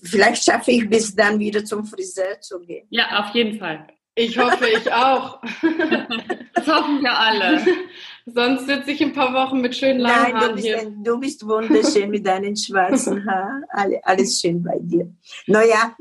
Vielleicht 0.03 0.43
schaffe 0.43 0.71
ich 0.71 0.89
bis 0.89 1.15
dann 1.15 1.39
wieder 1.39 1.63
zum 1.63 1.85
Friseur 1.85 2.39
zu 2.41 2.59
gehen. 2.61 2.87
Ja, 2.89 3.23
auf 3.23 3.35
jeden 3.35 3.59
Fall. 3.59 3.87
Ich 4.15 4.37
hoffe, 4.37 4.67
ich 4.67 4.91
auch. 4.91 5.41
das 6.53 6.67
hoffen 6.67 7.01
wir 7.01 7.17
alle. 7.17 7.61
Sonst 8.25 8.67
sitze 8.67 8.91
ich 8.91 9.01
ein 9.01 9.13
paar 9.13 9.33
Wochen 9.33 9.61
mit 9.61 9.75
schönen 9.75 9.99
langen 9.99 10.33
Nein, 10.33 10.33
Haaren 10.33 10.49
du 10.49 10.55
bist, 10.55 10.67
hier. 10.67 10.93
du 11.03 11.19
bist 11.19 11.47
wunderschön 11.47 12.09
mit 12.09 12.25
deinen 12.25 12.55
schwarzen 12.55 13.25
Haaren. 13.25 13.65
Alles 14.03 14.39
schön 14.39 14.61
bei 14.61 14.77
dir. 14.79 15.11
Naja, 15.47 15.95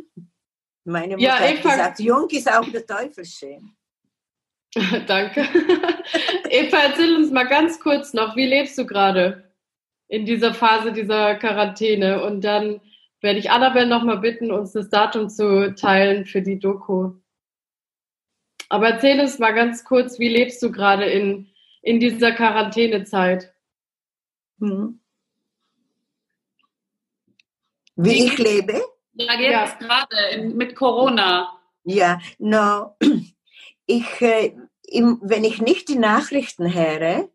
meine 0.85 1.17
Mutter 1.17 1.27
ja, 1.27 1.39
hat 1.39 1.63
gesagt, 1.63 2.01
jung 2.01 2.29
ist 2.31 2.51
auch 2.51 2.69
der 2.71 2.87
Teufel 2.87 3.25
schön. 3.25 3.75
Danke. 5.07 5.49
Eva, 6.49 6.79
erzähl 6.79 7.17
uns 7.17 7.31
mal 7.31 7.45
ganz 7.45 7.81
kurz 7.81 8.13
noch, 8.13 8.37
wie 8.37 8.47
lebst 8.47 8.79
du 8.79 8.87
gerade 8.87 9.51
in 10.09 10.27
dieser 10.27 10.55
Phase 10.55 10.93
dieser 10.93 11.35
Quarantäne? 11.37 12.23
Und 12.25 12.43
dann 12.43 12.81
werde 13.21 13.39
ich 13.39 13.51
Annabelle 13.51 13.87
noch 13.87 14.05
mal 14.05 14.19
bitten, 14.19 14.51
uns 14.51 14.73
das 14.73 14.89
Datum 14.89 15.29
zu 15.29 15.75
teilen 15.75 16.25
für 16.25 16.43
die 16.43 16.59
Doku. 16.59 17.13
Aber 18.69 18.91
erzähl 18.91 19.21
uns 19.21 19.39
mal 19.41 19.53
ganz 19.53 19.85
kurz, 19.85 20.19
wie 20.21 20.29
lebst 20.29 20.63
du 20.63 20.71
gerade 20.71 21.05
in, 21.07 21.50
in 21.83 22.01
dieser 22.01 22.33
Quarantänezeit? 22.33 23.53
Hm. 24.59 25.01
Wie 27.97 28.27
ich 28.27 28.39
lebe? 28.39 28.81
Ja, 29.15 29.35
jetzt 29.39 29.81
ja. 29.81 29.87
gerade 29.87 30.43
mit 30.49 30.75
Corona. 30.75 31.53
Ja, 31.85 32.21
no, 32.39 32.97
ich, 33.87 34.21
äh, 34.21 34.55
im, 34.85 35.19
wenn 35.23 35.45
ich 35.45 35.61
nicht 35.61 35.89
die 35.89 35.99
Nachrichten 35.99 36.73
höre, 36.73 37.29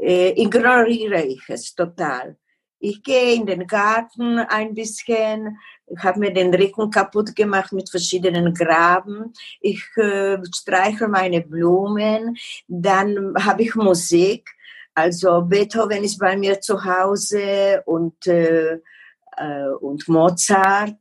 äh, 0.00 0.40
ignoriere 0.40 1.22
ich 1.22 1.42
es 1.48 1.74
total. 1.74 2.36
Ich 2.78 3.02
gehe 3.02 3.34
in 3.34 3.46
den 3.46 3.66
Garten 3.66 4.38
ein 4.38 4.74
bisschen, 4.74 5.58
habe 5.98 6.20
mir 6.20 6.32
den 6.32 6.54
Rücken 6.54 6.90
kaputt 6.90 7.34
gemacht 7.36 7.72
mit 7.72 7.90
verschiedenen 7.90 8.54
Graben. 8.54 9.32
Ich 9.60 9.84
äh, 9.96 10.38
streiche 10.54 11.08
meine 11.08 11.40
Blumen, 11.42 12.36
dann 12.68 13.34
habe 13.38 13.62
ich 13.62 13.74
Musik. 13.74 14.50
Also 14.94 15.42
Beethoven 15.42 16.04
ist 16.04 16.18
bei 16.18 16.36
mir 16.36 16.60
zu 16.60 16.84
Hause 16.84 17.82
und, 17.84 18.26
äh, 18.26 18.78
äh 19.36 19.68
und 19.80 20.08
Mozart 20.08 21.00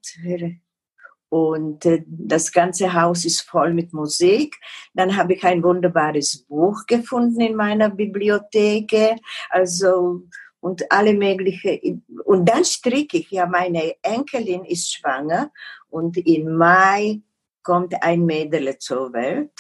und 1.34 1.84
äh, 1.88 2.04
das 2.06 2.52
ganze 2.52 2.94
Haus 2.94 3.26
ist 3.26 3.42
voll 3.42 3.74
mit 3.74 3.92
Musik. 3.92 4.56
Dann 4.94 5.18
habe 5.18 5.34
ich 5.34 5.44
ein 5.44 5.64
wunderbares 5.64 6.46
Buch 6.48 6.86
gefunden 6.86 7.42
in 7.42 7.56
meiner 7.56 7.90
Bibliothek. 7.90 9.20
Also 9.50 10.22
und 10.64 10.90
alle 10.90 11.14
möglichen. 11.14 12.06
Und 12.24 12.48
dann 12.48 12.64
stricke 12.64 13.18
ich. 13.18 13.30
Ja, 13.32 13.46
meine 13.46 13.96
Enkelin 14.02 14.64
ist 14.64 14.94
schwanger 14.94 15.52
und 15.90 16.16
im 16.16 16.56
Mai 16.56 17.20
kommt 17.64 18.02
ein 18.02 18.26
Mädel 18.26 18.78
zur 18.78 19.12
Welt. 19.12 19.52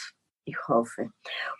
Ich 0.45 0.57
hoffe. 0.69 1.09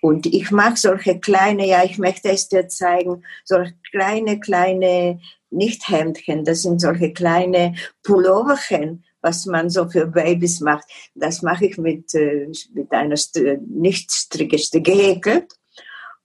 Und 0.01 0.25
ich 0.27 0.49
mag 0.51 0.77
solche 0.77 1.19
kleine, 1.19 1.67
ja, 1.67 1.83
ich 1.83 1.97
möchte 1.97 2.29
es 2.29 2.47
dir 2.47 2.69
zeigen, 2.69 3.25
solche 3.43 3.75
kleine, 3.91 4.39
kleine, 4.39 5.19
nicht 5.49 5.89
Hemdchen, 5.89 6.45
das 6.45 6.61
sind 6.61 6.79
solche 6.79 7.11
kleine 7.11 7.75
Pulloverchen, 8.03 9.03
was 9.21 9.45
man 9.45 9.69
so 9.69 9.89
für 9.89 10.07
Babys 10.07 10.61
macht. 10.61 10.85
Das 11.15 11.41
mache 11.41 11.65
ich 11.65 11.77
mit, 11.77 12.13
äh, 12.15 12.47
mit 12.73 12.91
einer 12.93 13.15
nicht 13.67 14.11
Strickeste 14.11 14.81
gehäkelt. 14.81 15.53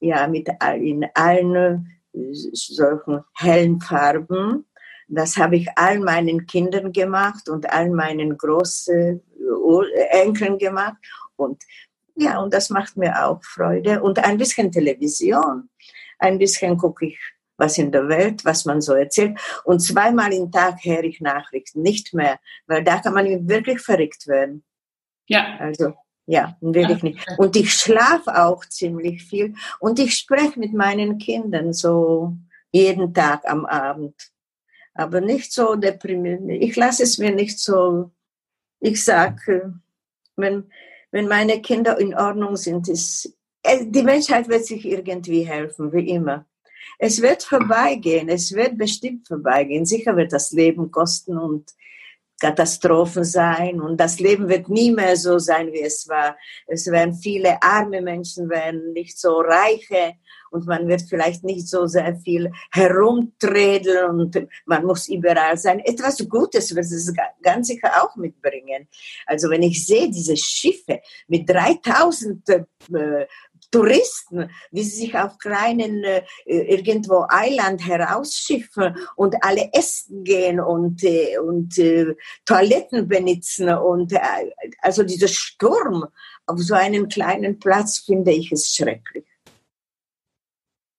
Ja, 0.00 0.28
mit, 0.28 0.48
in 0.76 1.04
allen 1.14 1.97
solchen 2.32 3.24
hellen 3.36 3.80
Farben. 3.80 4.66
Das 5.08 5.36
habe 5.36 5.56
ich 5.56 5.68
all 5.76 6.00
meinen 6.00 6.46
Kindern 6.46 6.92
gemacht 6.92 7.48
und 7.48 7.70
all 7.70 7.90
meinen 7.90 8.36
großen 8.36 9.20
äh, 9.20 10.22
Enkeln 10.22 10.58
gemacht. 10.58 10.98
Und 11.36 11.62
ja, 12.14 12.40
und 12.40 12.52
das 12.52 12.68
macht 12.68 12.96
mir 12.96 13.24
auch 13.24 13.42
Freude. 13.42 14.02
Und 14.02 14.18
ein 14.18 14.38
bisschen 14.38 14.70
Television. 14.70 15.70
Ein 16.18 16.38
bisschen 16.38 16.76
gucke 16.76 17.06
ich 17.06 17.18
was 17.58 17.76
in 17.76 17.92
der 17.92 18.08
Welt, 18.08 18.44
was 18.44 18.64
man 18.64 18.80
so 18.80 18.94
erzählt. 18.94 19.38
Und 19.64 19.80
zweimal 19.80 20.32
im 20.32 20.50
Tag 20.50 20.84
höre 20.84 21.04
ich 21.04 21.20
Nachrichten, 21.20 21.82
nicht 21.82 22.14
mehr, 22.14 22.38
weil 22.66 22.84
da 22.84 23.00
kann 23.00 23.14
man 23.14 23.48
wirklich 23.48 23.80
verrückt 23.80 24.26
werden. 24.28 24.64
Ja. 25.26 25.56
Also, 25.58 25.94
ja, 26.28 26.58
wirklich 26.60 27.02
nicht. 27.02 27.26
Und 27.38 27.56
ich 27.56 27.72
schlafe 27.72 28.44
auch 28.44 28.62
ziemlich 28.66 29.24
viel 29.24 29.54
und 29.80 29.98
ich 29.98 30.14
spreche 30.14 30.60
mit 30.60 30.74
meinen 30.74 31.16
Kindern 31.16 31.72
so 31.72 32.36
jeden 32.70 33.14
Tag 33.14 33.48
am 33.48 33.64
Abend. 33.64 34.14
Aber 34.92 35.22
nicht 35.22 35.54
so 35.54 35.74
deprimierend. 35.74 36.50
Ich 36.50 36.76
lasse 36.76 37.04
es 37.04 37.16
mir 37.16 37.34
nicht 37.34 37.58
so, 37.58 38.10
ich 38.80 39.02
sage, 39.02 39.80
wenn, 40.36 40.70
wenn 41.12 41.28
meine 41.28 41.62
Kinder 41.62 41.98
in 41.98 42.14
Ordnung 42.14 42.56
sind, 42.56 42.88
ist, 42.88 43.34
äh, 43.62 43.86
die 43.86 44.02
Menschheit 44.02 44.48
wird 44.48 44.66
sich 44.66 44.84
irgendwie 44.84 45.46
helfen, 45.46 45.94
wie 45.94 46.10
immer. 46.10 46.44
Es 46.98 47.22
wird 47.22 47.42
vorbeigehen, 47.42 48.28
es 48.28 48.52
wird 48.52 48.76
bestimmt 48.76 49.26
vorbeigehen. 49.26 49.86
Sicher 49.86 50.14
wird 50.14 50.34
das 50.34 50.50
Leben 50.50 50.90
kosten 50.90 51.38
und 51.38 51.70
Katastrophen 52.40 53.24
sein 53.24 53.80
und 53.80 53.98
das 53.98 54.20
Leben 54.20 54.48
wird 54.48 54.68
nie 54.68 54.92
mehr 54.92 55.16
so 55.16 55.38
sein, 55.38 55.72
wie 55.72 55.82
es 55.82 56.08
war. 56.08 56.36
Es 56.66 56.86
werden 56.86 57.14
viele 57.14 57.60
arme 57.62 58.00
Menschen, 58.00 58.48
werden 58.48 58.92
nicht 58.92 59.18
so 59.18 59.40
reiche 59.40 60.14
und 60.50 60.66
man 60.66 60.88
wird 60.88 61.02
vielleicht 61.02 61.44
nicht 61.44 61.68
so 61.68 61.86
sehr 61.86 62.16
viel 62.16 62.50
herumträdeln 62.70 64.20
und 64.20 64.48
man 64.66 64.84
muss 64.84 65.08
überall 65.08 65.56
sein. 65.58 65.80
Etwas 65.80 66.26
Gutes 66.28 66.74
wird 66.74 66.86
es 66.86 67.12
ganz 67.42 67.68
sicher 67.68 68.02
auch 68.02 68.16
mitbringen. 68.16 68.88
Also 69.26 69.50
wenn 69.50 69.62
ich 69.62 69.84
sehe 69.84 70.10
diese 70.10 70.36
Schiffe 70.36 71.00
mit 71.26 71.48
3000 71.48 72.48
äh, 72.48 73.26
Touristen, 73.70 74.50
sie 74.72 74.82
sich 74.82 75.14
auf 75.14 75.38
kleinen 75.38 76.02
äh, 76.04 76.22
irgendwo 76.46 77.26
Eiland 77.28 77.86
herausschiffen 77.86 78.96
und 79.16 79.36
alle 79.42 79.70
essen 79.72 80.24
gehen 80.24 80.60
und, 80.60 81.04
äh, 81.04 81.38
und 81.38 81.78
äh, 81.78 82.14
Toiletten 82.44 83.08
benutzen 83.08 83.68
und 83.68 84.12
äh, 84.12 84.18
also 84.80 85.02
dieser 85.02 85.28
Sturm 85.28 86.06
auf 86.46 86.58
so 86.60 86.74
einem 86.74 87.08
kleinen 87.08 87.58
Platz 87.58 87.98
finde 87.98 88.32
ich 88.32 88.50
es 88.52 88.74
schrecklich. 88.74 89.26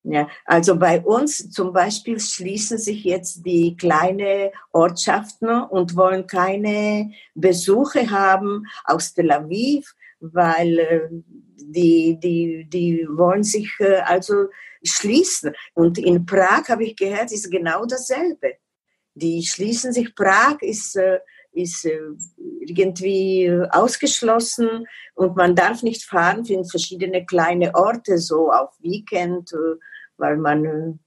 Ja, 0.03 0.29
also 0.45 0.77
bei 0.77 1.01
uns 1.01 1.51
zum 1.51 1.73
Beispiel 1.73 2.19
schließen 2.19 2.77
sich 2.77 3.03
jetzt 3.03 3.45
die 3.45 3.75
kleinen 3.75 4.49
Ortschaften 4.71 5.49
und 5.49 5.95
wollen 5.97 6.25
keine 6.25 7.11
Besuche 7.35 8.09
haben 8.09 8.65
aus 8.85 9.13
Tel 9.13 9.29
Aviv, 9.31 9.93
weil 10.21 10.79
äh, 10.79 11.09
die, 11.71 12.19
die, 12.19 12.65
die 12.67 13.07
wollen 13.09 13.43
sich 13.43 13.71
äh, 13.79 13.97
also 13.97 14.47
schließen. 14.83 15.53
Und 15.73 15.97
in 15.97 16.25
Prag 16.25 16.67
habe 16.69 16.83
ich 16.83 16.95
gehört, 16.95 17.31
ist 17.31 17.51
genau 17.51 17.85
dasselbe. 17.85 18.55
Die 19.13 19.43
schließen 19.45 19.93
sich. 19.93 20.15
Prag 20.15 20.61
ist, 20.61 20.95
äh, 20.95 21.19
ist 21.51 21.85
äh, 21.85 21.99
irgendwie 22.37 23.51
ausgeschlossen 23.71 24.85
und 25.15 25.35
man 25.35 25.55
darf 25.55 25.83
nicht 25.83 26.03
fahren 26.03 26.45
in 26.45 26.65
verschiedene 26.65 27.25
kleine 27.25 27.75
Orte, 27.75 28.17
so 28.17 28.51
auf 28.51 28.71
Weekend, 28.79 29.51
weil 30.17 30.37
man 30.37 30.99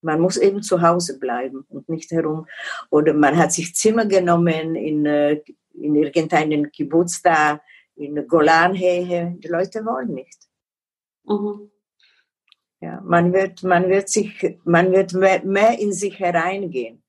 man 0.00 0.20
muss 0.20 0.36
eben 0.36 0.62
zu 0.62 0.82
Hause 0.82 1.18
bleiben 1.18 1.64
und 1.70 1.88
nicht 1.88 2.10
herum. 2.10 2.46
Oder 2.90 3.14
man 3.14 3.38
hat 3.38 3.52
sich 3.52 3.74
Zimmer 3.74 4.04
genommen 4.04 4.74
in, 4.74 5.06
in 5.06 5.94
irgendeinen 5.94 6.70
Kibbutz 6.70 7.22
da 7.22 7.58
in 7.96 8.26
Golanhöhe, 8.26 9.36
die 9.38 9.48
Leute 9.48 9.84
wollen 9.84 10.14
nicht. 10.14 10.38
Mhm. 11.24 11.70
Ja, 12.80 13.00
man 13.02 13.32
wird, 13.32 13.62
man 13.62 13.88
wird 13.88 14.08
sich, 14.08 14.58
man 14.64 14.92
wird 14.92 15.14
mehr, 15.14 15.44
mehr 15.44 15.78
in 15.78 15.92
sich 15.92 16.18
hereingehen. 16.18 17.02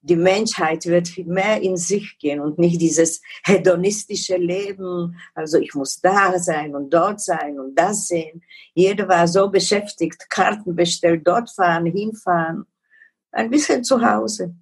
Die 0.00 0.14
Menschheit 0.14 0.86
wird 0.86 1.10
mehr 1.26 1.60
in 1.60 1.76
sich 1.76 2.16
gehen 2.18 2.38
und 2.38 2.56
nicht 2.58 2.80
dieses 2.80 3.20
hedonistische 3.44 4.36
Leben. 4.36 5.16
Also 5.34 5.58
ich 5.58 5.74
muss 5.74 6.00
da 6.00 6.38
sein 6.38 6.76
und 6.76 6.90
dort 6.90 7.20
sein 7.20 7.58
und 7.58 7.74
das 7.74 8.06
sehen. 8.06 8.44
Jeder 8.74 9.08
war 9.08 9.26
so 9.26 9.50
beschäftigt, 9.50 10.30
Karten 10.30 10.76
bestellt, 10.76 11.26
dort 11.26 11.50
fahren, 11.50 11.86
hinfahren. 11.86 12.64
Ein 13.32 13.50
bisschen 13.50 13.82
zu 13.82 14.00
Hause. 14.00 14.54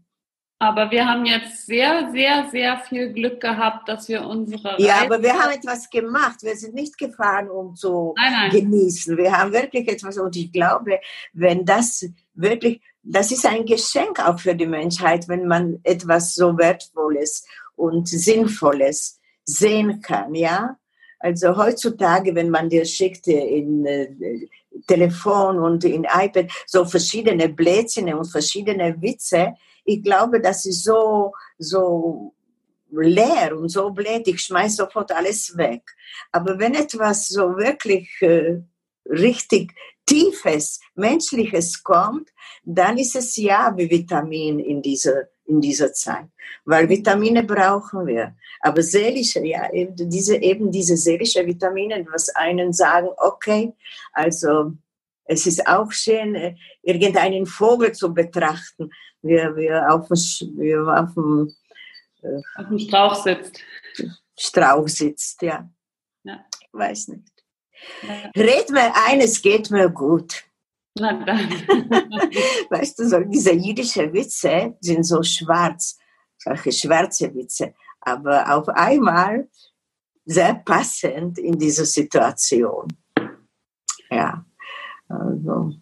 Aber 0.62 0.90
wir 0.90 1.06
haben 1.08 1.24
jetzt 1.24 1.64
sehr, 1.64 2.10
sehr, 2.12 2.46
sehr 2.50 2.78
viel 2.80 3.14
Glück 3.14 3.40
gehabt, 3.40 3.88
dass 3.88 4.10
wir 4.10 4.26
unsere. 4.26 4.78
Ja, 4.78 4.96
Reise 4.96 5.06
aber 5.06 5.22
wir 5.22 5.32
haben 5.32 5.52
etwas 5.52 5.88
gemacht. 5.88 6.42
Wir 6.42 6.54
sind 6.54 6.74
nicht 6.74 6.98
gefahren, 6.98 7.48
um 7.48 7.74
zu 7.74 8.12
nein, 8.18 8.32
nein. 8.32 8.50
genießen. 8.50 9.16
Wir 9.16 9.32
haben 9.32 9.54
wirklich 9.54 9.88
etwas, 9.88 10.18
und 10.18 10.36
ich 10.36 10.52
glaube, 10.52 11.00
wenn 11.32 11.64
das 11.64 12.06
wirklich, 12.34 12.82
das 13.02 13.32
ist 13.32 13.46
ein 13.46 13.64
Geschenk 13.64 14.20
auch 14.20 14.38
für 14.38 14.54
die 14.54 14.66
Menschheit, 14.66 15.28
wenn 15.28 15.46
man 15.46 15.80
etwas 15.82 16.34
so 16.34 16.58
Wertvolles 16.58 17.46
und 17.74 18.06
Sinnvolles 18.06 19.18
sehen 19.44 20.02
kann, 20.02 20.34
ja. 20.34 20.76
Also 21.20 21.56
heutzutage, 21.56 22.34
wenn 22.34 22.50
man 22.50 22.68
dir 22.68 22.84
schickt 22.84 23.28
in 23.28 23.86
äh, 23.86 24.08
Telefon 24.86 25.58
und 25.58 25.84
in 25.84 26.04
iPad 26.04 26.50
so 26.66 26.84
verschiedene 26.84 27.48
Blätzchen 27.48 28.12
und 28.12 28.26
verschiedene 28.26 29.00
Witze, 29.00 29.54
ich 29.84 30.02
glaube, 30.02 30.40
das 30.40 30.66
ist 30.66 30.84
so, 30.84 31.32
so 31.58 32.34
leer 32.90 33.56
und 33.56 33.68
so 33.68 33.90
blöd, 33.90 34.26
ich 34.26 34.40
schmeiß 34.40 34.76
sofort 34.76 35.12
alles 35.12 35.56
weg. 35.56 35.82
Aber 36.32 36.58
wenn 36.58 36.74
etwas 36.74 37.28
so 37.28 37.56
wirklich 37.56 38.10
äh, 38.20 38.60
richtig 39.08 39.72
Tiefes, 40.06 40.80
Menschliches 40.94 41.82
kommt, 41.82 42.30
dann 42.64 42.98
ist 42.98 43.14
es 43.14 43.36
ja 43.36 43.72
wie 43.76 43.88
Vitamin 43.88 44.58
in 44.58 44.82
dieser, 44.82 45.28
in 45.44 45.60
dieser 45.60 45.92
Zeit. 45.92 46.26
Weil 46.64 46.88
Vitamine 46.88 47.44
brauchen 47.44 48.06
wir. 48.06 48.34
Aber 48.60 48.82
seelische, 48.82 49.44
ja, 49.46 49.72
eben 49.72 49.94
diese, 49.96 50.36
eben 50.36 50.70
diese 50.70 50.96
seelische 50.96 51.46
Vitamine, 51.46 52.04
was 52.10 52.28
einen 52.30 52.72
sagen, 52.72 53.08
okay, 53.18 53.72
also 54.12 54.72
es 55.24 55.46
ist 55.46 55.64
auch 55.66 55.92
schön, 55.92 56.34
äh, 56.34 56.56
irgendeinen 56.82 57.46
Vogel 57.46 57.92
zu 57.92 58.12
betrachten 58.12 58.90
wie, 59.22 59.36
wie 59.36 59.72
auf 59.72 60.08
dem, 60.08 60.58
wie 60.58 60.76
auf 60.76 61.14
dem, 61.14 61.54
äh, 62.22 62.40
auf 62.56 62.68
dem 62.68 62.78
Strauch 62.78 63.14
sitzt. 63.14 63.60
Strauch 64.38 64.88
sitzt, 64.88 65.42
ja. 65.42 65.68
ja. 66.24 66.44
weiß 66.72 67.08
nicht. 67.08 67.30
Red 68.36 68.70
mir 68.70 68.92
ein, 69.06 69.20
es 69.20 69.40
geht 69.40 69.70
mir 69.70 69.88
gut. 69.90 70.44
Na 70.94 71.12
dann. 71.24 71.48
weißt 72.70 72.98
du, 72.98 73.08
so 73.08 73.20
diese 73.20 73.52
jüdischen 73.52 74.12
Witze 74.12 74.76
sind 74.80 75.04
so 75.04 75.22
schwarz, 75.22 75.98
solche 76.36 76.72
schwarze 76.72 77.32
Witze, 77.34 77.74
aber 78.00 78.54
auf 78.54 78.68
einmal 78.68 79.48
sehr 80.24 80.54
passend 80.54 81.38
in 81.38 81.58
dieser 81.58 81.84
Situation. 81.84 82.88
Ja, 84.10 84.44
also. 85.08 85.72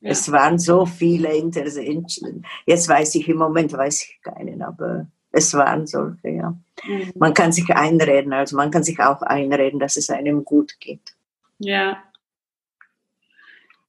Ja. 0.00 0.10
Es 0.10 0.32
waren 0.32 0.58
so 0.58 0.86
viele 0.86 1.34
Interventionen. 1.36 2.46
Jetzt 2.64 2.88
weiß 2.88 3.16
ich, 3.16 3.28
im 3.28 3.36
Moment 3.36 3.72
weiß 3.72 4.02
ich 4.04 4.22
keinen, 4.22 4.62
aber 4.62 5.06
es 5.30 5.52
waren 5.54 5.86
solche, 5.86 6.28
ja. 6.28 6.56
Mhm. 6.84 7.12
Man 7.14 7.34
kann 7.34 7.52
sich 7.52 7.68
einreden, 7.70 8.32
also 8.32 8.56
man 8.56 8.70
kann 8.70 8.82
sich 8.82 8.98
auch 8.98 9.22
einreden, 9.22 9.78
dass 9.78 9.96
es 9.96 10.10
einem 10.10 10.44
gut 10.44 10.80
geht. 10.80 11.14
Ja. 11.58 12.02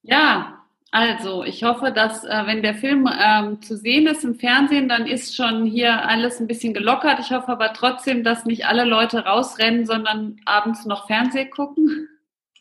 Ja, 0.03 0.61
also 0.91 1.45
ich 1.45 1.63
hoffe, 1.63 1.91
dass 1.91 2.25
äh, 2.25 2.43
wenn 2.45 2.61
der 2.61 2.75
Film 2.75 3.07
ähm, 3.07 3.61
zu 3.61 3.77
sehen 3.77 4.07
ist 4.07 4.25
im 4.25 4.35
Fernsehen, 4.35 4.89
dann 4.89 5.07
ist 5.07 5.35
schon 5.35 5.65
hier 5.65 6.05
alles 6.05 6.41
ein 6.41 6.47
bisschen 6.47 6.73
gelockert. 6.73 7.19
Ich 7.19 7.31
hoffe 7.31 7.47
aber 7.47 7.71
trotzdem, 7.73 8.25
dass 8.25 8.45
nicht 8.45 8.65
alle 8.65 8.83
Leute 8.83 9.23
rausrennen, 9.23 9.85
sondern 9.85 10.41
abends 10.45 10.85
noch 10.85 11.07
Fernsehen 11.07 11.49
gucken. 11.49 12.09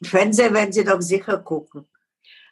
Fernsehen 0.03 0.55
werden 0.55 0.73
sie 0.73 0.85
doch 0.85 1.01
sicher 1.01 1.39
gucken. 1.39 1.87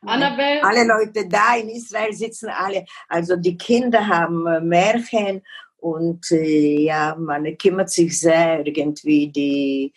Annabelle. 0.03 0.63
Alle 0.65 0.85
Leute 0.87 1.29
da 1.29 1.57
in 1.57 1.69
Israel 1.71 2.13
sitzen 2.13 2.49
alle. 2.49 2.85
Also 3.09 3.37
die 3.37 3.57
Kinder 3.57 4.07
haben 4.07 4.47
äh, 4.47 4.61
Märchen 4.61 5.43
und 5.79 6.31
äh, 6.33 6.83
ja, 6.83 7.17
man 7.19 7.57
kümmert 7.59 7.91
sich 7.91 8.19
sehr 8.19 8.67
irgendwie 8.67 9.29
die 9.29 9.93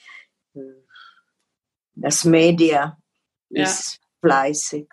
äh, 0.56 0.60
das 1.96 2.26
Media 2.26 2.98
ja. 3.50 3.64
ist 3.64 4.00
fleißig. 4.22 4.88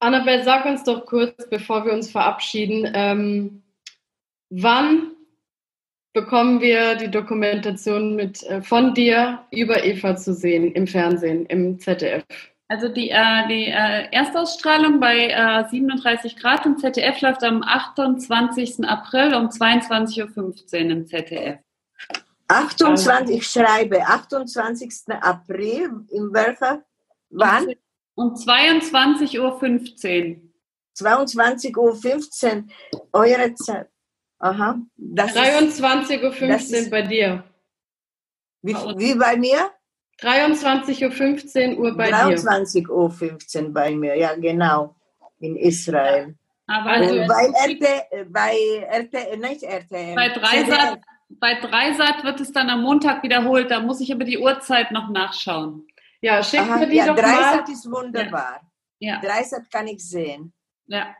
Annabelle, 0.00 0.44
sag 0.44 0.64
uns 0.66 0.84
doch 0.84 1.06
kurz, 1.06 1.48
bevor 1.48 1.84
wir 1.86 1.92
uns 1.92 2.10
verabschieden, 2.10 2.90
ähm, 2.94 3.62
wann 4.50 5.12
bekommen 6.12 6.60
wir 6.60 6.94
die 6.96 7.10
Dokumentation 7.10 8.14
mit, 8.14 8.42
äh, 8.44 8.62
von 8.62 8.94
dir 8.94 9.44
über 9.50 9.84
Eva 9.84 10.14
zu 10.16 10.34
sehen 10.34 10.72
im 10.72 10.86
Fernsehen, 10.86 11.46
im 11.46 11.78
ZDF? 11.78 12.24
Also 12.74 12.88
die, 12.88 13.08
äh, 13.08 13.46
die 13.46 13.66
äh, 13.66 14.08
Erstausstrahlung 14.10 14.98
bei 14.98 15.28
äh, 15.28 15.68
37 15.70 16.34
Grad 16.36 16.66
im 16.66 16.76
ZDF 16.76 17.20
läuft 17.20 17.44
am 17.44 17.62
28. 17.62 18.84
April 18.84 19.32
um 19.34 19.46
22.15 19.46 20.84
Uhr 20.84 20.90
im 20.90 21.06
ZDF. 21.06 21.60
28, 22.48 23.08
also, 23.12 23.32
ich 23.32 23.46
schreibe 23.46 24.04
28. 24.04 24.92
April, 25.20 26.04
in 26.10 26.32
welcher? 26.32 26.82
Wann? 27.30 27.76
Um 28.16 28.34
22.15 28.34 29.38
Uhr. 29.38 30.40
22.15 30.98 32.64
Uhr, 32.92 33.08
eure 33.12 33.54
Zeit. 33.54 33.88
Aha. 34.40 34.80
23.15 34.98 36.84
Uhr 36.84 36.90
bei 36.90 37.02
dir. 37.02 37.44
Wie, 38.62 38.74
wie 38.74 39.14
bei 39.14 39.36
mir? 39.36 39.70
23.15 40.20 41.76
Uhr 41.76 41.96
bei 41.96 42.10
23 42.10 42.84
dir. 42.84 42.90
23.15 42.90 43.64
Uhr 43.64 43.72
bei 43.72 43.94
mir, 43.94 44.16
ja 44.16 44.34
genau. 44.34 44.94
In 45.40 45.56
Israel. 45.56 46.34
Aber 46.66 46.90
also, 46.90 47.14
bei 47.26 47.46
RT, 47.46 48.32
bei 48.32 48.56
RT, 48.90 49.38
nicht 49.38 49.64
RT. 49.64 50.14
Bei 50.14 50.28
Dreisat, 50.30 51.00
bei 51.28 51.54
Dreisat 51.60 52.24
wird 52.24 52.40
es 52.40 52.52
dann 52.52 52.70
am 52.70 52.82
Montag 52.82 53.22
wiederholt, 53.22 53.70
da 53.70 53.80
muss 53.80 54.00
ich 54.00 54.12
aber 54.12 54.24
die 54.24 54.38
Uhrzeit 54.38 54.90
noch 54.90 55.10
nachschauen. 55.10 55.86
Ja, 56.22 56.42
schick 56.42 56.60
Aha, 56.60 56.78
mir 56.78 56.86
die 56.86 56.96
ja, 56.96 57.06
doch 57.06 57.16
Dreisat 57.16 57.66
mal. 57.66 57.72
ist 57.72 57.90
wunderbar. 57.90 58.60
Ja. 58.98 59.20
Dreisat 59.20 59.70
kann 59.70 59.86
ich 59.86 60.08
sehen. 60.08 60.54
Ja. 60.86 61.14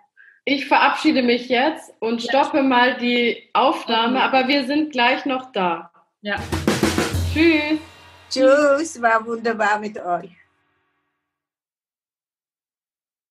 Ich 0.47 0.66
verabschiede 0.66 1.23
mich 1.23 1.49
jetzt 1.49 1.93
und 2.01 2.23
stoppe 2.23 2.62
mal 2.62 2.97
die 2.97 3.51
Aufnahme, 3.53 4.23
aber 4.23 4.49
wir 4.49 4.65
sind 4.65 4.93
gleich 4.93 5.27
noch 5.27 5.53
da. 5.53 5.91
Ja. 6.23 6.37
Tschüss. 7.33 7.81
Tschüss, 8.35 9.01
war 9.01 9.24
wunderbar 9.24 9.78
mit 9.78 9.97
euch. 9.97 10.44